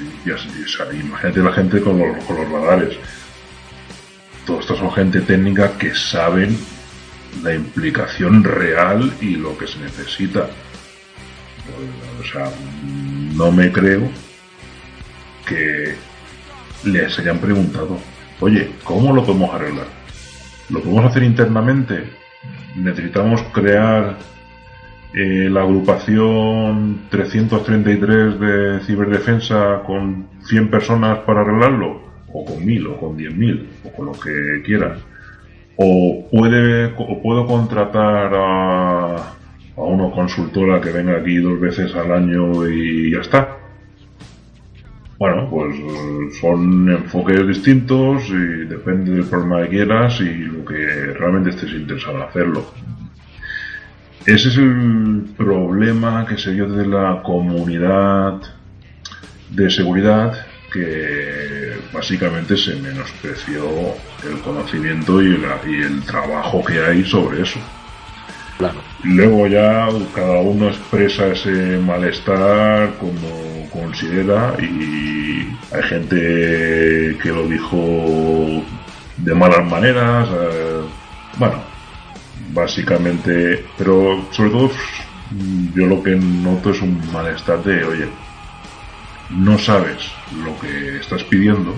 [0.93, 2.97] imagínate la gente con los, con los radares.
[4.45, 6.57] Todo esto son gente técnica que saben
[7.41, 10.47] la implicación real y lo que se necesita.
[12.19, 12.51] O sea,
[13.35, 14.09] no me creo
[15.45, 15.95] que
[16.83, 17.97] les hayan preguntado,
[18.39, 20.02] oye, ¿cómo lo podemos arreglar?
[20.73, 22.03] ¿Lo podemos hacer internamente?
[22.75, 24.17] ¿Necesitamos crear
[25.13, 32.01] eh, la agrupación 333 de ciberdefensa con 100 personas para arreglarlo,
[32.33, 34.97] o con 1000, o con 10.000, o con lo que quieran.
[35.75, 39.15] O, puede, o puedo contratar a,
[39.77, 43.62] a una consultora que venga aquí dos veces al año y ya está.
[45.19, 45.75] Bueno, pues
[46.41, 52.17] son enfoques distintos y depende del problema que quieras y lo que realmente estés interesado
[52.17, 52.65] en hacerlo.
[54.25, 58.41] Ese es el problema que se dio de la comunidad
[59.49, 60.33] de seguridad
[60.71, 63.63] que básicamente se menospreció
[64.27, 67.59] el conocimiento y, y el trabajo que hay sobre eso.
[68.57, 68.81] Claro.
[69.03, 78.63] Luego ya cada uno expresa ese malestar como considera y hay gente que lo dijo
[79.17, 80.29] de malas maneras.
[80.31, 80.81] Eh,
[81.37, 81.61] bueno,
[82.53, 84.71] básicamente, pero sobre todo
[85.73, 88.07] yo lo que noto es un malestar de, oye,
[89.31, 90.11] no sabes
[90.45, 91.73] lo que estás pidiendo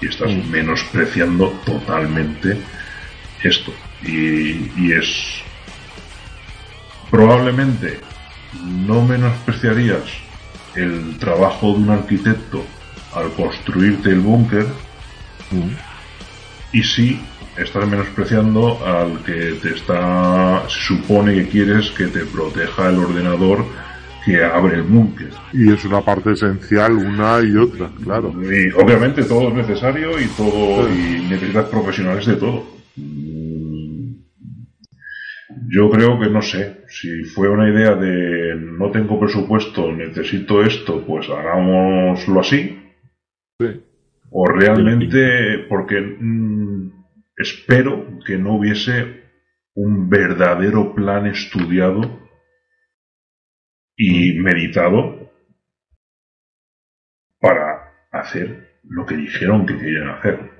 [0.00, 0.50] y estás mm.
[0.50, 2.58] menospreciando totalmente
[3.42, 3.72] esto.
[4.02, 5.42] Y, y es
[7.10, 8.00] probablemente
[8.86, 10.23] no menospreciarías
[10.76, 12.64] el trabajo de un arquitecto
[13.14, 14.66] al construirte el búnker
[15.50, 16.76] mm.
[16.76, 17.20] y sí
[17.56, 23.64] estás menospreciando al que te está se supone que quieres que te proteja el ordenador
[24.24, 25.30] que abre el búnker.
[25.52, 28.32] Y es una parte esencial una y otra, claro.
[28.42, 32.64] Y obviamente todo es necesario y todo y necesitas profesionales de todo.
[35.74, 41.04] Yo creo que no sé, si fue una idea de no tengo presupuesto, necesito esto,
[41.04, 42.80] pues hagámoslo así.
[43.58, 43.82] Sí.
[44.30, 46.92] O realmente, porque mm,
[47.36, 49.24] espero que no hubiese
[49.74, 52.20] un verdadero plan estudiado
[53.96, 55.28] y meditado
[57.40, 60.53] para hacer lo que dijeron que querían hacer.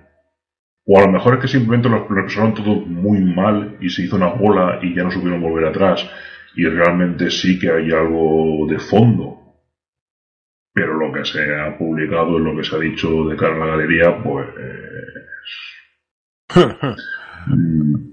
[0.86, 4.16] O a lo mejor es que simplemente lo, expresaron todo muy mal y se hizo
[4.16, 6.08] una bola y ya no supieron volver atrás.
[6.56, 9.40] Y realmente sí que hay algo de fondo.
[10.72, 13.58] Pero lo que se ha publicado y lo que se ha dicho de cara a
[13.58, 14.48] la galería, pues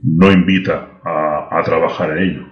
[0.03, 2.47] no invita a, a trabajar en ello.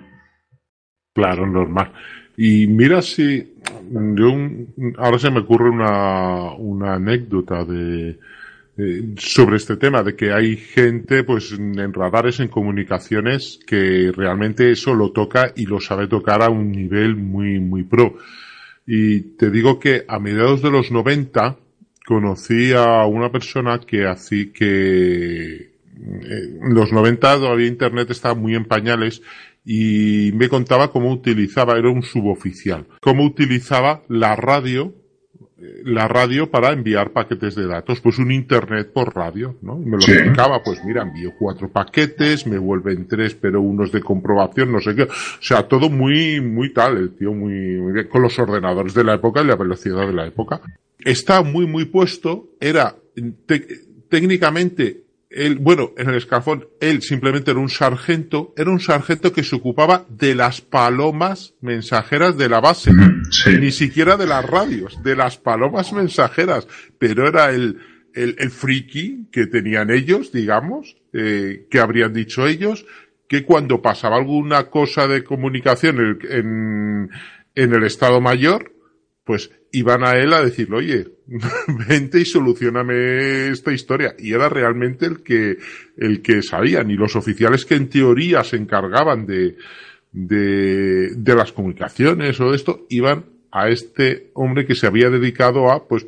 [1.13, 1.91] Claro, normal.
[2.37, 3.55] Y mira si
[3.91, 4.33] yo
[4.97, 8.17] ahora se me ocurre una, una anécdota de
[8.81, 14.71] eh, sobre este tema de que hay gente pues en radares en comunicaciones que realmente
[14.71, 18.15] eso lo toca y lo sabe tocar a un nivel muy muy pro.
[18.87, 21.57] Y te digo que a mediados de los 90
[22.05, 25.71] conocí a una persona que así que eh,
[26.63, 29.21] en los 90 todavía internet estaba muy en pañales
[29.65, 34.95] y me contaba cómo utilizaba, era un suboficial, cómo utilizaba la radio,
[35.83, 39.79] la radio para enviar paquetes de datos, pues un internet por radio, ¿no?
[39.81, 44.01] Y me lo explicaba, pues mira, envío cuatro paquetes, me vuelven tres, pero unos de
[44.01, 45.03] comprobación, no sé qué.
[45.03, 49.03] O sea, todo muy, muy tal, el tío muy, muy bien, con los ordenadores de
[49.03, 50.61] la época y la velocidad de la época.
[50.99, 52.95] Está muy, muy puesto, era
[54.09, 59.43] técnicamente él, bueno, en el escafón, él simplemente era un sargento, era un sargento que
[59.43, 62.91] se ocupaba de las palomas mensajeras de la base,
[63.45, 67.79] ni siquiera de las radios, de las palomas mensajeras, pero era el,
[68.15, 72.85] el, el friki que tenían ellos, digamos, eh, que habrían dicho ellos,
[73.27, 77.09] que cuando pasaba alguna cosa de comunicación en,
[77.53, 78.73] en el Estado Mayor,
[79.29, 81.07] pues iban a él a decirle, oye,
[81.87, 84.15] vente y solucioname esta historia.
[84.17, 85.55] Y era realmente el que,
[85.97, 86.89] el que sabían.
[86.89, 89.55] Y los oficiales que en teoría se encargaban de,
[90.11, 95.69] de, de las comunicaciones o de esto, iban a este hombre que se había dedicado
[95.71, 96.07] a, pues,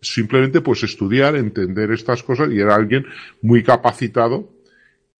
[0.00, 3.04] simplemente pues estudiar, entender estas cosas y era alguien
[3.42, 4.48] muy capacitado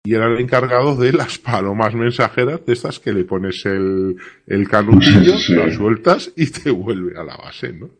[0.03, 4.17] y era el encargado de las palomas mensajeras de estas que le pones el,
[4.47, 7.91] el canutillo, las sueltas y te vuelve a la base, ¿no?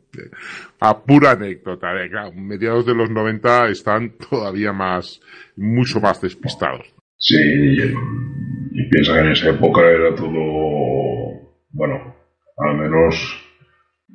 [0.81, 5.21] A pura anécdota, de claro, mediados de los 90 están todavía más,
[5.57, 6.93] mucho más despistados.
[7.17, 12.17] Sí, y, piensa que en esa época era todo, bueno,
[12.57, 13.47] al menos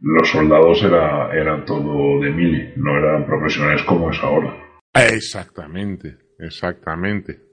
[0.02, 4.58] los soldados era, eran todo de mili, no eran profesionales como es ahora.
[4.94, 7.46] Exactamente, exactamente.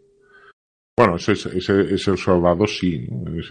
[1.03, 3.07] Bueno, ese, ese, ese soldado sí,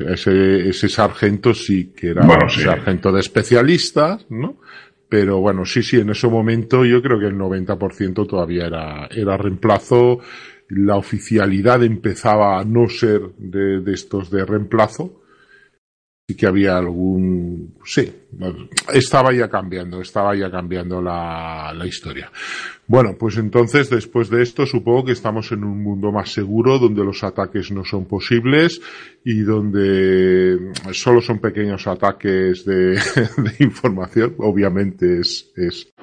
[0.07, 4.57] ese, ese sargento sí que era un sargento de especialistas, ¿no?
[5.10, 9.36] Pero bueno, sí, sí, en ese momento yo creo que el 90% todavía era, era
[9.36, 10.19] reemplazo.
[10.69, 15.20] La oficialidad empezaba a no ser de, de estos de reemplazo
[16.36, 18.12] que había algún, sí,
[18.94, 22.32] estaba ya cambiando, estaba ya cambiando la, la historia.
[22.88, 27.03] Bueno, pues entonces después de esto supongo que estamos en un mundo más seguro donde
[27.03, 28.82] los ataques no son posibles
[29.24, 32.91] y donde solo son pequeños ataques de,
[33.38, 34.36] de información.
[34.40, 35.94] Obviamente es, es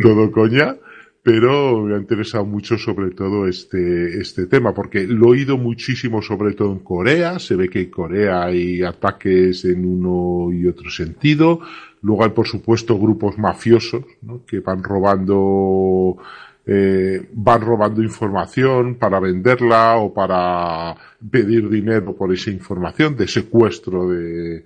[0.00, 0.76] todo coña
[1.24, 6.22] pero me ha interesado mucho sobre todo este, este tema, porque lo he oído muchísimo
[6.22, 10.90] sobre todo en Corea, se ve que en Corea hay ataques en uno y otro
[10.90, 11.60] sentido,
[12.04, 14.04] Luego hay, por supuesto, grupos mafiosos
[14.46, 16.18] que van robando
[16.66, 20.94] eh, van robando información para venderla o para
[21.30, 24.64] pedir dinero por esa información de secuestro de,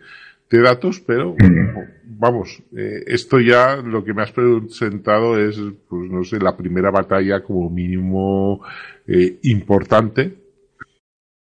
[0.56, 1.36] datos, pero
[2.04, 6.90] vamos, eh, esto ya lo que me has presentado es, pues no sé, la primera
[6.90, 8.62] batalla como mínimo
[9.06, 10.34] eh, importante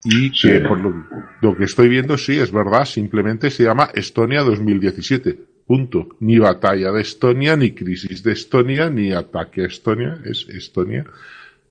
[0.03, 1.05] y que por lo,
[1.41, 5.55] lo, que estoy viendo sí es verdad, simplemente se llama Estonia 2017.
[5.65, 6.09] Punto.
[6.19, 10.19] Ni batalla de Estonia, ni crisis de Estonia, ni ataque a Estonia.
[10.23, 11.05] Es Estonia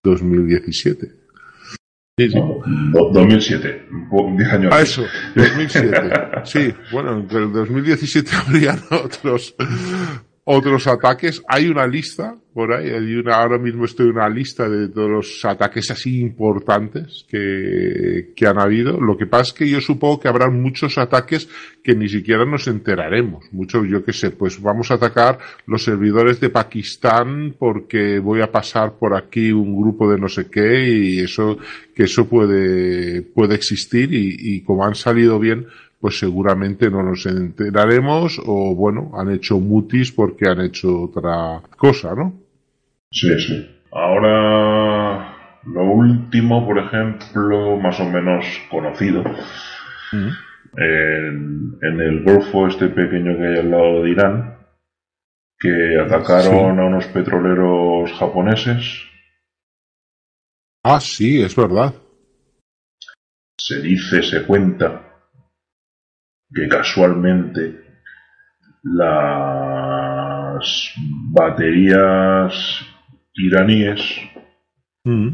[0.02, 1.23] 2017.
[2.16, 2.38] Sí, sí.
[3.12, 3.88] 2007,
[4.36, 4.72] 10 años.
[4.72, 5.02] Ah, eso,
[5.34, 6.12] 2007.
[6.44, 9.56] sí, bueno, en el 2017 habrían otros,
[10.44, 11.42] otros ataques.
[11.48, 15.10] Hay una lista por ahí, hay una, ahora mismo estoy en una lista de todos
[15.10, 19.00] los ataques así importantes que, que han habido.
[19.00, 21.48] Lo que pasa es que yo supongo que habrá muchos ataques
[21.82, 23.52] que ni siquiera nos enteraremos.
[23.52, 28.52] Mucho, yo qué sé, pues vamos a atacar los servidores de Pakistán porque voy a
[28.52, 31.58] pasar por aquí un grupo de no sé qué y eso,
[31.92, 35.66] que eso puede, puede existir y como han salido bien,
[36.04, 42.14] pues seguramente no nos enteraremos o bueno, han hecho mutis porque han hecho otra cosa,
[42.14, 42.43] ¿no?
[43.14, 43.80] Sí, sí.
[43.92, 49.22] Ahora, lo último, por ejemplo, más o menos conocido,
[50.76, 54.58] en, el Golfo este pequeño que hay al lado de Irán,
[55.60, 59.04] que atacaron a unos petroleros japoneses.
[60.82, 61.94] Ah, sí, es verdad.
[63.56, 65.20] Se dice, se cuenta
[66.52, 67.80] que casualmente
[68.82, 70.92] las
[71.32, 72.93] baterías
[73.34, 74.00] iraníes
[75.04, 75.28] mm.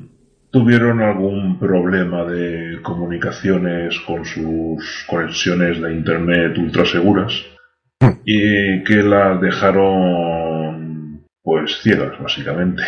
[0.50, 7.32] tuvieron algún problema de comunicaciones con sus conexiones de internet ultra seguras
[8.00, 8.10] mm.
[8.24, 12.82] y que las dejaron pues ciegas básicamente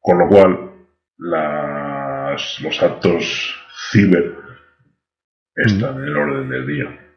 [0.00, 0.70] con lo cual
[1.18, 3.54] las, los actos
[3.90, 4.34] ciber
[5.54, 5.98] están mm.
[5.98, 7.08] en el orden del día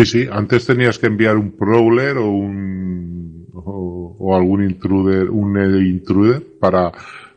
[0.00, 3.17] Sí, sí, antes tenías que enviar un prowler o un
[3.64, 6.92] o, algún intruder, un intruder para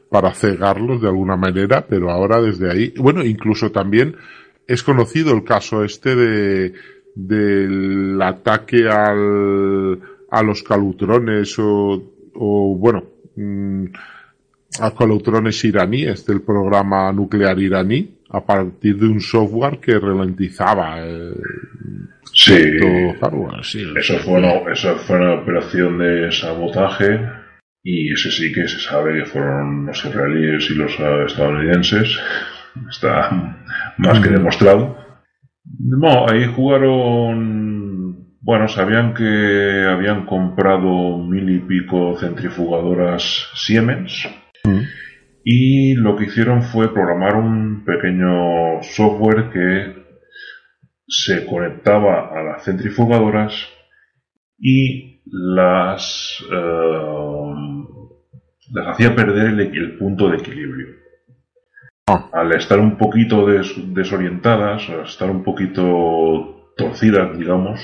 [0.09, 4.17] para cegarlos de alguna manera, pero ahora desde ahí, bueno, incluso también
[4.67, 6.73] es conocido el caso este de
[7.15, 12.01] del ataque al a los calutrones o,
[12.35, 13.03] o bueno,
[13.35, 13.85] mm,
[14.79, 21.35] a calutrones iraníes del programa nuclear iraní a partir de un software que ralentizaba el,
[22.33, 27.19] Sí, Eso, fue una, eso fue una operación de sabotaje
[27.83, 30.91] y ese sí que se sabe que fueron los israelíes y los
[31.27, 32.19] estadounidenses.
[32.89, 33.57] Está
[33.97, 34.97] más que demostrado.
[35.79, 38.37] No, ahí jugaron.
[38.39, 44.27] Bueno, sabían que habían comprado mil y pico centrifugadoras Siemens.
[45.43, 50.01] Y lo que hicieron fue programar un pequeño software que
[51.07, 53.53] se conectaba a las centrifugadoras
[54.57, 57.13] y las, eh,
[58.71, 60.87] las hacía perder el, punto de equilibrio.
[62.07, 62.29] Ah.
[62.31, 67.81] Al estar un poquito desorientadas, al estar un poquito torcidas, digamos,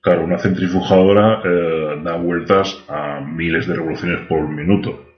[0.00, 5.13] claro, una centrifugadora eh, da vueltas a miles de revoluciones por minuto.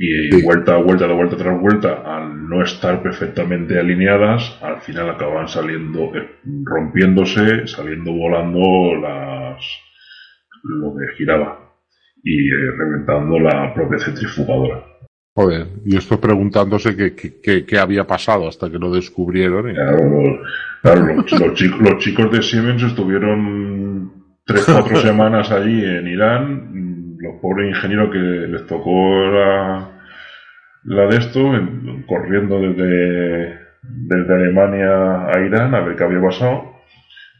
[0.00, 5.10] Y vuelta a vuelta, de vuelta tras vuelta, al no estar perfectamente alineadas, al final
[5.10, 9.60] acaban saliendo, eh, rompiéndose, saliendo volando las,
[10.62, 11.74] lo que giraba
[12.22, 14.84] y eh, reventando la propia centrifugadora.
[15.34, 19.72] Joder, y esto preguntándose qué, qué, había pasado hasta que lo descubrieron.
[20.82, 24.12] Claro, los, chicos, los chicos de Siemens estuvieron
[24.44, 26.87] tres, cuatro semanas allí en Irán
[27.18, 30.02] los pobres ingenieros que les tocó la,
[30.84, 31.50] la de esto,
[32.06, 36.74] corriendo desde, desde Alemania a Irán a ver qué había pasado,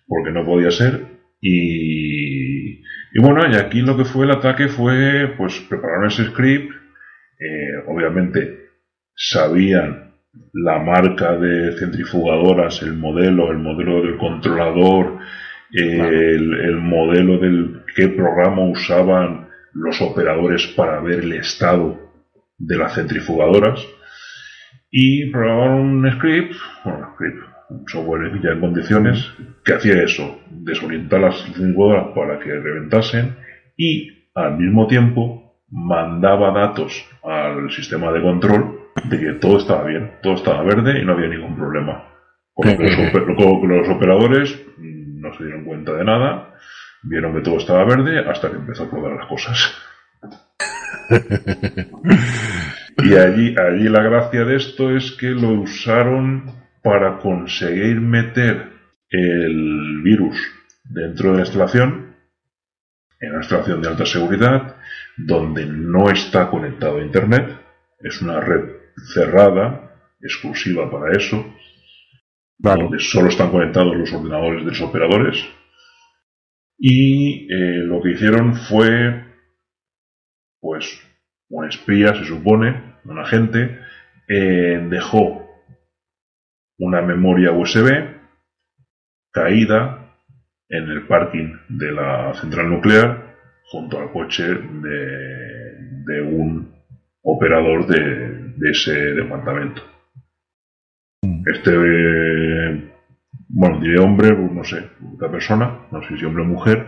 [0.06, 1.02] porque no podía ser.
[1.40, 6.72] Y, y bueno, y aquí lo que fue el ataque fue, pues, preparar ese script,
[7.40, 8.68] eh, obviamente
[9.14, 10.14] sabían
[10.52, 15.18] la marca de centrifugadoras, el modelo, el modelo del controlador,
[15.72, 19.47] el, el, modelo del qué programa usaban
[19.78, 21.98] los operadores para ver el estado
[22.58, 23.86] de las centrifugadoras
[24.90, 27.14] y programaron un script, bueno,
[27.70, 29.32] un software ya en condiciones
[29.64, 33.36] que hacía eso, desorientar las centrifugadoras para que reventasen
[33.76, 36.92] y al mismo tiempo mandaba datos
[37.22, 41.28] al sistema de control de que todo estaba bien, todo estaba verde y no había
[41.28, 42.04] ningún problema.
[42.54, 46.47] Con lo que los, los operadores no se dieron cuenta de nada
[47.02, 49.74] Vieron que todo estaba verde hasta que empezó a explotar las cosas.
[53.04, 56.52] y allí, allí la gracia de esto es que lo usaron
[56.82, 58.72] para conseguir meter
[59.10, 60.36] el virus
[60.84, 62.16] dentro de la instalación,
[63.20, 64.76] en una instalación de alta seguridad,
[65.16, 67.58] donde no está conectado a Internet,
[68.00, 68.70] es una red
[69.12, 71.54] cerrada, exclusiva para eso,
[72.58, 75.44] donde solo están conectados los ordenadores de los operadores.
[76.78, 79.24] Y eh, lo que hicieron fue,
[80.60, 81.02] pues,
[81.50, 83.80] un espía, se supone, un agente,
[84.28, 85.48] eh, dejó
[86.78, 87.88] una memoria USB
[89.32, 90.14] caída
[90.68, 96.74] en el parking de la central nuclear junto al coche de, un
[97.22, 99.82] operador de, ese departamento.
[101.22, 101.42] Mm.
[101.46, 102.97] Este,
[103.48, 106.86] bueno, diré hombre, pues no sé, otra persona, no sé si hombre o mujer,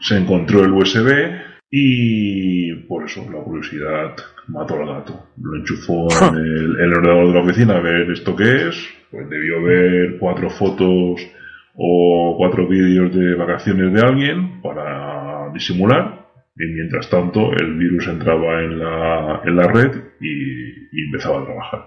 [0.00, 1.10] se encontró el USB
[1.70, 4.16] y por eso la curiosidad
[4.48, 5.28] mató al gato.
[5.40, 9.28] Lo enchufó en el, el ordenador de la oficina a ver esto qué es, pues
[9.30, 11.20] debió ver cuatro fotos
[11.74, 16.22] o cuatro vídeos de vacaciones de alguien para disimular
[16.56, 21.80] y mientras tanto el virus entraba en la, en la red y, empezaba a trabajar.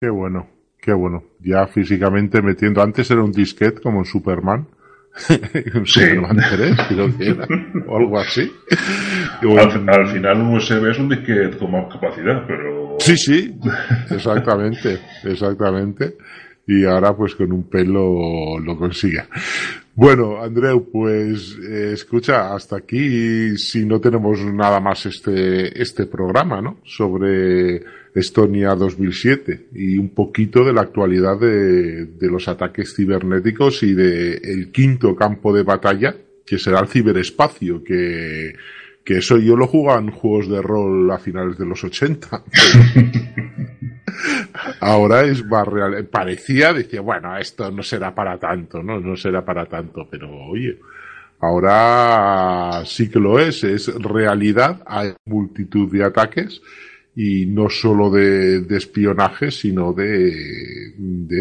[0.00, 0.48] Qué bueno,
[0.80, 1.24] qué bueno.
[1.40, 4.66] Ya físicamente metiendo, antes era un disquete como en Superman.
[5.74, 7.46] un Superman 3, creo que era,
[7.88, 8.50] o algo así.
[9.42, 12.96] Al, al, final un USB es un disquete con más capacidad, pero...
[13.00, 13.58] Sí, sí,
[14.10, 16.16] exactamente, exactamente
[16.70, 19.24] y ahora pues con un pelo lo consigue.
[19.94, 26.62] Bueno, Andreu, pues eh, escucha, hasta aquí si no tenemos nada más este, este programa,
[26.62, 26.78] ¿no?
[26.84, 27.82] Sobre
[28.14, 34.34] Estonia 2007 y un poquito de la actualidad de, de los ataques cibernéticos y de
[34.34, 38.54] el quinto campo de batalla, que será el ciberespacio, que,
[39.04, 42.42] que eso yo lo jugaba en juegos de rol a finales de los 80.
[44.80, 46.04] Ahora es más real.
[46.06, 49.00] Parecía, decía, bueno, esto no será para tanto, ¿no?
[49.00, 50.78] No será para tanto, pero oye,
[51.38, 56.60] ahora sí que lo es, es realidad, hay multitud de ataques
[57.22, 60.32] y no solo de, espionaje, sino de,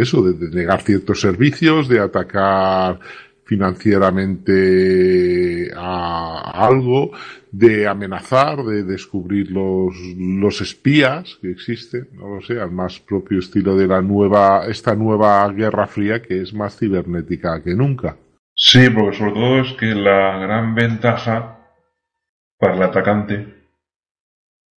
[0.01, 2.99] eso, de, negar ciertos servicios, de atacar
[3.45, 7.11] financieramente a algo,
[7.49, 13.39] de amenazar, de descubrir los, los espías que existen, no lo sé, al más propio
[13.39, 18.17] estilo de la nueva, esta nueva Guerra Fría que es más cibernética que nunca.
[18.53, 21.57] Sí, porque sobre todo es que la gran ventaja
[22.57, 23.59] para el atacante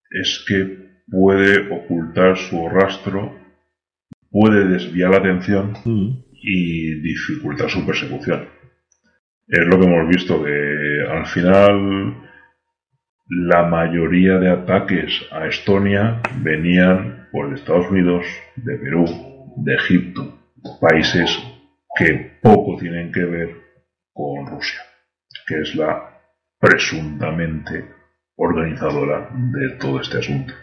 [0.10, 0.79] es que
[1.10, 3.36] puede ocultar su rastro,
[4.30, 6.24] puede desviar la atención mm.
[6.34, 8.48] y dificultar su persecución.
[9.48, 12.30] Es lo que hemos visto, que al final
[13.30, 18.26] la mayoría de ataques a Estonia venían por Estados Unidos,
[18.56, 19.06] de Perú,
[19.58, 20.40] de Egipto,
[20.80, 21.38] países
[21.96, 23.56] que poco tienen que ver
[24.14, 24.80] con Rusia,
[25.48, 26.22] que es la
[26.60, 27.86] presuntamente
[28.36, 30.54] organizadora de todo este asunto.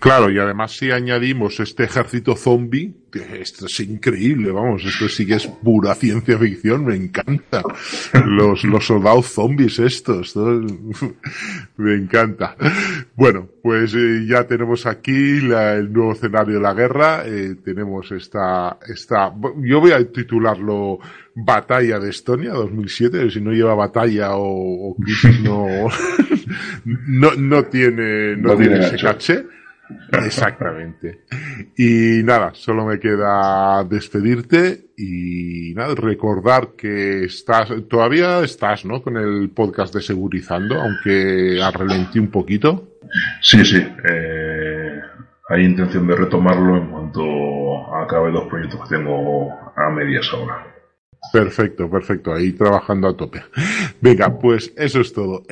[0.00, 5.34] Claro, y además si añadimos este ejército zombie, esto es increíble, vamos, esto sí que
[5.34, 7.62] es pura ciencia ficción, me encanta.
[8.26, 10.36] Los, los soldados zombies estos,
[11.76, 12.56] me encanta.
[13.14, 18.78] Bueno, pues eh, ya tenemos aquí el nuevo escenario de la guerra, eh, tenemos esta,
[18.86, 19.32] esta,
[19.62, 20.98] yo voy a titularlo
[21.34, 24.96] Batalla de Estonia 2007, si no lleva batalla o, o
[25.42, 25.66] no,
[26.84, 29.44] no, no tiene, no, tiene ese caché.
[30.24, 31.22] Exactamente.
[31.76, 39.02] Y nada, solo me queda despedirte y nada, recordar que estás, todavía estás, ¿no?
[39.02, 42.98] Con el podcast de Segurizando, aunque ralentí un poquito.
[43.40, 43.86] Sí, sí.
[44.10, 45.00] Eh,
[45.48, 50.66] hay intención de retomarlo en cuanto acabe los proyectos que tengo a medias ahora.
[51.32, 52.32] Perfecto, perfecto.
[52.32, 53.42] Ahí trabajando a tope.
[54.00, 55.42] Venga, pues eso es todo.